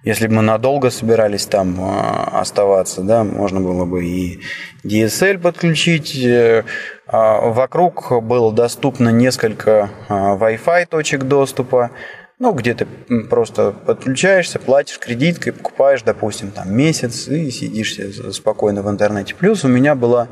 если 0.03 0.27
бы 0.27 0.35
мы 0.35 0.41
надолго 0.41 0.91
собирались 0.91 1.45
там 1.45 1.75
а, 1.81 2.39
оставаться, 2.39 3.01
да, 3.01 3.23
можно 3.23 3.59
было 3.59 3.85
бы 3.85 4.05
и 4.05 4.39
DSL 4.85 5.39
подключить. 5.39 6.15
Э, 6.15 6.63
а, 7.05 7.41
вокруг 7.49 8.23
было 8.23 8.53
доступно 8.53 9.09
несколько 9.09 9.89
а, 10.07 10.37
Wi-Fi 10.37 10.85
точек 10.85 11.23
доступа. 11.23 11.91
Ну, 12.39 12.53
где 12.53 12.73
ты 12.73 12.87
просто 13.29 13.71
подключаешься, 13.71 14.59
платишь 14.59 14.97
кредиткой, 14.97 15.51
покупаешь, 15.51 16.03
допустим, 16.03 16.51
там 16.51 16.73
месяц 16.73 17.27
и 17.27 17.51
сидишь 17.51 17.97
спокойно 18.33 18.81
в 18.81 18.89
интернете. 18.89 19.35
Плюс 19.35 19.65
у 19.65 19.67
меня 19.67 19.93
была 19.93 20.29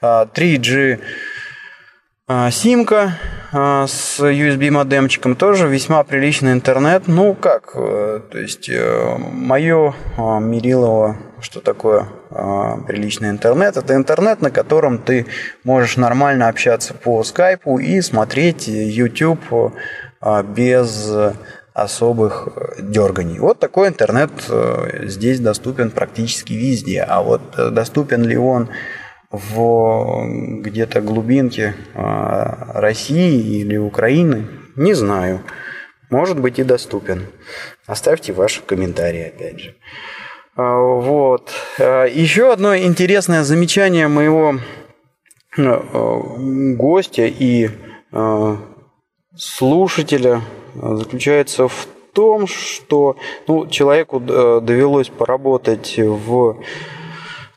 3G 0.00 1.00
а, 2.32 2.48
симка 2.52 3.18
а, 3.50 3.88
с 3.88 4.20
USB 4.20 4.70
модемчиком 4.70 5.34
тоже 5.34 5.66
весьма 5.66 6.04
приличный 6.04 6.52
интернет. 6.52 7.08
Ну 7.08 7.34
как, 7.34 7.72
э, 7.74 8.20
то 8.30 8.38
есть 8.38 8.68
э, 8.68 9.16
мое 9.18 9.96
а, 10.16 10.38
мерилово, 10.38 11.16
что 11.40 11.60
такое 11.60 12.06
приличный 12.86 13.30
интернет, 13.30 13.76
это 13.76 13.96
интернет, 13.96 14.40
на 14.40 14.52
котором 14.52 14.98
ты 14.98 15.26
можешь 15.64 15.96
нормально 15.96 16.46
общаться 16.46 16.94
по 16.94 17.24
скайпу 17.24 17.80
и 17.80 18.00
смотреть 18.00 18.68
YouTube 18.68 19.40
без 20.54 21.10
особых 21.72 22.48
дерганий. 22.78 23.38
Вот 23.38 23.58
такой 23.58 23.88
интернет 23.88 24.30
здесь 25.04 25.40
доступен 25.40 25.90
практически 25.90 26.52
везде. 26.52 27.00
А 27.02 27.22
вот 27.22 27.40
доступен 27.72 28.24
ли 28.24 28.36
он 28.36 28.68
в 29.30 30.60
где-то 30.62 31.00
глубинке 31.00 31.74
России 31.94 33.60
или 33.60 33.76
Украины, 33.76 34.46
не 34.76 34.94
знаю. 34.94 35.40
Может 36.10 36.40
быть 36.40 36.58
и 36.58 36.64
доступен. 36.64 37.26
Оставьте 37.86 38.32
ваши 38.32 38.62
комментарии 38.62 39.28
опять 39.28 39.60
же. 39.60 39.74
А, 40.56 40.76
вот. 40.76 41.52
А, 41.78 42.04
еще 42.04 42.52
одно 42.52 42.76
интересное 42.76 43.44
замечание 43.44 44.08
моего 44.08 44.56
а, 45.56 46.26
гостя 46.76 47.26
и 47.26 47.70
слушателя 49.40 50.42
заключается 50.74 51.66
в 51.66 51.86
том, 52.12 52.46
что 52.46 53.16
ну, 53.46 53.66
человеку 53.66 54.20
довелось 54.20 55.08
поработать 55.08 55.94
в 55.96 56.58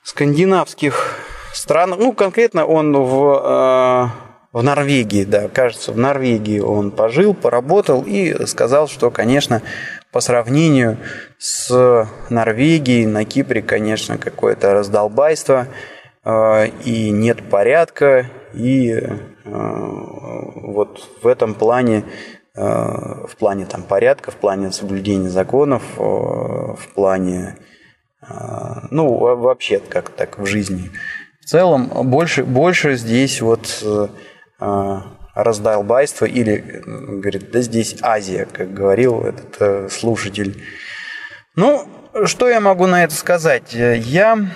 скандинавских 0.03 1.19
странах. 1.53 1.99
Ну, 1.99 2.13
конкретно 2.13 2.65
он 2.65 2.95
в, 2.95 4.11
в 4.53 4.63
Норвегии, 4.63 5.25
да, 5.25 5.49
кажется, 5.49 5.91
в 5.91 5.97
Норвегии 5.97 6.59
он 6.59 6.91
пожил, 6.91 7.33
поработал 7.33 8.03
и 8.05 8.45
сказал, 8.45 8.87
что, 8.87 9.11
конечно, 9.11 9.61
по 10.11 10.21
сравнению 10.21 10.97
с 11.39 12.07
Норвегией 12.29 13.07
на 13.07 13.25
Кипре, 13.25 13.61
конечно, 13.61 14.17
какое-то 14.17 14.73
раздолбайство, 14.73 15.67
э, 16.23 16.67
и 16.85 17.09
нет 17.09 17.49
порядка, 17.49 18.27
и 18.53 18.91
э, 18.91 19.17
вот 19.45 21.09
в 21.21 21.27
этом 21.27 21.53
плане, 21.53 22.05
э, 22.55 22.61
в 22.61 23.35
плане 23.37 23.65
там 23.65 23.83
порядка, 23.83 24.31
в 24.31 24.35
плане 24.35 24.71
соблюдения 24.71 25.29
законов, 25.29 25.83
в 25.97 26.87
плане, 26.95 27.57
ну, 28.91 29.17
вообще 29.17 29.79
как 29.79 30.09
так 30.09 30.39
в 30.39 30.45
жизни. 30.45 30.91
В 31.41 31.45
целом 31.45 31.89
больше, 32.09 32.43
больше 32.43 32.95
здесь 32.95 33.41
вот 33.41 33.83
раздолбайство 35.33 36.25
или, 36.25 36.81
говорит, 36.85 37.51
да 37.51 37.61
здесь 37.61 37.97
Азия, 38.01 38.45
как 38.45 38.73
говорил 38.73 39.21
этот 39.21 39.55
э, 39.59 39.89
слушатель. 39.89 40.63
Ну, 41.55 41.87
что 42.25 42.49
я 42.49 42.59
могу 42.59 42.85
на 42.85 43.03
это 43.03 43.15
сказать? 43.15 43.73
Я 43.73 44.47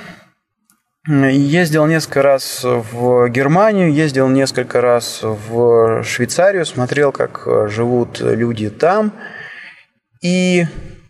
ездил 1.07 1.85
несколько 1.85 2.21
раз 2.21 2.61
в 2.63 3.29
Германию, 3.29 3.93
ездил 3.93 4.27
несколько 4.27 4.81
раз 4.81 5.19
в 5.21 6.03
Швейцарию, 6.03 6.65
смотрел, 6.65 7.11
как 7.11 7.47
живут 7.69 8.19
люди 8.19 8.69
там. 8.69 9.13
И, 10.21 10.65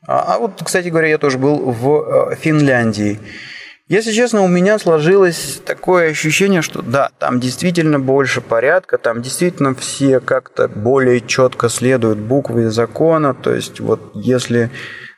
а, 0.06 0.36
а 0.36 0.40
вот, 0.40 0.62
кстати 0.64 0.90
говоря, 0.90 1.08
я 1.10 1.18
тоже 1.18 1.38
был 1.38 1.72
в 1.72 2.32
э, 2.32 2.36
Финляндии. 2.36 3.20
Если 3.88 4.12
честно, 4.12 4.42
у 4.42 4.50
меня 4.50 4.80
сложилось 4.80 5.62
такое 5.66 6.12
ощущение, 6.12 6.62
что 6.62 6.82
да, 6.82 7.10
там 7.20 7.40
действительно 7.40 8.00
больше 8.00 8.42
порядка, 8.42 8.98
там 8.98 9.22
действительно 9.22 9.74
все 9.76 10.20
как-то 10.20 10.68
более 10.68 11.22
четко 11.22 11.70
следуют 11.70 12.18
букве 12.18 12.70
закона. 12.70 13.34
То 13.34 13.54
есть 13.54 13.80
вот 13.80 14.12
если 14.14 14.70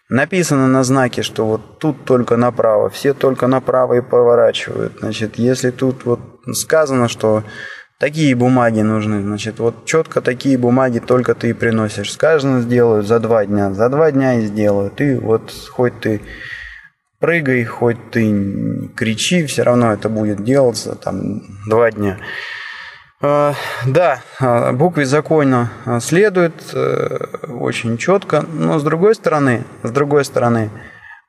написано 0.09 0.67
на 0.67 0.83
знаке, 0.83 1.21
что 1.21 1.45
вот 1.45 1.79
тут 1.79 2.03
только 2.03 2.35
направо, 2.35 2.89
все 2.89 3.13
только 3.13 3.47
направо 3.47 3.93
и 3.93 4.01
поворачивают. 4.01 4.99
Значит, 4.99 5.37
если 5.37 5.71
тут 5.71 6.05
вот 6.05 6.19
сказано, 6.53 7.07
что 7.07 7.43
такие 7.99 8.35
бумаги 8.35 8.81
нужны, 8.81 9.21
значит, 9.21 9.59
вот 9.59 9.85
четко 9.85 10.21
такие 10.21 10.57
бумаги 10.57 10.99
только 10.99 11.35
ты 11.35 11.51
и 11.51 11.53
приносишь. 11.53 12.11
Сказано, 12.11 12.61
сделают 12.61 13.07
за 13.07 13.19
два 13.19 13.45
дня, 13.45 13.73
за 13.73 13.89
два 13.89 14.11
дня 14.11 14.39
и 14.39 14.45
сделают. 14.45 14.99
И 14.99 15.15
вот 15.15 15.53
хоть 15.69 15.99
ты 15.99 16.21
прыгай, 17.19 17.63
хоть 17.65 18.11
ты 18.11 18.89
кричи, 18.95 19.45
все 19.45 19.63
равно 19.63 19.93
это 19.93 20.09
будет 20.09 20.43
делаться 20.43 20.95
там 20.95 21.41
два 21.67 21.91
дня. 21.91 22.17
А, 23.21 23.53
да, 23.85 24.21
а, 24.39 24.71
букве 24.71 25.05
закона 25.05 25.71
следует 25.99 26.53
э, 26.73 27.17
очень 27.47 27.97
четко, 27.97 28.41
но 28.41 28.79
с 28.79 28.83
другой 28.83 29.13
стороны, 29.13 29.65
с 29.83 29.91
другой 29.91 30.23
стороны, 30.23 30.69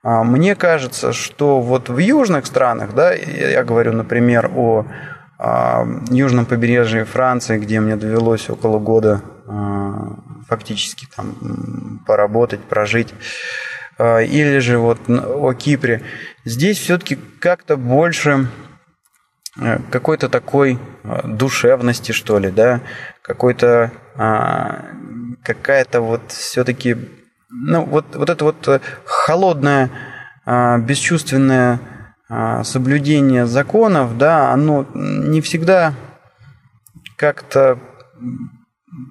а, 0.03 0.22
мне 0.22 0.55
кажется, 0.55 1.12
что 1.12 1.61
вот 1.61 1.88
в 1.88 1.98
южных 1.98 2.46
странах, 2.46 2.94
да, 2.94 3.12
я 3.12 3.64
говорю, 3.64 3.92
например, 3.92 4.50
о 4.55 4.87
южном 6.11 6.44
побережье 6.44 7.07
Франции, 7.07 7.59
где 7.59 7.81
мне 7.81 7.96
довелось 7.96 8.50
около 8.50 8.79
года 8.79 9.22
фактически 10.50 11.07
там 11.16 12.03
поработать, 12.07 12.61
прожить, 12.61 13.14
а, 13.98 14.18
или 14.18 14.59
же 14.59 14.79
вот 14.79 14.98
о 15.09 15.53
Кипре. 15.55 16.03
Здесь 16.44 16.79
все-таки 16.79 17.16
как-то 17.38 17.76
больше 17.76 18.31
э, 18.31 18.70
какой-то 19.90 20.29
такой 20.29 20.79
э, 21.03 21.20
душевности, 21.27 22.12
что 22.12 22.38
ли, 22.38 22.51
да, 22.51 22.81
какой-то 23.23 23.92
а, 24.16 24.85
какая-то 25.42 26.01
вот 26.01 26.23
все-таки, 26.29 26.96
ну, 27.51 27.85
вот, 27.85 28.16
вот 28.16 28.31
это 28.31 28.44
вот 28.44 28.68
э, 28.68 28.81
холодное, 29.05 29.90
а, 30.44 30.79
бесчувственное 30.79 31.81
соблюдение 32.62 33.44
законов, 33.44 34.16
да, 34.16 34.53
оно 34.53 34.87
не 34.94 35.40
всегда 35.40 35.94
как-то 37.16 37.77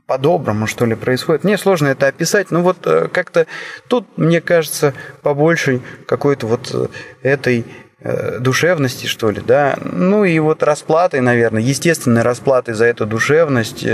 по-доброму, 0.08 0.68
что 0.68 0.86
ли, 0.86 0.96
происходит. 0.96 1.44
Мне 1.44 1.58
сложно 1.58 1.88
это 1.88 2.08
описать, 2.08 2.52
но 2.52 2.62
вот 2.62 2.86
э, 2.86 3.08
как-то 3.08 3.48
тут, 3.88 4.18
мне 4.18 4.42
кажется, 4.42 4.94
побольше 5.22 5.82
какой-то 6.06 6.48
вот 6.48 6.70
э, 6.74 6.88
этой 7.24 7.60
э, 7.60 7.64
душевности, 8.02 9.08
что 9.08 9.30
ли, 9.30 9.42
да. 9.46 9.78
Ну 9.84 10.24
и 10.24 10.40
вот 10.40 10.64
расплатой, 10.64 11.22
наверное, 11.22 11.62
естественной 11.62 12.22
расплатой 12.22 12.74
за 12.74 12.86
эту 12.86 13.06
душевность 13.06 13.86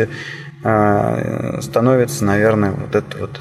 становится, 1.62 2.26
наверное, 2.26 2.72
вот 2.72 2.96
это 2.96 3.18
вот 3.18 3.40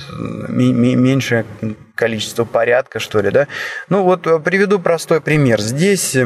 меньшее 0.48 1.46
количество 1.94 2.44
порядка, 2.44 2.98
что 2.98 3.20
ли, 3.20 3.31
да. 3.31 3.46
Ну 3.88 4.03
вот 4.03 4.22
приведу 4.44 4.79
простой 4.79 5.20
пример. 5.20 5.61
Здесь 5.61 6.16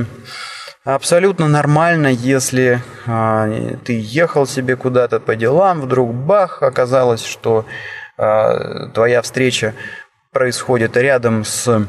абсолютно 0.95 1.49
нормально, 1.49 2.09
если 2.09 2.81
а, 3.07 3.49
ты 3.85 4.01
ехал 4.03 4.47
себе 4.47 4.77
куда-то 4.77 5.21
по 5.21 5.37
делам, 5.37 5.83
вдруг 5.83 6.15
бах, 6.15 6.63
оказалось, 6.63 7.25
что 7.25 7.67
а, 8.17 8.89
твоя 8.89 9.23
встреча 9.23 9.75
происходит 10.33 10.97
рядом 10.97 11.45
с 11.45 11.87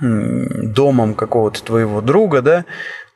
домом 0.00 1.14
какого-то 1.14 1.62
твоего 1.62 2.00
друга, 2.00 2.42
да, 2.42 2.64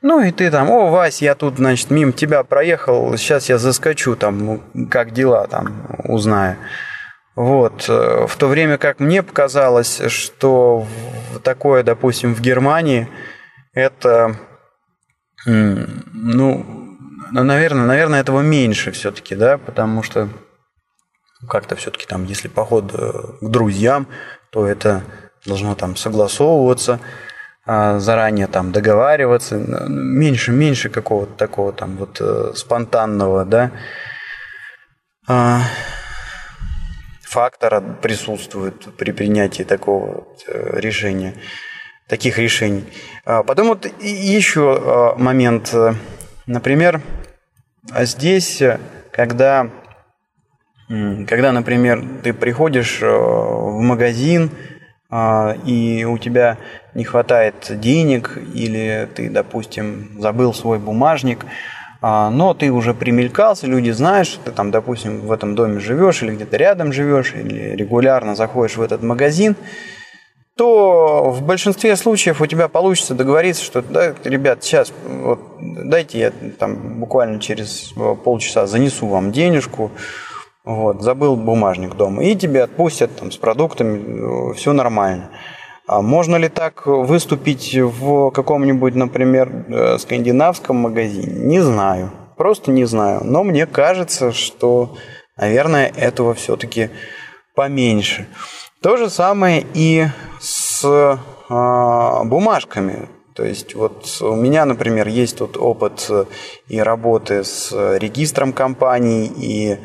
ну 0.03 0.21
и 0.21 0.33
ты 0.33 0.51
там, 0.51 0.71
о, 0.71 0.91
Вась, 0.91 1.23
я 1.23 1.35
тут, 1.35 1.57
значит, 1.57 1.91
мимо 1.91 2.13
тебя 2.13 2.45
проехал, 2.45 3.17
сейчас 3.17 3.49
я 3.49 3.59
заскочу, 3.59 4.17
там, 4.17 4.61
как 4.91 5.13
дела, 5.13 5.47
там, 5.47 5.87
узнаю. 6.05 6.57
Вот. 7.37 7.87
Э, 7.89 8.27
в 8.29 8.37
то 8.37 8.47
время 8.47 8.79
как 8.79 9.01
мне 9.01 9.23
показалось, 9.23 10.03
что 10.09 10.87
такое, 11.43 11.83
допустим, 11.83 12.35
в 12.35 12.41
Германии, 12.41 13.09
это 13.73 14.37
ну, 15.47 16.97
наверное, 17.33 17.87
наверное, 17.87 18.21
этого 18.21 18.41
меньше 18.41 18.93
все-таки, 18.93 19.35
да, 19.35 19.59
потому 19.59 20.03
что 20.03 20.29
как-то 21.49 21.77
все-таки 21.77 22.07
там, 22.07 22.25
если 22.25 22.49
поход 22.49 22.95
э, 22.95 23.13
к 23.41 23.49
друзьям, 23.49 24.07
то 24.51 24.67
это 24.67 25.03
должно 25.45 25.75
там 25.75 25.97
согласовываться, 25.97 27.01
а, 27.67 27.99
заранее 27.99 28.47
там 28.47 28.73
договариваться, 28.73 29.57
меньше, 29.57 30.53
меньше 30.53 30.91
какого-то 30.91 31.33
такого 31.33 31.73
там 31.73 31.97
вот 31.97 32.21
э, 32.21 32.53
спонтанного, 32.55 33.45
да, 33.47 33.71
а, 35.27 35.63
фактора 37.23 37.81
присутствует 37.81 38.95
при 38.97 39.13
принятии 39.13 39.63
такого 39.63 40.27
э, 40.47 40.79
решения 40.79 41.35
таких 42.07 42.39
решений. 42.39 42.85
А 43.25 43.43
потом 43.43 43.69
вот 43.69 43.87
еще 43.99 45.15
момент. 45.17 45.75
Например, 46.47 47.01
здесь, 48.01 48.63
когда, 49.11 49.71
когда, 50.89 51.53
например, 51.53 52.05
ты 52.23 52.35
приходишь 52.35 53.01
э, 53.01 53.07
в 53.07 53.81
магазин, 53.81 54.51
и 55.65 56.05
у 56.05 56.19
тебя 56.19 56.59
не 56.95 57.05
хватает 57.05 57.55
денег, 57.81 58.37
или 58.55 59.09
ты, 59.15 59.31
допустим, 59.31 60.21
забыл 60.21 60.53
свой 60.53 60.79
бумажник, 60.79 61.47
но 62.03 62.55
ты 62.59 62.71
уже 62.71 62.95
примелькался, 62.95 63.67
люди 63.67 63.91
знают, 63.91 64.29
что 64.29 64.45
ты 64.45 64.51
там, 64.51 64.71
допустим, 64.71 65.21
в 65.21 65.33
этом 65.33 65.55
доме 65.55 65.81
живешь, 65.81 66.23
или 66.23 66.35
где-то 66.35 66.57
рядом 66.57 66.93
живешь, 66.93 67.33
или 67.35 67.77
регулярно 67.77 68.35
заходишь 68.35 68.77
в 68.77 68.83
этот 68.83 69.03
магазин, 69.03 69.57
то 70.57 71.31
в 71.31 71.43
большинстве 71.43 71.97
случаев 71.97 72.41
у 72.41 72.47
тебя 72.47 72.69
получится 72.69 73.15
договориться, 73.15 73.65
что, 73.65 73.83
да, 73.83 74.15
ребят, 74.25 74.63
сейчас 74.63 74.93
вот, 75.05 75.41
дайте 75.61 76.19
я 76.19 76.33
там 76.59 77.01
буквально 77.01 77.41
через 77.41 77.93
полчаса 78.23 78.67
занесу 78.67 79.07
вам 79.07 79.33
денежку, 79.33 79.91
вот, 80.65 81.03
забыл 81.03 81.37
бумажник 81.37 81.95
дома, 81.95 82.25
и 82.25 82.35
тебе 82.35 82.63
отпустят 82.63 83.15
там 83.17 83.31
с 83.31 83.37
продуктами, 83.37 84.55
все 84.55 84.73
нормально. 84.73 85.31
А 85.87 86.01
можно 86.01 86.37
ли 86.37 86.49
так 86.49 86.87
выступить 86.87 87.75
в 87.77 88.31
каком-нибудь, 88.31 88.95
например, 88.95 89.67
э, 89.69 89.99
скандинавском 89.99 90.77
магазине? 90.77 91.45
Не 91.45 91.61
знаю. 91.61 92.11
Просто 92.39 92.71
не 92.71 92.87
знаю. 92.87 93.21
Но 93.23 93.45
мне 93.45 93.67
кажется, 93.67 94.33
что, 94.33 94.97
наверное, 95.37 95.93
этого 95.95 96.33
все-таки 96.33 96.89
поменьше. 97.55 98.27
То 98.81 98.97
же 98.97 99.11
самое 99.11 99.67
и 99.75 100.07
с 100.41 100.83
э, 100.85 102.25
бумажками. 102.25 103.11
То 103.35 103.45
есть 103.45 103.75
вот 103.75 104.07
у 104.23 104.35
меня, 104.37 104.65
например, 104.65 105.09
есть 105.09 105.37
тут 105.37 105.59
опыт 105.59 106.11
и 106.69 106.79
работы 106.79 107.45
с 107.45 107.71
регистром 107.99 108.55
компаний, 108.55 109.31
и 109.37 109.79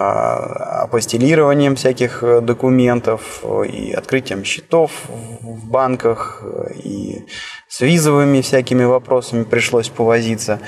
а, 0.00 0.84
апостилированием 0.84 1.74
всяких 1.74 2.22
э, 2.22 2.40
документов 2.40 3.40
э, 3.42 3.66
и 3.66 3.92
открытием 3.92 4.44
счетов 4.44 4.92
в 5.08 5.68
банках 5.68 6.40
э, 6.44 6.74
и 6.84 7.26
с 7.66 7.80
визовыми 7.80 8.40
всякими 8.40 8.84
вопросами 8.84 9.42
пришлось 9.42 9.88
повозиться. 9.88 10.60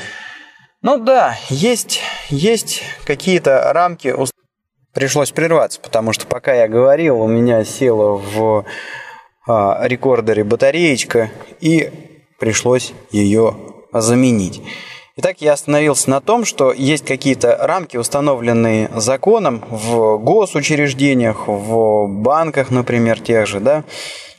Ну 0.83 0.99
да, 0.99 1.37
есть, 1.49 2.01
есть 2.28 2.83
какие-то 3.05 3.72
рамки. 3.72 4.12
Пришлось 4.95 5.31
прерваться, 5.31 5.81
потому 5.81 6.12
что 6.12 6.26
пока 6.26 6.53
я 6.53 6.66
говорил, 6.66 7.20
у 7.20 7.28
меня 7.28 7.64
села 7.64 8.16
в 8.16 8.64
а, 9.47 9.87
рекордере 9.87 10.43
батареечка, 10.43 11.31
и 11.61 12.18
пришлось 12.41 12.95
ее 13.12 13.55
заменить. 13.93 14.61
Итак, 15.22 15.42
я 15.42 15.52
остановился 15.52 16.08
на 16.08 16.22
том, 16.22 16.46
что 16.46 16.72
есть 16.72 17.04
какие-то 17.04 17.54
рамки, 17.60 17.98
установленные 17.98 18.90
законом 18.96 19.62
в 19.68 20.16
госучреждениях, 20.16 21.46
в 21.46 22.06
банках, 22.08 22.70
например, 22.70 23.20
тех 23.20 23.46
же, 23.46 23.60
да, 23.60 23.84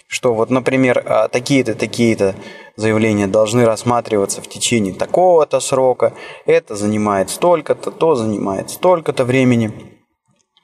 что 0.07 0.33
вот, 0.33 0.49
например, 0.49 1.03
а, 1.05 1.27
такие-то, 1.27 1.75
такие-то 1.75 2.33
заявления 2.77 3.27
должны 3.27 3.63
рассматриваться 3.63 4.41
в 4.41 4.47
течение 4.47 4.95
такого-то 4.95 5.59
срока, 5.59 6.13
это 6.47 6.75
занимает 6.75 7.29
столько-то, 7.29 7.91
то 7.91 8.15
занимает 8.15 8.71
столько-то 8.71 9.23
времени. 9.23 9.71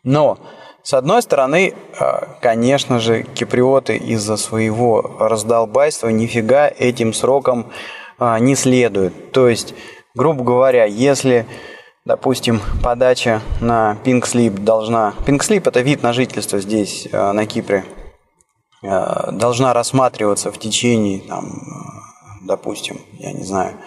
Но, 0.04 0.40
с 0.82 0.96
одной 0.96 1.22
стороны, 1.22 1.76
а, 2.00 2.40
конечно 2.42 3.00
же, 3.00 3.22
киприоты 3.22 3.98
из-за 3.98 4.36
своего 4.38 5.00
раздолбайства 5.20 6.08
нифига 6.08 6.68
этим 6.68 7.14
сроком 7.14 7.68
а, 8.18 8.40
не 8.40 8.56
следуют. 8.56 9.32
То 9.32 9.48
есть 9.48 9.76
грубо 10.18 10.44
говоря, 10.44 10.86
если, 10.86 11.46
допустим, 12.04 12.60
подача 12.84 13.42
на 13.62 13.98
Pink 14.04 14.24
Slip 14.24 14.60
должна... 14.60 15.14
Pink 15.26 15.40
Slip– 15.40 15.64
это 15.66 15.80
вид 15.82 16.04
на 16.04 16.12
жительство 16.12 16.60
здесь, 16.60 17.08
э, 17.12 17.32
на 17.32 17.46
Кипре, 17.46 17.86
э, 18.84 19.32
должна 19.32 19.74
рассматриваться 19.74 20.52
в 20.52 20.58
течение, 20.58 21.22
там, 21.22 21.46
э, 21.46 22.46
допустим, 22.48 23.00
я 23.20 23.32
не 23.32 23.44
знаю, 23.44 23.78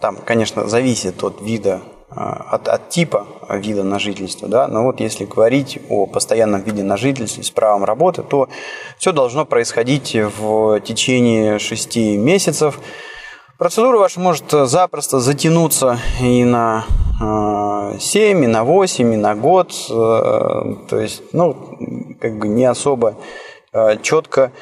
там, 0.00 0.16
конечно, 0.16 0.66
зависит 0.66 1.22
от 1.22 1.40
вида, 1.40 1.80
от, 2.10 2.66
от 2.66 2.88
типа 2.88 3.28
вида 3.48 3.84
на 3.84 4.00
жительство, 4.00 4.48
да, 4.48 4.66
но 4.66 4.82
вот 4.82 4.98
если 4.98 5.24
говорить 5.24 5.78
о 5.88 6.06
постоянном 6.06 6.62
виде 6.62 6.82
на 6.82 6.96
жительство 6.96 7.42
с 7.42 7.50
правом 7.52 7.84
работы, 7.84 8.24
то 8.24 8.48
все 8.98 9.12
должно 9.12 9.44
происходить 9.44 10.16
в 10.16 10.80
течение 10.80 11.60
шести 11.60 12.16
месяцев, 12.16 12.80
Процедура 13.58 13.96
ваша 13.96 14.20
может 14.20 14.52
э, 14.52 14.66
запросто 14.66 15.18
затянуться 15.18 15.98
и 16.20 16.44
на 16.44 16.84
7, 17.98 18.42
э, 18.42 18.44
и 18.44 18.46
на 18.46 18.64
8, 18.64 19.14
и 19.14 19.16
на 19.16 19.34
год. 19.34 19.72
Э, 19.88 20.74
то 20.90 21.00
есть, 21.00 21.22
ну, 21.32 21.56
как 22.20 22.38
бы 22.38 22.48
не 22.48 22.66
особо 22.66 23.14
четко 24.00 24.52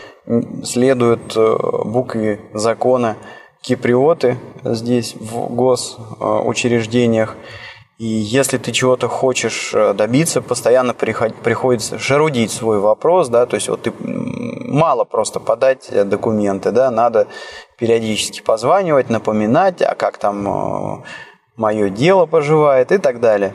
следуют 0.64 1.36
букве 1.36 2.40
закона 2.52 3.16
киприоты 3.60 4.38
здесь 4.64 5.14
в 5.14 5.54
госучреждениях. 5.54 7.36
И 7.98 8.06
если 8.06 8.58
ты 8.58 8.72
чего-то 8.72 9.08
хочешь 9.08 9.72
добиться, 9.94 10.42
постоянно 10.42 10.94
приходится 10.94 11.98
шарудить 11.98 12.50
свой 12.50 12.80
вопрос, 12.80 13.28
да, 13.28 13.46
то 13.46 13.54
есть 13.54 13.68
вот 13.68 13.82
ты 13.82 13.92
мало 14.00 15.04
просто 15.04 15.38
подать 15.38 15.88
документы, 16.08 16.72
да, 16.72 16.90
надо 16.90 17.28
периодически 17.78 18.40
позванивать, 18.40 19.10
напоминать, 19.10 19.80
а 19.82 19.94
как 19.94 20.18
там 20.18 20.48
э, 20.48 21.04
мое 21.56 21.90
дело 21.90 22.26
поживает 22.26 22.92
и 22.92 22.98
так 22.98 23.20
далее. 23.20 23.54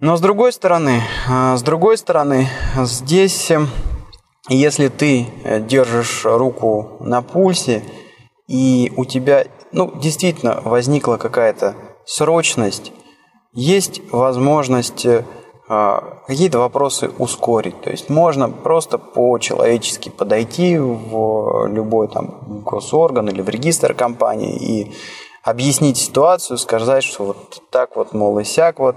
Но 0.00 0.16
с 0.16 0.20
другой 0.20 0.52
стороны, 0.52 1.02
э, 1.28 1.56
с 1.56 1.62
другой 1.62 1.98
стороны, 1.98 2.48
здесь, 2.76 3.50
э, 3.50 3.60
если 4.48 4.88
ты 4.88 5.26
держишь 5.68 6.24
руку 6.24 6.96
на 7.00 7.20
пульсе, 7.20 7.82
и 8.46 8.90
у 8.96 9.04
тебя, 9.04 9.44
ну, 9.72 9.92
действительно 9.98 10.62
возникла 10.64 11.18
какая-то 11.18 11.74
срочность, 12.06 12.92
есть 13.58 14.00
возможность 14.12 15.04
а, 15.68 16.20
какие-то 16.26 16.60
вопросы 16.60 17.10
ускорить. 17.18 17.80
То 17.80 17.90
есть 17.90 18.08
можно 18.08 18.48
просто 18.48 18.98
по-человечески 18.98 20.10
подойти 20.10 20.78
в 20.78 21.66
любой 21.66 22.08
там 22.08 22.62
госорган 22.64 23.28
или 23.28 23.42
в 23.42 23.48
регистр 23.48 23.94
компании 23.94 24.56
и 24.56 24.92
объяснить 25.42 25.96
ситуацию, 25.96 26.56
сказать, 26.56 27.02
что 27.02 27.24
вот 27.24 27.62
так 27.70 27.96
вот, 27.96 28.14
мол, 28.14 28.38
и 28.38 28.44
сяк 28.44 28.78
вот, 28.78 28.96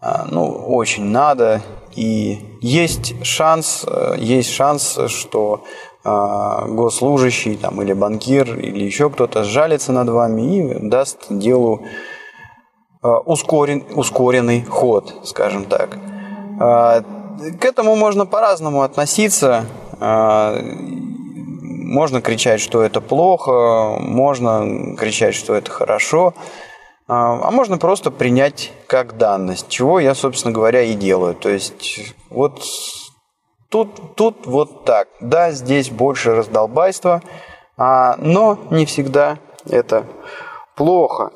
а, 0.00 0.26
ну, 0.30 0.48
очень 0.48 1.04
надо. 1.04 1.60
И 1.94 2.58
есть 2.62 3.22
шанс, 3.22 3.84
э, 3.86 4.14
есть 4.18 4.50
шанс, 4.50 4.98
что 5.08 5.64
госслужащий 6.02 7.56
там, 7.56 7.82
или 7.82 7.92
банкир 7.92 8.58
или 8.58 8.86
еще 8.86 9.10
кто-то 9.10 9.44
сжалится 9.44 9.92
над 9.92 10.08
вами 10.08 10.70
и 10.70 10.88
даст 10.88 11.26
делу 11.28 11.82
Э, 11.82 11.86
ускорен, 13.02 13.84
ускоренный 13.94 14.64
ход, 14.64 15.20
скажем 15.24 15.64
так. 15.64 15.96
Э, 16.60 17.02
к 17.58 17.64
этому 17.64 17.96
можно 17.96 18.26
по-разному 18.26 18.82
относиться. 18.82 19.64
Э, 20.00 20.60
можно 20.62 22.20
кричать, 22.20 22.60
что 22.60 22.82
это 22.82 23.00
плохо, 23.00 23.96
можно 23.98 24.96
кричать, 24.96 25.34
что 25.34 25.54
это 25.54 25.70
хорошо, 25.70 26.34
а 27.08 27.50
можно 27.50 27.78
просто 27.78 28.12
принять 28.12 28.70
как 28.86 29.16
данность, 29.16 29.68
чего 29.68 29.98
я, 29.98 30.14
собственно 30.14 30.54
говоря, 30.54 30.82
и 30.82 30.94
делаю. 30.94 31.34
То 31.34 31.48
есть 31.48 32.14
вот 32.28 32.62
тут, 33.68 34.14
тут 34.14 34.46
вот 34.46 34.84
так. 34.84 35.08
Да, 35.20 35.50
здесь 35.50 35.90
больше 35.90 36.36
раздолбайства, 36.36 37.22
но 37.76 38.58
не 38.70 38.86
всегда 38.86 39.38
это 39.68 40.06
плохо. 40.76 41.32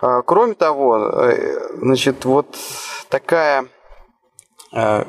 А, 0.00 0.22
кроме 0.22 0.54
того, 0.54 0.98
э, 0.98 1.76
значит, 1.78 2.24
вот 2.24 2.56
такая 3.08 3.66
э, 4.72 5.04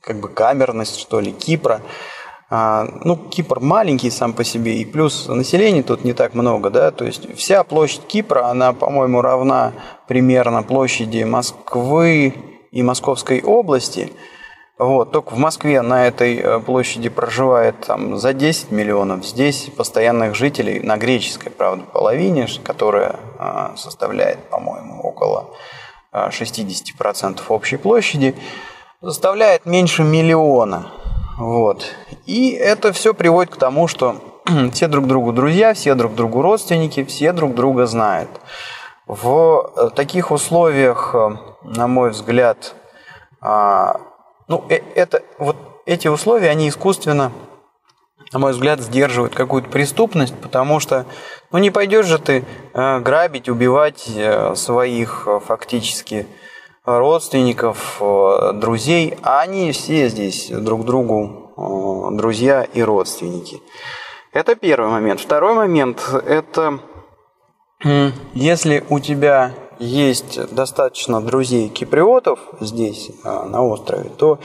как 0.00 0.20
бы 0.20 0.28
камерность, 0.28 0.98
что 0.98 1.20
ли, 1.20 1.32
Кипра. 1.32 1.80
А, 2.50 2.86
ну, 3.04 3.16
Кипр 3.16 3.60
маленький 3.60 4.10
сам 4.10 4.34
по 4.34 4.44
себе, 4.44 4.76
и 4.76 4.84
плюс 4.84 5.26
населения 5.28 5.82
тут 5.82 6.04
не 6.04 6.12
так 6.12 6.34
много, 6.34 6.68
да, 6.68 6.90
то 6.90 7.04
есть 7.04 7.34
вся 7.36 7.64
площадь 7.64 8.06
Кипра, 8.06 8.46
она, 8.46 8.74
по-моему, 8.74 9.22
равна 9.22 9.72
примерно 10.06 10.62
площади 10.62 11.22
Москвы 11.22 12.34
и 12.70 12.82
Московской 12.82 13.42
области– 13.42 14.12
вот, 14.84 15.12
только 15.12 15.34
в 15.34 15.38
Москве 15.38 15.82
на 15.82 16.06
этой 16.06 16.36
э, 16.36 16.58
площади 16.60 17.08
проживает 17.08 17.80
там, 17.86 18.16
за 18.16 18.32
10 18.32 18.70
миллионов. 18.70 19.24
Здесь 19.24 19.70
постоянных 19.76 20.34
жителей 20.34 20.80
на 20.80 20.96
греческой, 20.96 21.52
правда, 21.52 21.84
половине, 21.84 22.48
которая 22.64 23.16
а, 23.38 23.74
составляет, 23.76 24.38
по-моему, 24.48 25.00
около 25.02 25.50
60% 26.12 27.40
а, 27.48 27.52
общей 27.52 27.76
площади, 27.76 28.34
составляет 29.02 29.66
меньше 29.66 30.04
миллиона. 30.04 30.90
Вот. 31.38 31.84
И 32.26 32.50
это 32.50 32.92
все 32.92 33.14
приводит 33.14 33.54
к 33.54 33.58
тому, 33.58 33.88
что 33.88 34.16
все 34.72 34.88
друг 34.88 35.06
другу 35.06 35.32
друзья, 35.32 35.74
все 35.74 35.94
друг 35.94 36.14
другу 36.14 36.42
родственники, 36.42 37.04
все 37.04 37.32
друг 37.32 37.54
друга 37.54 37.86
знают. 37.86 38.30
В 39.06 39.72
э, 39.76 39.90
таких 39.94 40.30
условиях, 40.30 41.14
э, 41.14 41.36
на 41.64 41.88
мой 41.88 42.10
взгляд, 42.10 42.74
а, 43.40 44.00
ну, 44.52 44.64
э, 44.68 44.80
это, 44.94 45.22
вот 45.38 45.56
эти 45.86 46.08
условия, 46.08 46.50
они 46.50 46.68
искусственно, 46.68 47.32
на 48.34 48.38
мой 48.38 48.52
взгляд, 48.52 48.80
сдерживают 48.80 49.34
какую-то 49.34 49.70
преступность, 49.70 50.34
потому 50.42 50.78
что, 50.78 51.06
ну, 51.52 51.58
не 51.58 51.70
пойдешь 51.70 52.04
же 52.04 52.18
ты 52.18 52.44
э, 52.74 52.98
грабить, 52.98 53.48
убивать 53.48 54.04
э, 54.14 54.54
своих 54.54 55.26
фактически 55.46 56.26
родственников, 56.84 58.02
друзей, 58.54 59.16
а 59.22 59.40
они 59.40 59.70
все 59.70 60.08
здесь 60.08 60.48
друг 60.48 60.84
другу 60.84 62.10
друзья 62.16 62.64
и 62.64 62.82
родственники. 62.82 63.62
Это 64.32 64.56
первый 64.56 64.90
момент. 64.90 65.20
Второй 65.20 65.54
момент– 65.54 66.02
это 66.26 66.80
если 68.34 68.84
у 68.88 68.98
тебя 68.98 69.54
есть 69.82 70.54
достаточно 70.54 71.20
друзей 71.20 71.68
киприотов 71.68 72.38
здесь, 72.60 73.10
а, 73.24 73.44
на 73.46 73.62
острове, 73.62 74.10
то 74.16 74.38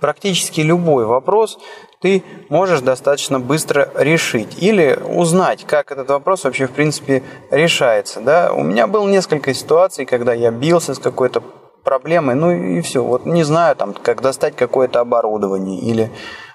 практически 0.00 0.60
любой 0.60 1.04
вопрос 1.04 1.58
ты 2.00 2.24
можешь 2.48 2.80
достаточно 2.80 3.38
быстро 3.38 3.90
решить 3.94 4.62
или 4.62 4.98
узнать, 5.04 5.64
как 5.64 5.92
этот 5.92 6.08
вопрос 6.08 6.44
вообще 6.44 6.66
в 6.66 6.72
принципе 6.72 7.22
решается. 7.50 8.20
Да? 8.20 8.52
У 8.52 8.62
меня 8.62 8.86
было 8.86 9.06
несколько 9.06 9.52
ситуаций, 9.52 10.06
когда 10.06 10.32
я 10.32 10.50
бился 10.50 10.94
с 10.94 10.98
какой-то 10.98 11.42
проблемой, 11.84 12.34
ну 12.34 12.50
и 12.50 12.80
все. 12.80 13.04
Вот 13.04 13.26
не 13.26 13.42
знаю, 13.42 13.76
там, 13.76 13.92
как 13.92 14.22
достать 14.22 14.56
какое-то 14.56 15.00
оборудование 15.00 15.78
или 15.78 16.10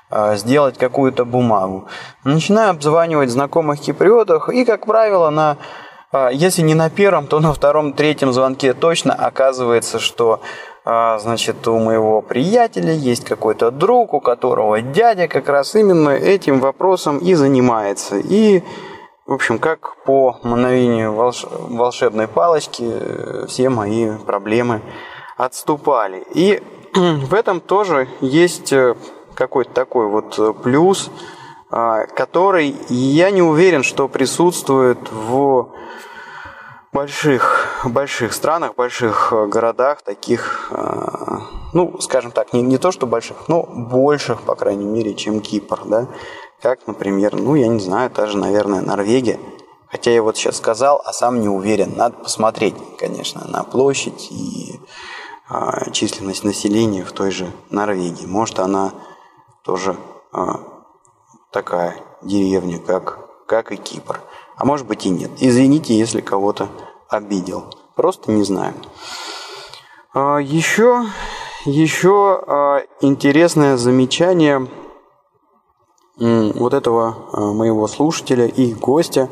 э, 0.10 0.36
сделать 0.36 0.78
какую-то 0.78 1.26
бумагу. 1.26 1.88
Начинаю 2.24 2.72
обзванивать 2.72 3.30
знакомых 3.30 3.80
киприотов, 3.80 4.50
и, 4.50 4.66
как 4.66 4.86
правило, 4.88 5.30
на 5.30 5.58
если 6.32 6.62
не 6.62 6.74
на 6.76 6.90
первом, 6.90 7.28
то 7.28 7.40
на 7.40 7.54
втором, 7.54 7.94
третьем 7.94 8.32
звонке 8.32 8.74
точно 8.74 9.14
оказывается, 9.14 10.00
что 10.00 10.42
а, 10.88 11.18
значит, 11.18 11.68
у 11.68 11.80
моего 11.80 12.22
приятеля 12.22 12.94
есть 12.94 13.26
какой-то 13.26 13.72
друг, 13.72 14.14
у 14.14 14.20
которого 14.20 14.82
дядя 14.82 15.28
как 15.28 15.50
раз 15.50 15.74
именно 15.74 16.10
этим 16.10 16.60
вопросом 16.60 17.18
и 17.18 17.34
занимается. 17.34 18.18
И, 18.18 18.62
в 19.26 19.34
общем, 19.34 19.58
как 19.58 19.96
по 20.04 20.38
мановению 20.44 21.12
волш... 21.14 21.44
волшебной 21.50 22.28
палочки 22.28 23.48
все 23.48 23.70
мои 23.70 24.16
проблемы 24.28 24.82
отступали. 25.38 26.24
И 26.36 26.62
в 26.94 27.34
этом 27.34 27.62
тоже 27.62 28.08
есть 28.22 28.72
э, 28.72 28.94
какой-то 29.34 29.72
такой 29.72 30.08
вот 30.08 30.62
плюс, 30.62 31.10
а, 31.10 31.45
который 31.70 32.76
я 32.90 33.32
не 33.32 33.42
уверен, 33.42 33.84
что 33.84 34.08
присутствует 34.08 35.12
в 35.12 35.72
больших, 36.96 37.82
больших 37.84 38.32
странах, 38.32 38.76
больших 38.76 39.34
э, 39.34 39.48
городах, 39.48 40.02
таких, 40.02 40.72
э, 40.72 41.38
ну, 41.74 42.00
скажем 42.00 42.32
так, 42.32 42.54
не, 42.54 42.62
не 42.62 42.78
то 42.78 42.94
что 42.94 43.06
больших, 43.06 43.50
но 43.50 43.64
больших, 43.64 44.42
по 44.44 44.56
крайней 44.56 44.86
мере, 44.86 45.14
чем 45.14 45.42
Кипр, 45.42 45.82
да, 45.86 46.08
как, 46.62 46.88
например, 46.88 47.36
ну, 47.36 47.56
я 47.56 47.68
не 47.68 47.82
знаю, 47.82 48.10
даже, 48.12 48.38
наверное, 48.38 48.80
Норвегия, 48.80 49.38
хотя 49.88 50.12
я 50.12 50.24
вот 50.24 50.38
сейчас 50.38 50.56
сказал, 50.56 51.02
а 51.06 51.12
сам 51.12 51.42
не 51.42 51.50
уверен, 51.50 51.96
надо 51.98 52.16
посмотреть, 52.16 52.76
конечно, 52.98 53.46
на 53.46 53.64
площадь 53.64 54.32
и 54.32 54.80
а, 55.50 55.92
численность 55.92 56.46
населения 56.46 57.04
в 57.04 57.12
той 57.12 57.30
же 57.30 57.52
Норвегии, 57.72 58.26
может, 58.26 58.58
она 58.60 58.94
тоже 59.66 59.98
а, 60.32 60.75
такая 61.56 61.96
деревня, 62.22 62.80
как, 62.80 63.46
как 63.48 63.72
и 63.72 63.78
Кипр. 63.78 64.20
А 64.58 64.66
может 64.66 64.86
быть 64.86 65.06
и 65.06 65.10
нет. 65.10 65.32
Извините, 65.40 65.98
если 65.98 66.20
кого-то 66.20 66.68
обидел. 67.08 67.74
Просто 67.96 68.34
не 68.34 68.44
знаю. 68.44 68.74
Еще, 70.14 70.98
а, 70.98 71.06
еще 71.64 72.44
а, 72.46 72.82
интересное 73.00 73.78
замечание 73.78 74.68
вот 76.18 76.74
этого 76.74 77.16
а, 77.32 77.54
моего 77.54 77.88
слушателя 77.88 78.48
и 78.48 78.74
гостя, 78.74 79.30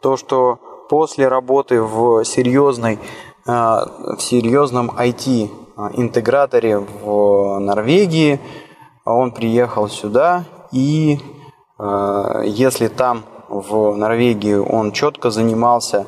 то, 0.00 0.16
что 0.16 0.58
после 0.88 1.28
работы 1.28 1.82
в 1.82 2.24
серьезной, 2.24 2.98
в 3.44 4.18
серьезном 4.18 4.90
IT-интеграторе 4.90 6.78
в 6.78 7.58
Норвегии, 7.58 8.40
он 9.04 9.32
приехал 9.32 9.88
сюда, 9.88 10.44
и 10.72 11.18
если 12.44 12.88
там 12.88 13.24
в 13.50 13.96
Норвегии 13.96 14.54
он 14.54 14.92
четко 14.92 15.30
занимался 15.30 16.06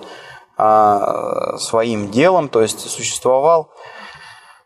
а, 0.57 1.57
своим 1.59 2.11
делом, 2.11 2.49
то 2.49 2.62
есть 2.62 2.81
существовал 2.89 3.70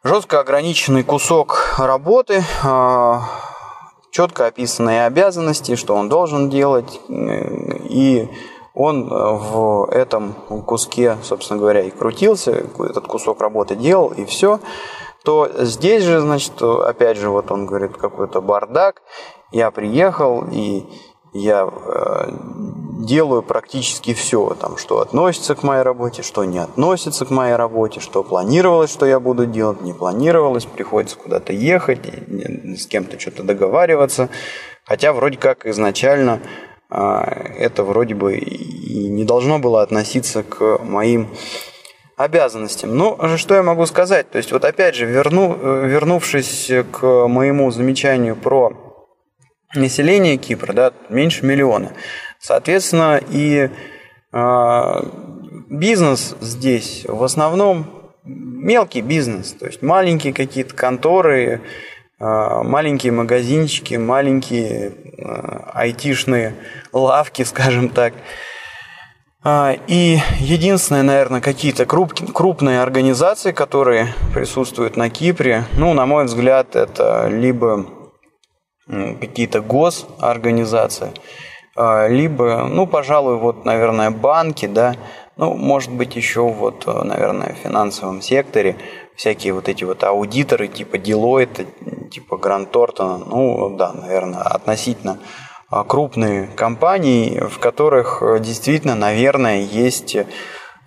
жестко 0.04 0.40
ограниченный 0.40 1.04
кусок 1.04 1.76
работы, 1.78 2.44
а, 2.62 3.22
четко 4.10 4.46
описанные 4.46 5.06
обязанности, 5.06 5.74
что 5.76 5.94
он 5.94 6.08
должен 6.08 6.50
делать, 6.50 7.00
и 7.08 8.28
он 8.74 9.08
в 9.08 9.88
этом 9.90 10.34
куске, 10.66 11.16
собственно 11.22 11.58
говоря, 11.58 11.80
и 11.80 11.90
крутился, 11.90 12.50
этот 12.50 13.06
кусок 13.06 13.40
работы 13.40 13.74
делал, 13.74 14.08
и 14.08 14.26
все, 14.26 14.60
то 15.26 15.50
здесь 15.58 16.04
же, 16.04 16.20
значит, 16.20 16.62
опять 16.62 17.16
же, 17.18 17.30
вот 17.30 17.50
он 17.50 17.66
говорит, 17.66 17.96
какой-то 17.96 18.40
бардак, 18.40 19.02
я 19.50 19.72
приехал, 19.72 20.44
и 20.52 20.84
я 21.32 21.68
э, 21.68 22.30
делаю 23.04 23.42
практически 23.42 24.14
все, 24.14 24.56
там, 24.60 24.76
что 24.76 25.00
относится 25.00 25.56
к 25.56 25.64
моей 25.64 25.82
работе, 25.82 26.22
что 26.22 26.44
не 26.44 26.60
относится 26.60 27.26
к 27.26 27.30
моей 27.30 27.56
работе, 27.56 27.98
что 27.98 28.22
планировалось, 28.22 28.92
что 28.92 29.04
я 29.04 29.18
буду 29.18 29.46
делать, 29.46 29.80
не 29.80 29.92
планировалось, 29.92 30.64
приходится 30.64 31.16
куда-то 31.16 31.52
ехать, 31.52 32.06
с 32.78 32.86
кем-то 32.86 33.18
что-то 33.18 33.42
договариваться. 33.42 34.28
Хотя 34.84 35.12
вроде 35.12 35.38
как 35.38 35.66
изначально 35.66 36.40
э, 36.88 36.96
это 36.96 37.82
вроде 37.82 38.14
бы 38.14 38.36
и 38.36 39.08
не 39.08 39.24
должно 39.24 39.58
было 39.58 39.82
относиться 39.82 40.44
к 40.44 40.78
моим 40.84 41.30
обязанностям. 42.16 42.96
Ну, 42.96 43.18
что 43.36 43.54
я 43.54 43.62
могу 43.62 43.86
сказать? 43.86 44.30
То 44.30 44.38
есть, 44.38 44.50
вот 44.52 44.64
опять 44.64 44.94
же, 44.94 45.04
верну, 45.04 45.56
э, 45.60 45.86
вернувшись 45.86 46.70
к 46.90 47.28
моему 47.28 47.70
замечанию 47.70 48.36
про 48.36 48.72
население 49.74 50.36
Кипра, 50.36 50.72
да, 50.72 50.92
меньше 51.08 51.44
миллиона. 51.44 51.92
Соответственно, 52.40 53.20
и 53.30 53.68
э, 54.32 55.02
бизнес 55.68 56.36
здесь 56.40 57.04
в 57.06 57.22
основном 57.22 57.86
мелкий 58.24 59.02
бизнес, 59.02 59.52
то 59.52 59.66
есть 59.66 59.82
маленькие 59.82 60.32
какие-то 60.32 60.74
конторы, 60.74 61.60
э, 62.18 62.24
маленькие 62.24 63.12
магазинчики, 63.12 63.94
маленькие 63.94 64.88
э, 64.90 65.60
айтишные 65.74 66.54
лавки, 66.92 67.42
скажем 67.44 67.88
так. 67.88 68.14
И 69.86 70.18
единственное, 70.40 71.04
наверное, 71.04 71.40
какие-то 71.40 71.86
круп, 71.86 72.14
крупные 72.32 72.80
организации, 72.80 73.52
которые 73.52 74.12
присутствуют 74.34 74.96
на 74.96 75.08
Кипре, 75.08 75.64
ну, 75.76 75.94
на 75.94 76.04
мой 76.04 76.24
взгляд, 76.24 76.74
это 76.74 77.28
либо 77.28 77.86
какие-то 78.88 79.60
госорганизации, 79.60 81.12
а, 81.76 82.08
либо, 82.08 82.66
ну, 82.68 82.88
пожалуй, 82.88 83.36
вот, 83.36 83.64
наверное, 83.64 84.10
банки, 84.10 84.66
да, 84.66 84.96
ну, 85.36 85.54
может 85.54 85.92
быть, 85.92 86.16
еще 86.16 86.48
вот, 86.48 86.86
наверное, 86.86 87.54
в 87.54 87.58
финансовом 87.58 88.22
секторе 88.22 88.76
всякие 89.14 89.52
вот 89.52 89.68
эти 89.68 89.84
вот 89.84 90.02
аудиторы 90.02 90.66
типа 90.66 90.96
Deloitte, 90.96 92.08
типа 92.10 92.36
Грант 92.36 92.70
Тортона, 92.70 93.18
ну, 93.18 93.76
да, 93.76 93.92
наверное, 93.92 94.40
относительно 94.40 95.12
а, 95.12 95.45
крупные 95.84 96.48
компании, 96.48 97.40
в 97.40 97.58
которых 97.58 98.22
э, 98.22 98.38
действительно, 98.40 98.94
наверное, 98.94 99.60
есть 99.60 100.16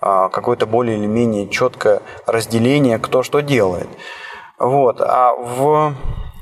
а, 0.01 0.29
какое-то 0.29 0.65
более 0.65 0.97
или 0.97 1.05
менее 1.05 1.49
четкое 1.49 2.01
разделение, 2.25 2.99
кто 2.99 3.21
что 3.21 3.41
делает. 3.41 3.89
Вот. 4.57 5.01
А 5.01 5.33
в 5.33 5.93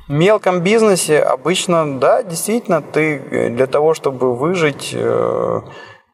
мелком 0.07 0.61
бизнесе 0.61 1.19
обычно, 1.19 1.99
да, 1.99 2.21
действительно, 2.21 2.81
ты 2.81 3.17
э, 3.17 3.49
для 3.49 3.65
того, 3.65 3.95
чтобы 3.95 4.35
выжить, 4.35 4.91
э, 4.93 5.61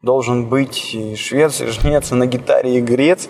должен 0.01 0.45
быть 0.45 0.95
швец, 1.17 1.59
жнец 1.59 2.11
на 2.11 2.27
гитаре 2.27 2.77
и 2.77 2.81
грец. 2.81 3.27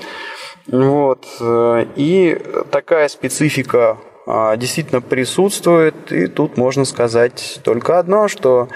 Вот. 0.68 1.26
Э, 1.40 1.86
и 1.96 2.40
такая 2.70 3.08
специфика 3.08 3.98
а, 3.98 4.13
действительно 4.26 5.02
присутствует. 5.02 6.12
И 6.12 6.28
тут 6.28 6.58
можно 6.58 6.86
сказать 6.86 7.60
только 7.64 8.00
одно, 8.00 8.28
что 8.28 8.70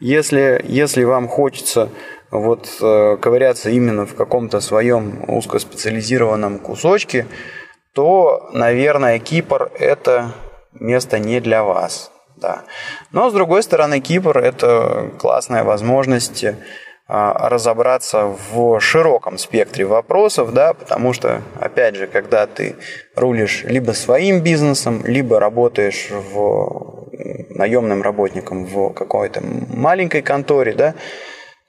если, 0.00 0.64
если 0.66 1.04
вам 1.04 1.28
хочется 1.28 1.88
вот 2.30 2.68
ковыряться 2.78 3.70
именно 3.70 4.06
в 4.06 4.14
каком-то 4.14 4.60
своем 4.60 5.24
узкоспециализированном 5.28 6.58
кусочке, 6.58 7.26
то, 7.92 8.50
наверное, 8.52 9.18
Кипр– 9.18 9.70
это 9.78 10.32
место 10.72 11.18
не 11.18 11.40
для 11.40 11.64
вас. 11.64 12.12
Да. 12.36 12.62
Но, 13.10 13.30
с 13.30 13.32
другой 13.32 13.62
стороны, 13.62 14.00
Кипр– 14.00 14.38
это 14.38 15.10
классная 15.18 15.64
возможность 15.64 16.44
а, 16.44 16.54
разобраться 17.08 18.36
в 18.52 18.80
широком 18.80 19.38
спектре 19.38 19.86
вопросов, 19.86 20.52
да, 20.52 20.74
потому 20.74 21.14
что, 21.14 21.42
опять 21.58 21.96
же, 21.96 22.06
когда 22.06 22.46
ты 22.46 22.76
рулишь 23.16 23.64
либо 23.64 23.92
своим 23.92 24.40
бизнесом, 24.40 25.02
либо 25.06 25.40
работаешь 25.40 26.10
в 26.10 27.08
наемным 27.50 28.02
работником 28.02 28.66
в 28.66 28.90
какой-то 28.90 29.40
маленькой 29.42 30.20
конторе, 30.20 30.74
да, 30.74 30.94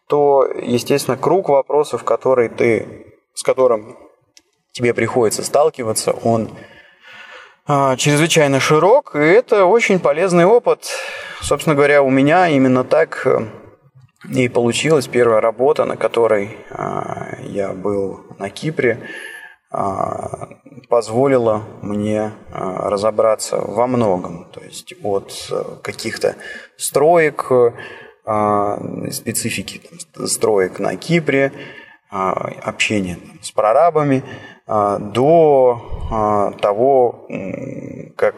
то, 0.10 0.46
естественно, 0.62 1.16
круг 1.16 1.50
вопросов, 1.50 2.04
который 2.04 2.50
ты, 2.50 3.06
с 3.34 3.42
которым 3.42 3.98
тебе 4.74 4.94
приходится 4.94 5.44
сталкиваться, 5.44 6.12
он 6.12 6.50
а, 7.66 7.96
чрезвычайно 7.96 8.60
широк, 8.60 9.16
и 9.16 9.20
это 9.20 9.66
очень 9.66 10.00
полезный 10.00 10.46
опыт. 10.46 10.88
Собственно 11.42 11.76
говоря, 11.76 12.02
у 12.02 12.10
меня 12.10 12.50
именно 12.50 12.84
так 12.84 13.22
э, 13.26 13.46
и 14.28 14.50
получилась 14.50 15.08
первая 15.08 15.42
работа, 15.42 15.86
на 15.86 15.96
которой 15.96 16.58
а, 16.72 17.38
я 17.42 17.74
был 17.74 18.26
на 18.38 18.50
Кипре. 18.50 19.00
позволило 20.90 21.64
мне 21.82 22.32
разобраться 22.52 23.58
во 23.58 23.86
многом. 23.86 24.46
То 24.52 24.62
есть 24.62 24.94
от 25.04 25.32
каких-то 25.84 26.36
строек, 26.76 27.52
специфики 29.12 29.82
строек 30.26 30.80
на 30.80 30.96
Кипре, 30.96 31.52
общения 32.10 33.20
с 33.44 33.52
прорабами, 33.52 34.24
до 34.70 36.56
того, 36.62 37.28
как 38.16 38.36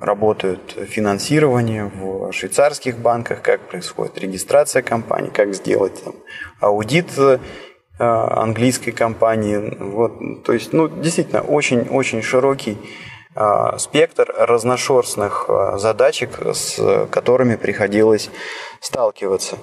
работают 0.00 0.76
финансирование 0.88 1.84
в 1.94 2.32
швейцарских 2.32 2.98
банках, 2.98 3.42
как 3.42 3.60
происходит 3.60 4.18
регистрация 4.18 4.82
компании, 4.82 5.28
как 5.28 5.54
сделать 5.54 6.02
там, 6.02 6.14
аудит 6.60 7.18
э, 7.18 7.38
английской 7.98 8.92
компании. 8.92 9.76
Вот, 9.78 10.44
то 10.44 10.52
есть, 10.54 10.72
ну, 10.72 10.88
действительно, 10.88 11.42
очень-очень 11.42 12.22
широкий 12.22 12.78
спектр 13.78 14.30
разношерстных 14.36 15.48
задачек, 15.76 16.38
с 16.52 17.06
которыми 17.10 17.56
приходилось 17.56 18.30
сталкиваться. 18.80 19.56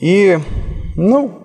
И, 0.00 0.38
ну, 0.96 1.43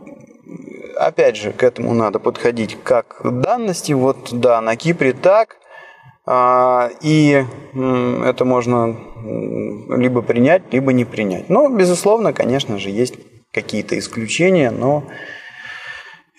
опять 1.00 1.38
же, 1.38 1.52
к 1.52 1.64
этому 1.64 1.94
надо 1.94 2.20
подходить 2.20 2.78
как 2.84 3.22
к 3.22 3.42
данности. 3.42 3.94
Вот, 3.94 4.30
да, 4.32 4.62
на 4.62 4.76
Кипре 4.76 5.14
так, 5.14 5.58
а, 6.26 6.92
и 7.02 7.44
это 7.74 8.46
можно 8.46 8.96
либо 9.96 10.22
принять, 10.22 10.64
либо 10.72 10.94
не 10.94 11.06
принять. 11.06 11.50
Но, 11.50 11.70
безусловно, 11.70 12.34
конечно 12.34 12.78
же, 12.78 12.90
есть 12.90 13.16
какие-то 13.52 13.98
исключения, 13.98 14.70
но 14.70 15.04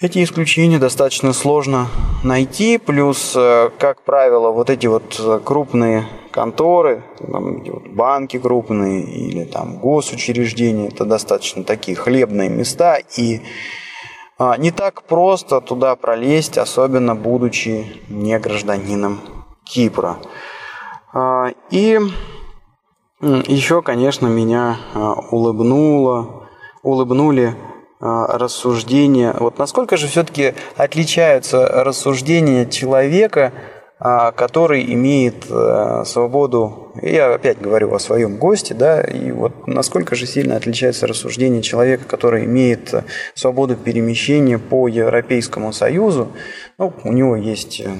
эти 0.01 0.23
исключения 0.23 0.79
достаточно 0.79 1.33
сложно 1.33 1.89
найти, 2.23 2.79
плюс, 2.79 3.35
э, 3.37 3.71
как 3.79 4.03
правило, 4.03 4.51
вот 4.51 4.71
эти 4.71 4.87
вот 4.87 5.21
крупные 5.45 6.07
конторы, 6.31 7.03
банки 7.21 8.39
крупные 8.39 9.03
или 9.03 9.45
там 9.45 9.79
госучреждения, 9.79 10.89
это 10.89 11.05
достаточно 11.05 11.65
такие 11.65 11.97
хлебные 11.97 12.49
места, 12.49 12.99
и 13.17 13.43
не 14.59 14.70
так 14.70 15.03
просто 15.03 15.61
туда 15.61 15.97
пролезть, 15.97 16.57
особенно 16.57 17.14
будучи 17.14 18.01
не 18.09 18.38
гражданином 18.38 19.20
Кипра. 19.64 20.16
А, 21.12 21.49
и 21.70 21.99
еще, 23.20 23.82
конечно, 23.82 24.26
меня 24.26 24.78
а, 24.95 25.12
улыбнуло, 25.30 26.49
улыбнули 26.82 27.55
а, 28.01 28.38
рассуждения. 28.38 29.34
Вот 29.38 29.59
насколько 29.59 29.97
же 29.97 30.07
все-таки 30.07 30.55
отличаются 30.76 31.66
рассуждения 31.66 32.64
человека, 32.64 33.53
который 34.01 34.95
имеет 34.95 35.45
свободу, 36.07 36.93
я 37.03 37.35
опять 37.35 37.61
говорю 37.61 37.95
о 37.95 37.99
своем 37.99 38.39
госте, 38.39 38.73
да, 38.73 39.03
и 39.03 39.31
вот 39.31 39.67
насколько 39.67 40.15
же 40.15 40.27
сильно 40.27 40.57
отличается 40.57 41.07
рассуждение 41.07 41.61
человека, 41.61 42.05
который 42.07 42.47
имеет 42.47 42.95
свободу 43.35 43.77
перемещения 43.77 44.59
по 44.59 44.89
Европейскому 44.89 45.73
Союзу, 45.75 46.29
ну, 46.81 46.95
у 47.05 47.13
него 47.13 47.37
есть 47.37 47.79
э, 47.81 47.91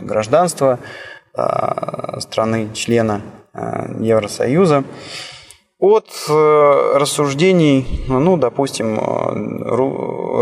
гражданство 0.00 0.78
э, 1.34 2.20
страны-члена 2.20 3.22
э, 3.52 3.96
Евросоюза. 3.98 4.84
От 5.82 6.06
рассуждений, 6.28 8.04
ну, 8.06 8.36
допустим, 8.36 9.00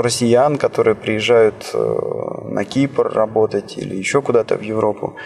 россиян, 0.03 0.59
которые 0.59 0.95
приезжают 0.95 1.75
на 1.75 2.65
Кипр 2.67 3.11
работать 3.11 3.79
или 3.79 3.97
еще 3.97 4.21
куда-то 4.21 4.59
в 4.59 4.61
Европу. 4.61 5.17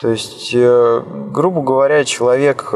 То 0.00 0.10
есть, 0.10 0.52
грубо 0.52 1.62
говоря, 1.62 2.04
человек, 2.04 2.74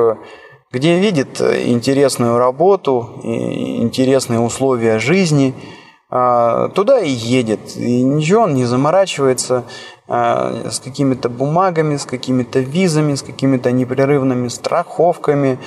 где 0.70 1.00
видит 1.00 1.40
интересную 1.40 2.38
работу, 2.38 3.10
интересные 3.24 4.38
условия 4.38 5.00
жизни– 5.00 5.54
а, 6.10 6.68
туда 6.70 7.00
и 7.00 7.10
едет. 7.10 7.76
И 7.76 8.02
ничего 8.02 8.42
он 8.42 8.54
не 8.54 8.64
заморачивается 8.64 9.64
а, 10.06 10.70
с 10.70 10.80
какими-то 10.80 11.28
бумагами, 11.28 11.96
с 11.96 12.06
какими-то 12.06 12.60
визами, 12.60 13.14
с 13.14 13.22
какими-то 13.22 13.70
непрерывными 13.72 14.48
страховками, 14.48 15.58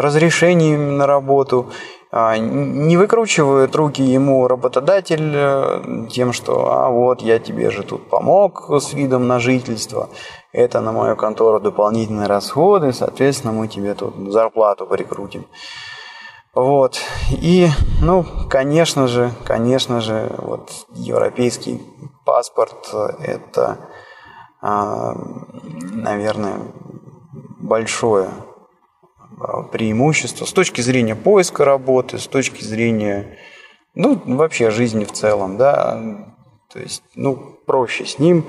разрешениями 0.00 0.90
на 0.90 1.06
работу. 1.06 1.66
А, 2.12 2.38
не 2.38 2.96
выкручивает 2.96 3.74
руки 3.76 4.02
ему 4.02 4.46
работодатель 4.48 5.32
э, 5.34 6.06
тем, 6.10 6.32
что 6.32 6.72
«а 6.72 6.88
вот 6.88 7.20
я 7.20 7.38
тебе 7.38 7.70
же 7.70 7.82
тут 7.82 8.08
помог 8.08 8.70
с 8.70 8.92
видом 8.92 9.26
на 9.26 9.38
жительство, 9.38 10.08
это 10.52 10.80
на 10.80 10.92
мою 10.92 11.16
контору 11.16 11.60
дополнительные 11.60 12.26
расходы, 12.26 12.92
соответственно, 12.92 13.52
мы 13.52 13.68
тебе 13.68 13.94
тут 13.94 14.14
зарплату 14.32 14.86
прикрутим». 14.86 15.46
Вот. 16.54 16.98
И, 17.30 17.68
ну, 18.00 18.24
конечно 18.48 19.08
же, 19.08 19.30
конечно 19.44 20.00
же, 20.00 20.32
вот 20.38 20.70
европейский 20.94 21.82
паспорт– 22.24 22.94
это, 23.20 23.76
а, 24.62 25.12
наверное, 25.92 26.60
большое 27.60 28.30
а, 29.38 29.62
преимущество 29.62 30.44
с 30.44 30.52
точки 30.52 30.80
зрения 30.80 31.14
поиска 31.14 31.64
работы, 31.64 32.18
с 32.18 32.26
точки 32.26 32.62
зрения, 32.62 33.38
ну, 33.94 34.20
вообще 34.24 34.70
жизни 34.70 35.04
в 35.04 35.12
целом, 35.12 35.56
да, 35.56 36.26
то 36.72 36.78
есть, 36.78 37.02
ну, 37.14 37.36
проще 37.66 38.04
с 38.04 38.18
ним. 38.18 38.44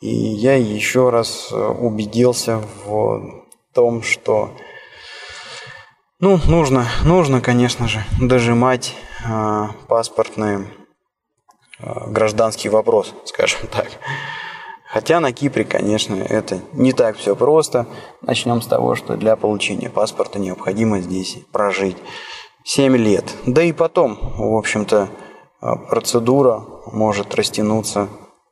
И 0.00 0.08
я 0.08 0.56
еще 0.56 1.10
раз 1.10 1.52
убедился 1.52 2.62
в 2.84 3.44
том, 3.74 4.02
что 4.02 4.50
ну, 6.22 6.38
нужно, 6.46 6.86
нужно, 7.02 7.40
конечно 7.40 7.88
же, 7.88 8.04
дожимать 8.20 8.94
э, 9.24 9.66
паспортный 9.88 10.66
э, 11.78 12.10
гражданский 12.10 12.68
вопрос, 12.68 13.14
скажем 13.24 13.60
так. 13.72 13.88
Хотя 14.92 15.20
на 15.20 15.32
Кипре, 15.32 15.64
конечно, 15.64 16.16
это 16.16 16.58
не 16.72 16.92
так 16.92 17.16
все 17.16 17.36
просто. 17.36 17.86
Начнем 18.22 18.60
с 18.60 18.66
того, 18.66 18.96
что 18.96 19.16
для 19.16 19.36
получения 19.36 19.88
паспорта 19.88 20.40
необходимо 20.40 21.00
здесь 21.00 21.38
прожить 21.52 21.96
7 22.64 22.96
лет. 22.96 23.24
Да 23.46 23.62
и 23.62 23.72
потом, 23.72 24.18
в 24.36 24.56
общем-то, 24.56 25.08
процедура 25.60 26.64
может 26.92 27.34
растянуться 27.36 28.08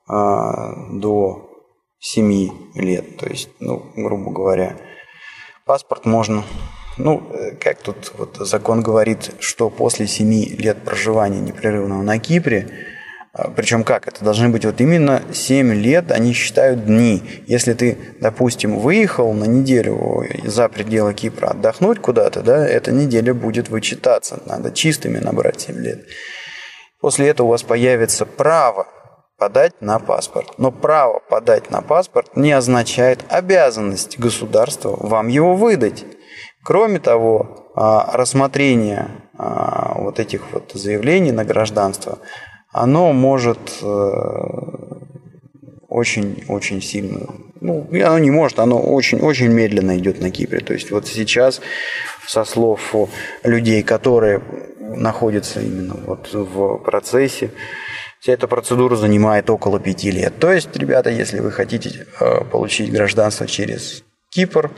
а, 0.07 0.75
до 0.93 1.51
7 1.99 2.51
лет. 2.75 3.17
То 3.17 3.29
есть, 3.29 3.51
ну, 3.59 3.83
грубо 3.97 4.31
говоря, 4.31 4.77
паспорт 5.67 6.07
можно 6.07 6.45
ну, 6.99 7.23
э, 7.33 7.53
как 7.57 7.81
тут 7.81 8.13
вот 8.17 8.37
закон 8.41 8.83
говорит, 8.83 9.33
что 9.39 9.71
после 9.71 10.07
7 10.07 10.57
лет 10.57 10.85
проживания 10.85 11.41
непрерывного 11.41 12.03
на 12.03 12.19
Кипре, 12.19 12.69
причем 13.57 13.85
как, 13.85 14.09
это 14.09 14.25
должны 14.25 14.49
быть 14.49 14.65
вот 14.65 14.81
именно 14.81 15.23
7 15.33 15.73
лет, 15.75 16.11
они 16.11 16.33
считают 16.33 16.87
дни. 16.87 17.23
Если 17.47 17.73
ты, 17.73 17.99
допустим, 18.21 18.79
выехал 18.79 19.33
на 19.33 19.45
неделю 19.45 20.25
за 20.45 20.69
пределы 20.69 21.15
Кипра 21.15 21.49
отдохнуть 21.49 22.01
куда-то, 22.01 22.43
да, 22.43 22.67
эта 22.67 22.91
неделя 22.91 23.35
будет 23.35 23.69
вычитаться, 23.69 24.41
надо 24.47 24.71
чистыми 24.71 25.19
набрать 25.19 25.61
7 25.61 25.77
лет. 25.79 26.05
После 27.01 27.29
этого 27.29 27.47
у 27.47 27.51
вас 27.51 27.63
появится 27.63 28.27
право 28.27 28.89
подать 29.39 29.81
на 29.81 29.99
паспорт. 30.01 30.59
Но 30.59 30.73
право 30.73 31.21
подать 31.21 31.71
на 31.71 31.81
паспорт 31.81 32.37
не 32.37 32.53
означает 32.53 33.25
обязанность 33.29 34.19
государства 34.19 34.97
вам 34.99 35.29
его 35.29 35.55
выдать. 35.55 36.05
Кроме 36.65 36.99
того, 36.99 37.71
а, 37.77 38.11
рассмотрение 38.17 39.09
а, 39.39 39.95
вот 40.01 40.19
этих 40.19 40.53
вот 40.53 40.73
заявлений 40.75 41.31
на 41.31 41.45
гражданство, 41.45 42.19
оно 42.73 43.13
может 43.13 43.83
очень-очень 45.89 46.79
э, 46.79 46.81
сильно, 46.81 47.27
ну, 47.61 47.89
оно 47.91 48.19
не 48.19 48.31
может, 48.31 48.59
оно 48.59 48.81
очень-очень 48.81 49.49
медленно 49.49 49.99
идет 49.99 50.21
на 50.21 50.31
Кипре. 50.31 50.61
То 50.61 50.73
есть 50.75 50.91
вот 50.91 51.07
сейчас, 51.07 51.61
со 52.27 52.45
слов 52.45 52.95
людей, 53.43 53.83
которые 53.83 54.43
находятся 54.79 55.61
именно 55.61 55.95
вот 56.07 56.33
в 56.33 56.79
процессе, 56.79 57.51
Вся 58.21 58.33
эта 58.33 58.49
процедура 58.49 58.97
занимает 58.97 59.49
около 59.49 59.79
пяти 59.79 60.11
лет. 60.11 60.41
То 60.41 60.53
есть, 60.53 60.75
ребята, 60.77 61.11
если 61.11 61.39
вы 61.39 61.53
хотите 61.53 62.07
э, 62.19 62.45
получить 62.51 62.91
гражданство 62.91 63.47
через 63.47 64.03
Кипр, 64.31 64.73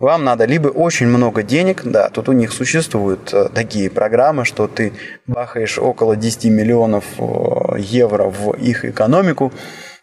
вам 0.00 0.24
надо 0.24 0.46
либо 0.46 0.68
очень 0.68 1.06
много 1.06 1.42
денег, 1.42 1.82
да, 1.84 2.08
тут 2.08 2.28
у 2.28 2.32
них 2.32 2.52
существуют 2.52 3.32
э, 3.34 3.50
такие 3.54 3.90
программы, 3.90 4.46
что 4.46 4.66
ты 4.66 4.94
бахаешь 5.26 5.78
около 5.78 6.16
10 6.16 6.46
миллионов 6.46 7.04
э, 7.18 7.78
евро 7.78 8.24
в 8.24 8.54
их 8.54 8.86
экономику, 8.86 9.52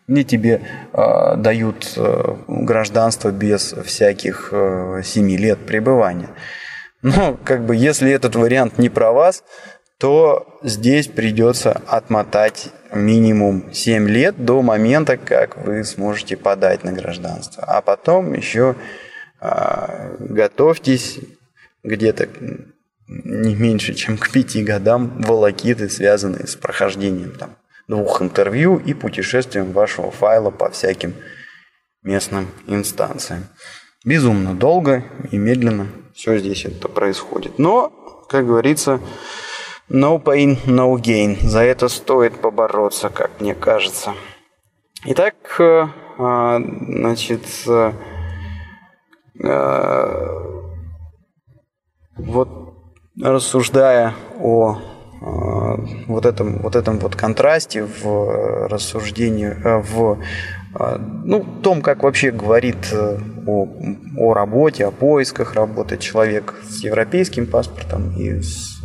и 0.08 0.24
тебе 0.24 0.62
э, 0.93 1.36
дают 1.38 1.93
э, 1.98 2.36
гражданство 2.48 3.32
без 3.32 3.74
всяких 3.74 4.50
э, 4.52 5.02
7 5.04 5.32
лет 5.32 5.66
пребывания. 5.66 6.30
Но 7.02 7.36
как 7.43 7.66
бы 7.66 7.76
если 7.76 8.12
этот 8.12 8.36
вариант 8.36 8.78
не 8.78 8.89
про 8.89 9.12
вас, 9.12 9.43
то 10.00 10.60
здесь 10.62 11.08
придется 11.08 11.82
отмотать 11.88 12.70
минимум 12.93 13.74
7 13.74 14.08
лет 14.08 14.45
до 14.45 14.62
момента, 14.62 15.18
как 15.18 15.58
вы 15.58 15.84
сможете 15.84 16.38
подать 16.38 16.84
на 16.84 16.91
гражданство. 16.91 17.64
А 17.64 17.82
потом 17.82 18.34
еще 18.34 18.76
готовьтесь 19.39 21.19
где-то 21.83 22.27
не 23.07 23.55
меньше, 23.55 23.93
чем 23.93 24.17
к 24.17 24.31
пяти 24.31 24.63
годам 24.63 25.21
волокиты, 25.21 25.89
связанные 25.89 26.47
с 26.47 26.55
прохождением 26.55 27.31
там, 27.31 27.55
двух 27.88 28.21
интервью 28.21 28.77
и 28.77 28.93
путешествием 28.93 29.71
вашего 29.71 30.11
файла 30.11 30.51
по 30.51 30.69
всяким 30.69 31.13
местным 32.03 32.47
инстанциям. 32.67 33.45
Безумно 34.03 34.53
долго 34.53 35.03
и 35.31 35.38
медленно 35.38 35.88
все 36.13 36.38
здесь 36.38 36.65
это 36.65 36.88
происходит. 36.88 37.59
Но, 37.59 37.89
как 38.29 38.45
говорится, 38.45 38.99
no 39.89 40.21
pain, 40.21 40.57
no 40.65 40.95
gain. 40.95 41.38
За 41.41 41.61
это 41.61 41.88
стоит 41.88 42.39
побороться, 42.39 43.09
как 43.09 43.39
мне 43.39 43.55
кажется. 43.55 44.13
Итак, 45.05 45.35
э, 45.59 45.88
а, 46.17 46.59
значит, 46.59 47.43
э, 47.67 47.93
вот 52.17 52.49
рассуждая 53.21 54.13
о 54.39 54.79
вот 56.07 56.25
этом, 56.25 56.59
вот 56.59 56.75
этом 56.75 56.99
вот 56.99 57.15
контрасте 57.15 57.83
в 57.83 58.67
рассуждении, 58.67 59.51
в 59.63 60.19
ну, 61.23 61.43
том, 61.63 61.81
как 61.81 62.03
вообще 62.03 62.29
говорит 62.31 62.93
о, 62.93 63.67
о 64.17 64.33
работе, 64.33 64.85
о 64.85 64.91
поисках 64.91 65.55
работы 65.55 65.97
человек 65.97 66.53
с 66.69 66.83
европейским 66.83 67.47
паспортом 67.47 68.15
и 68.15 68.41
с 68.41 68.79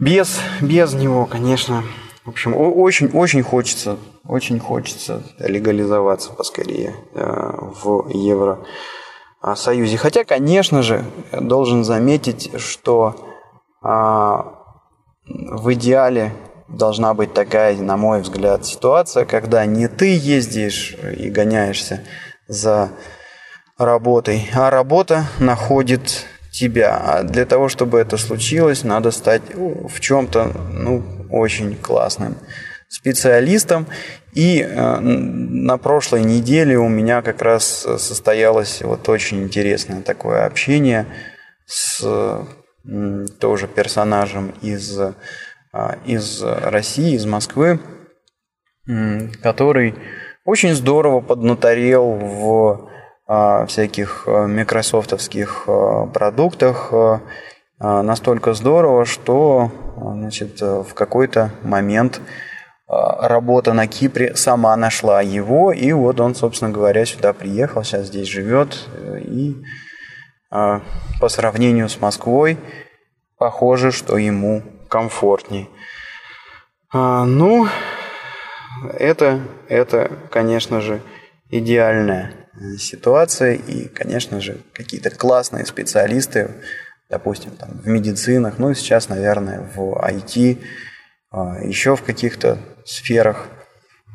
без, 0.00 0.40
без 0.62 0.94
него, 0.94 1.26
конечно. 1.26 1.84
В 2.24 2.30
общем, 2.30 2.54
очень-очень 2.56 3.42
хочется, 3.42 3.98
очень 4.24 4.58
хочется 4.60 5.22
легализоваться 5.38 6.32
поскорее 6.32 6.94
э, 7.14 7.52
в 7.82 8.08
Евросоюзе. 8.08 9.96
Хотя, 9.96 10.24
конечно 10.24 10.82
же, 10.82 11.04
должен 11.32 11.84
заметить, 11.84 12.52
что 12.60 13.16
а, 13.82 14.60
в 15.26 15.72
идеале 15.72 16.32
должна 16.68 17.14
быть 17.14 17.32
такая, 17.32 17.76
на 17.76 17.96
мой 17.96 18.20
взгляд, 18.20 18.66
ситуация, 18.66 19.24
когда 19.24 19.64
не 19.64 19.88
ты 19.88 20.16
ездишь 20.16 20.96
и 21.16 21.30
гоняешься 21.30 22.04
за 22.46 22.90
работой, 23.78 24.48
а 24.54 24.70
работа 24.70 25.24
находит 25.38 26.26
тебя. 26.52 27.00
А 27.04 27.22
для 27.22 27.46
того, 27.46 27.68
чтобы 27.68 27.98
это 27.98 28.18
случилось, 28.18 28.84
надо 28.84 29.10
стать 29.10 29.42
в 29.54 30.00
чем-то 30.00 30.52
ну, 30.72 31.02
очень 31.30 31.76
классным 31.76 32.36
специалистом. 32.90 33.86
И 34.34 34.60
э, 34.60 34.98
на 35.00 35.78
прошлой 35.78 36.24
неделе 36.24 36.76
у 36.76 36.88
меня 36.88 37.22
как 37.22 37.40
раз 37.40 37.86
состоялось 37.98 38.82
вот 38.82 39.08
очень 39.08 39.44
интересное 39.44 40.02
такое 40.02 40.44
общение 40.44 41.06
с 41.66 42.00
э, 42.04 43.26
тоже 43.38 43.68
персонажем 43.68 44.52
из, 44.60 44.98
э, 44.98 45.12
из 46.04 46.42
России, 46.42 47.14
из 47.14 47.26
Москвы, 47.26 47.78
э, 48.88 49.28
который 49.40 49.94
очень 50.44 50.74
здорово 50.74 51.20
поднаторел 51.20 52.12
в 52.12 52.90
всяких 53.68 54.24
микрософтовских 54.26 55.66
продуктах 56.12 56.92
настолько 57.78 58.54
здорово, 58.54 59.04
что 59.04 59.70
значит, 59.96 60.60
в 60.60 60.92
какой-то 60.94 61.52
момент 61.62 62.20
работа 62.90 63.72
на 63.72 63.86
Кипре 63.86 64.34
сама 64.34 64.76
нашла 64.76 65.22
его, 65.22 65.72
и 65.72 65.92
вот 65.92 66.20
он, 66.20 66.34
собственно 66.34 66.70
говоря, 66.72 67.04
сюда 67.06 67.32
приехал, 67.32 67.84
сейчас 67.84 68.06
здесь 68.06 68.28
живет, 68.28 68.88
и 69.20 69.56
по 70.50 71.28
сравнению 71.28 71.88
с 71.88 72.00
Москвой 72.00 72.58
похоже, 73.38 73.92
что 73.92 74.18
ему 74.18 74.64
комфортней. 74.88 75.70
Ну, 76.92 77.68
это, 78.98 79.40
это, 79.68 80.10
конечно 80.30 80.80
же, 80.80 81.00
идеальная 81.50 82.32
ситуация. 82.78 83.54
И, 83.54 83.88
конечно 83.88 84.40
же, 84.40 84.58
какие-то 84.72 85.10
классные 85.10 85.66
специалисты, 85.66 86.50
допустим, 87.08 87.52
там, 87.52 87.70
в 87.82 87.86
медицинах, 87.86 88.58
ну 88.58 88.70
и 88.70 88.74
сейчас, 88.74 89.08
наверное, 89.08 89.68
в 89.74 89.96
IT, 89.96 90.62
а, 91.32 91.60
еще 91.62 91.96
в 91.96 92.02
каких-то 92.02 92.58
сферах, 92.90 93.48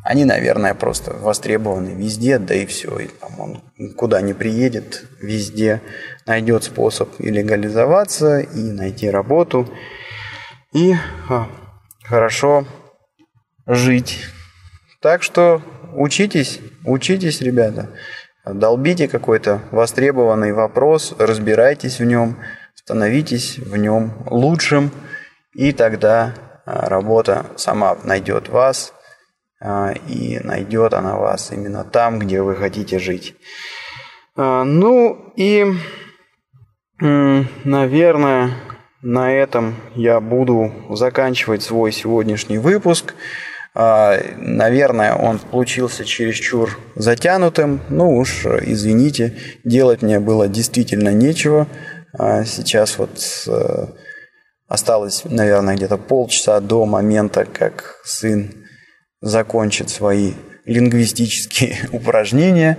они, 0.03 0.23
наверное, 0.23 0.76
просто 0.76 1.13
востребованы 1.13 1.89
везде, 1.89 2.38
да 2.38 2.53
и 2.53 2.65
все. 2.65 2.99
И, 2.99 3.07
там, 3.07 3.39
он 3.39 3.61
куда 3.95 4.21
не 4.21 4.34
приедет, 4.34 5.05
везде 5.19 5.82
найдет 6.28 6.63
способ 6.63 7.09
и 7.19 7.30
легализоваться, 7.30 8.39
и 8.39 8.61
найти 8.71 9.09
работу, 9.09 9.67
и 10.73 10.93
а, 11.30 11.47
хорошо 12.03 12.67
жить. 13.65 14.26
Так 15.01 15.23
что 15.23 15.61
учитесь, 15.95 16.59
учитесь, 16.84 17.41
ребята 17.41 17.89
долбите 18.53 19.07
какой-то 19.07 19.61
востребованный 19.71 20.53
вопрос, 20.53 21.15
разбирайтесь 21.17 21.99
в 21.99 22.03
нем, 22.03 22.38
становитесь 22.76 23.57
в 23.57 23.76
нем 23.76 24.13
лучшим, 24.30 24.91
и 25.53 25.71
тогда 25.71 26.34
работа 26.66 27.45
сама 27.55 27.97
найдет 28.03 28.49
вас, 28.49 28.93
а, 29.61 29.93
и 30.07 30.39
найдет 30.43 30.93
она 30.93 31.16
вас 31.16 31.51
именно 31.51 31.84
там, 31.84 32.20
где 32.20 32.41
вы 32.41 32.55
хотите 32.55 32.99
жить. 32.99 33.36
А, 34.36 34.63
ну 34.63 35.32
и, 35.36 35.66
наверное, 36.99 38.51
на 39.01 39.32
этом 39.32 39.76
я 39.93 40.20
буду 40.20 40.74
заканчивать 40.89 41.61
свой 41.61 41.91
сегодняшний 41.91 42.57
выпуск. 42.57 43.13
А, 43.76 44.18
наверное, 44.38 45.16
он 45.16 45.38
получился 45.38 46.05
чересчур 46.05 46.80
затянутым. 46.95 47.82
Ну 47.89 48.18
уж, 48.18 48.45
извините, 48.45 49.38
делать 49.63 50.01
мне 50.01 50.20
было 50.20 50.47
действительно 50.47 51.09
нечего. 51.09 51.68
А 52.18 52.45
сейчас 52.45 52.97
вот 52.97 53.20
э, 53.47 53.88
осталось, 54.68 55.24
наверное, 55.26 55.76
где-то 55.76 55.97
полчаса 55.97 56.59
до 56.59 56.86
момента, 56.86 57.45
как 57.45 58.01
сын 58.03 58.53
закончит 59.22 59.89
свои 59.89 60.34
лингвистические 60.66 61.78
упражнения 61.91 62.78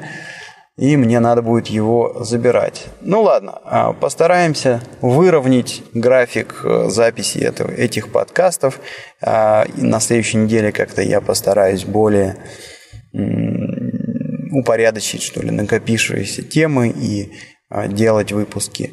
и 0.76 0.96
мне 0.98 1.20
надо 1.20 1.40
будет 1.40 1.68
его 1.68 2.22
забирать. 2.22 2.86
Ну 3.00 3.22
ладно, 3.22 3.58
а, 3.64 3.92
постараемся 3.94 4.82
выровнять 5.00 5.82
график 5.94 6.60
э, 6.64 6.90
записи 6.90 7.38
этого, 7.38 7.70
этих 7.70 8.12
подкастов. 8.12 8.80
А, 9.22 9.64
на 9.78 10.00
следующей 10.00 10.36
неделе 10.36 10.72
как-то 10.72 11.00
я 11.00 11.22
постараюсь 11.22 11.84
более 11.84 12.36
упорядочить, 14.52 15.22
что 15.22 15.40
ли, 15.40 15.50
накопившиеся 15.50 16.42
темы 16.42 16.88
и 16.88 17.32
а, 17.70 17.88
делать 17.88 18.32
выпуски 18.32 18.92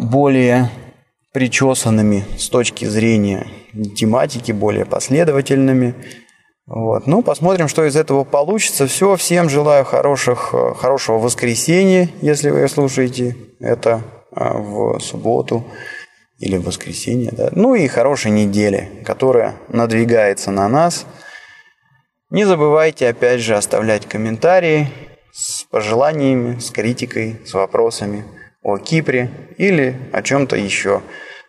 более 0.00 0.70
причесанными 1.36 2.24
с 2.38 2.48
точки 2.48 2.86
зрения 2.86 3.46
тематики, 3.94 4.52
более 4.52 4.86
последовательными. 4.86 5.94
Вот. 6.66 7.06
Ну, 7.06 7.22
посмотрим, 7.22 7.68
что 7.68 7.84
из 7.84 7.94
этого 7.94 8.24
получится. 8.24 8.86
Все, 8.86 9.16
всем 9.16 9.50
желаю 9.50 9.84
хороших, 9.84 10.54
э, 10.54 10.72
хорошего 10.74 11.18
воскресенья, 11.18 12.08
если 12.22 12.48
вы 12.48 12.66
слушаете 12.68 13.36
это 13.60 14.00
а, 14.32 14.54
в 14.56 14.98
субботу 15.00 15.62
или 16.38 16.56
в 16.56 16.64
воскресенье. 16.64 17.30
Да? 17.32 17.50
Ну 17.52 17.74
и 17.74 17.86
хорошей 17.86 18.30
недели, 18.30 18.88
которая 19.04 19.56
надвигается 19.68 20.50
на 20.50 20.66
нас. 20.70 21.04
Не 22.30 22.46
забывайте, 22.46 23.08
опять 23.08 23.40
же, 23.40 23.56
оставлять 23.56 24.06
комментарии 24.06 24.88
с 25.34 25.64
пожеланиями, 25.64 26.58
с 26.60 26.70
критикой, 26.70 27.42
с 27.44 27.52
вопросами 27.52 28.24
о 28.62 28.78
Кипре 28.78 29.30
или 29.58 29.94
о 30.14 30.22
чем-то 30.22 30.56
еще. 30.56 31.02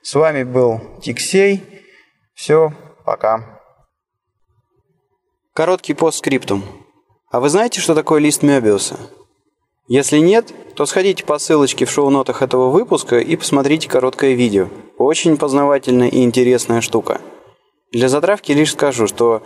С 0.08 0.16
вами 0.16 0.44
был 0.44 0.80
Тиксей. 1.02 1.62
Все, 2.34 2.72
пока. 3.04 3.60
Короткий 5.54 5.94
постскриптум. 5.94 6.64
А 7.30 7.42
вы 7.42 7.50
знаете, 7.50 7.82
что 7.82 7.94
такое 7.94 8.22
лист 8.22 8.42
Мёбиуса? 8.42 8.96
Если 9.90 10.20
нет, 10.20 10.54
то 10.78 10.86
сходите 10.86 11.26
по 11.26 11.38
ссылочке 11.38 11.84
в 11.84 11.92
шоу-нотах 11.92 12.42
этого 12.42 12.70
выпуска 12.70 13.20
и 13.20 13.36
посмотрите 13.36 13.90
короткое 13.90 14.32
видео. 14.32 14.70
Очень 14.98 15.36
познавательная 15.36 16.08
и 16.08 16.24
интересная 16.24 16.80
штука. 16.80 17.20
Для 17.92 18.08
затравки 18.08 18.54
лишь 18.54 18.72
скажу, 18.72 19.08
что 19.08 19.42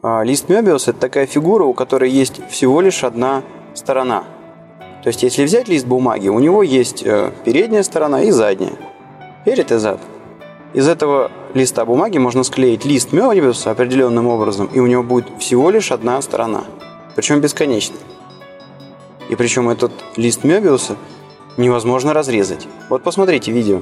э, 0.00 0.22
лист 0.22 0.48
Мёбиуса– 0.48 0.90
это 0.92 1.00
такая 1.00 1.26
фигура, 1.26 1.64
у 1.64 1.74
которой 1.74 2.08
есть 2.08 2.40
всего 2.50 2.80
лишь 2.80 3.02
одна 3.02 3.42
сторона. 3.74 4.22
То 5.02 5.08
есть, 5.08 5.24
если 5.24 5.42
взять 5.42 5.66
лист 5.66 5.86
бумаги, 5.86 6.28
у 6.28 6.38
него 6.38 6.62
есть 6.62 7.02
э, 7.04 7.32
передняя 7.44 7.82
сторона 7.82 8.22
и 8.22 8.30
задняя. 8.30 8.78
Перед 9.44 9.72
и 9.72 9.76
зад. 9.76 10.00
Из 10.74 10.86
этого 10.86 11.30
листа 11.54 11.84
бумаги 11.84 12.18
можно 12.18 12.42
склеить 12.42 12.84
лист 12.84 13.12
Мёбиуса 13.12 13.70
определенным 13.70 14.26
образом, 14.26 14.68
и 14.72 14.80
у 14.80 14.86
него 14.86 15.02
будет 15.02 15.26
всего 15.38 15.70
лишь 15.70 15.92
одна 15.92 16.20
сторона, 16.20 16.64
причем 17.14 17.40
бесконечно. 17.40 17.96
И 19.30 19.36
причем 19.36 19.68
этот 19.68 19.92
лист 20.16 20.44
Мёбиуса 20.44 20.96
невозможно 21.56 22.12
разрезать. 22.12 22.66
Вот 22.88 23.02
посмотрите 23.02 23.52
видео. 23.52 23.80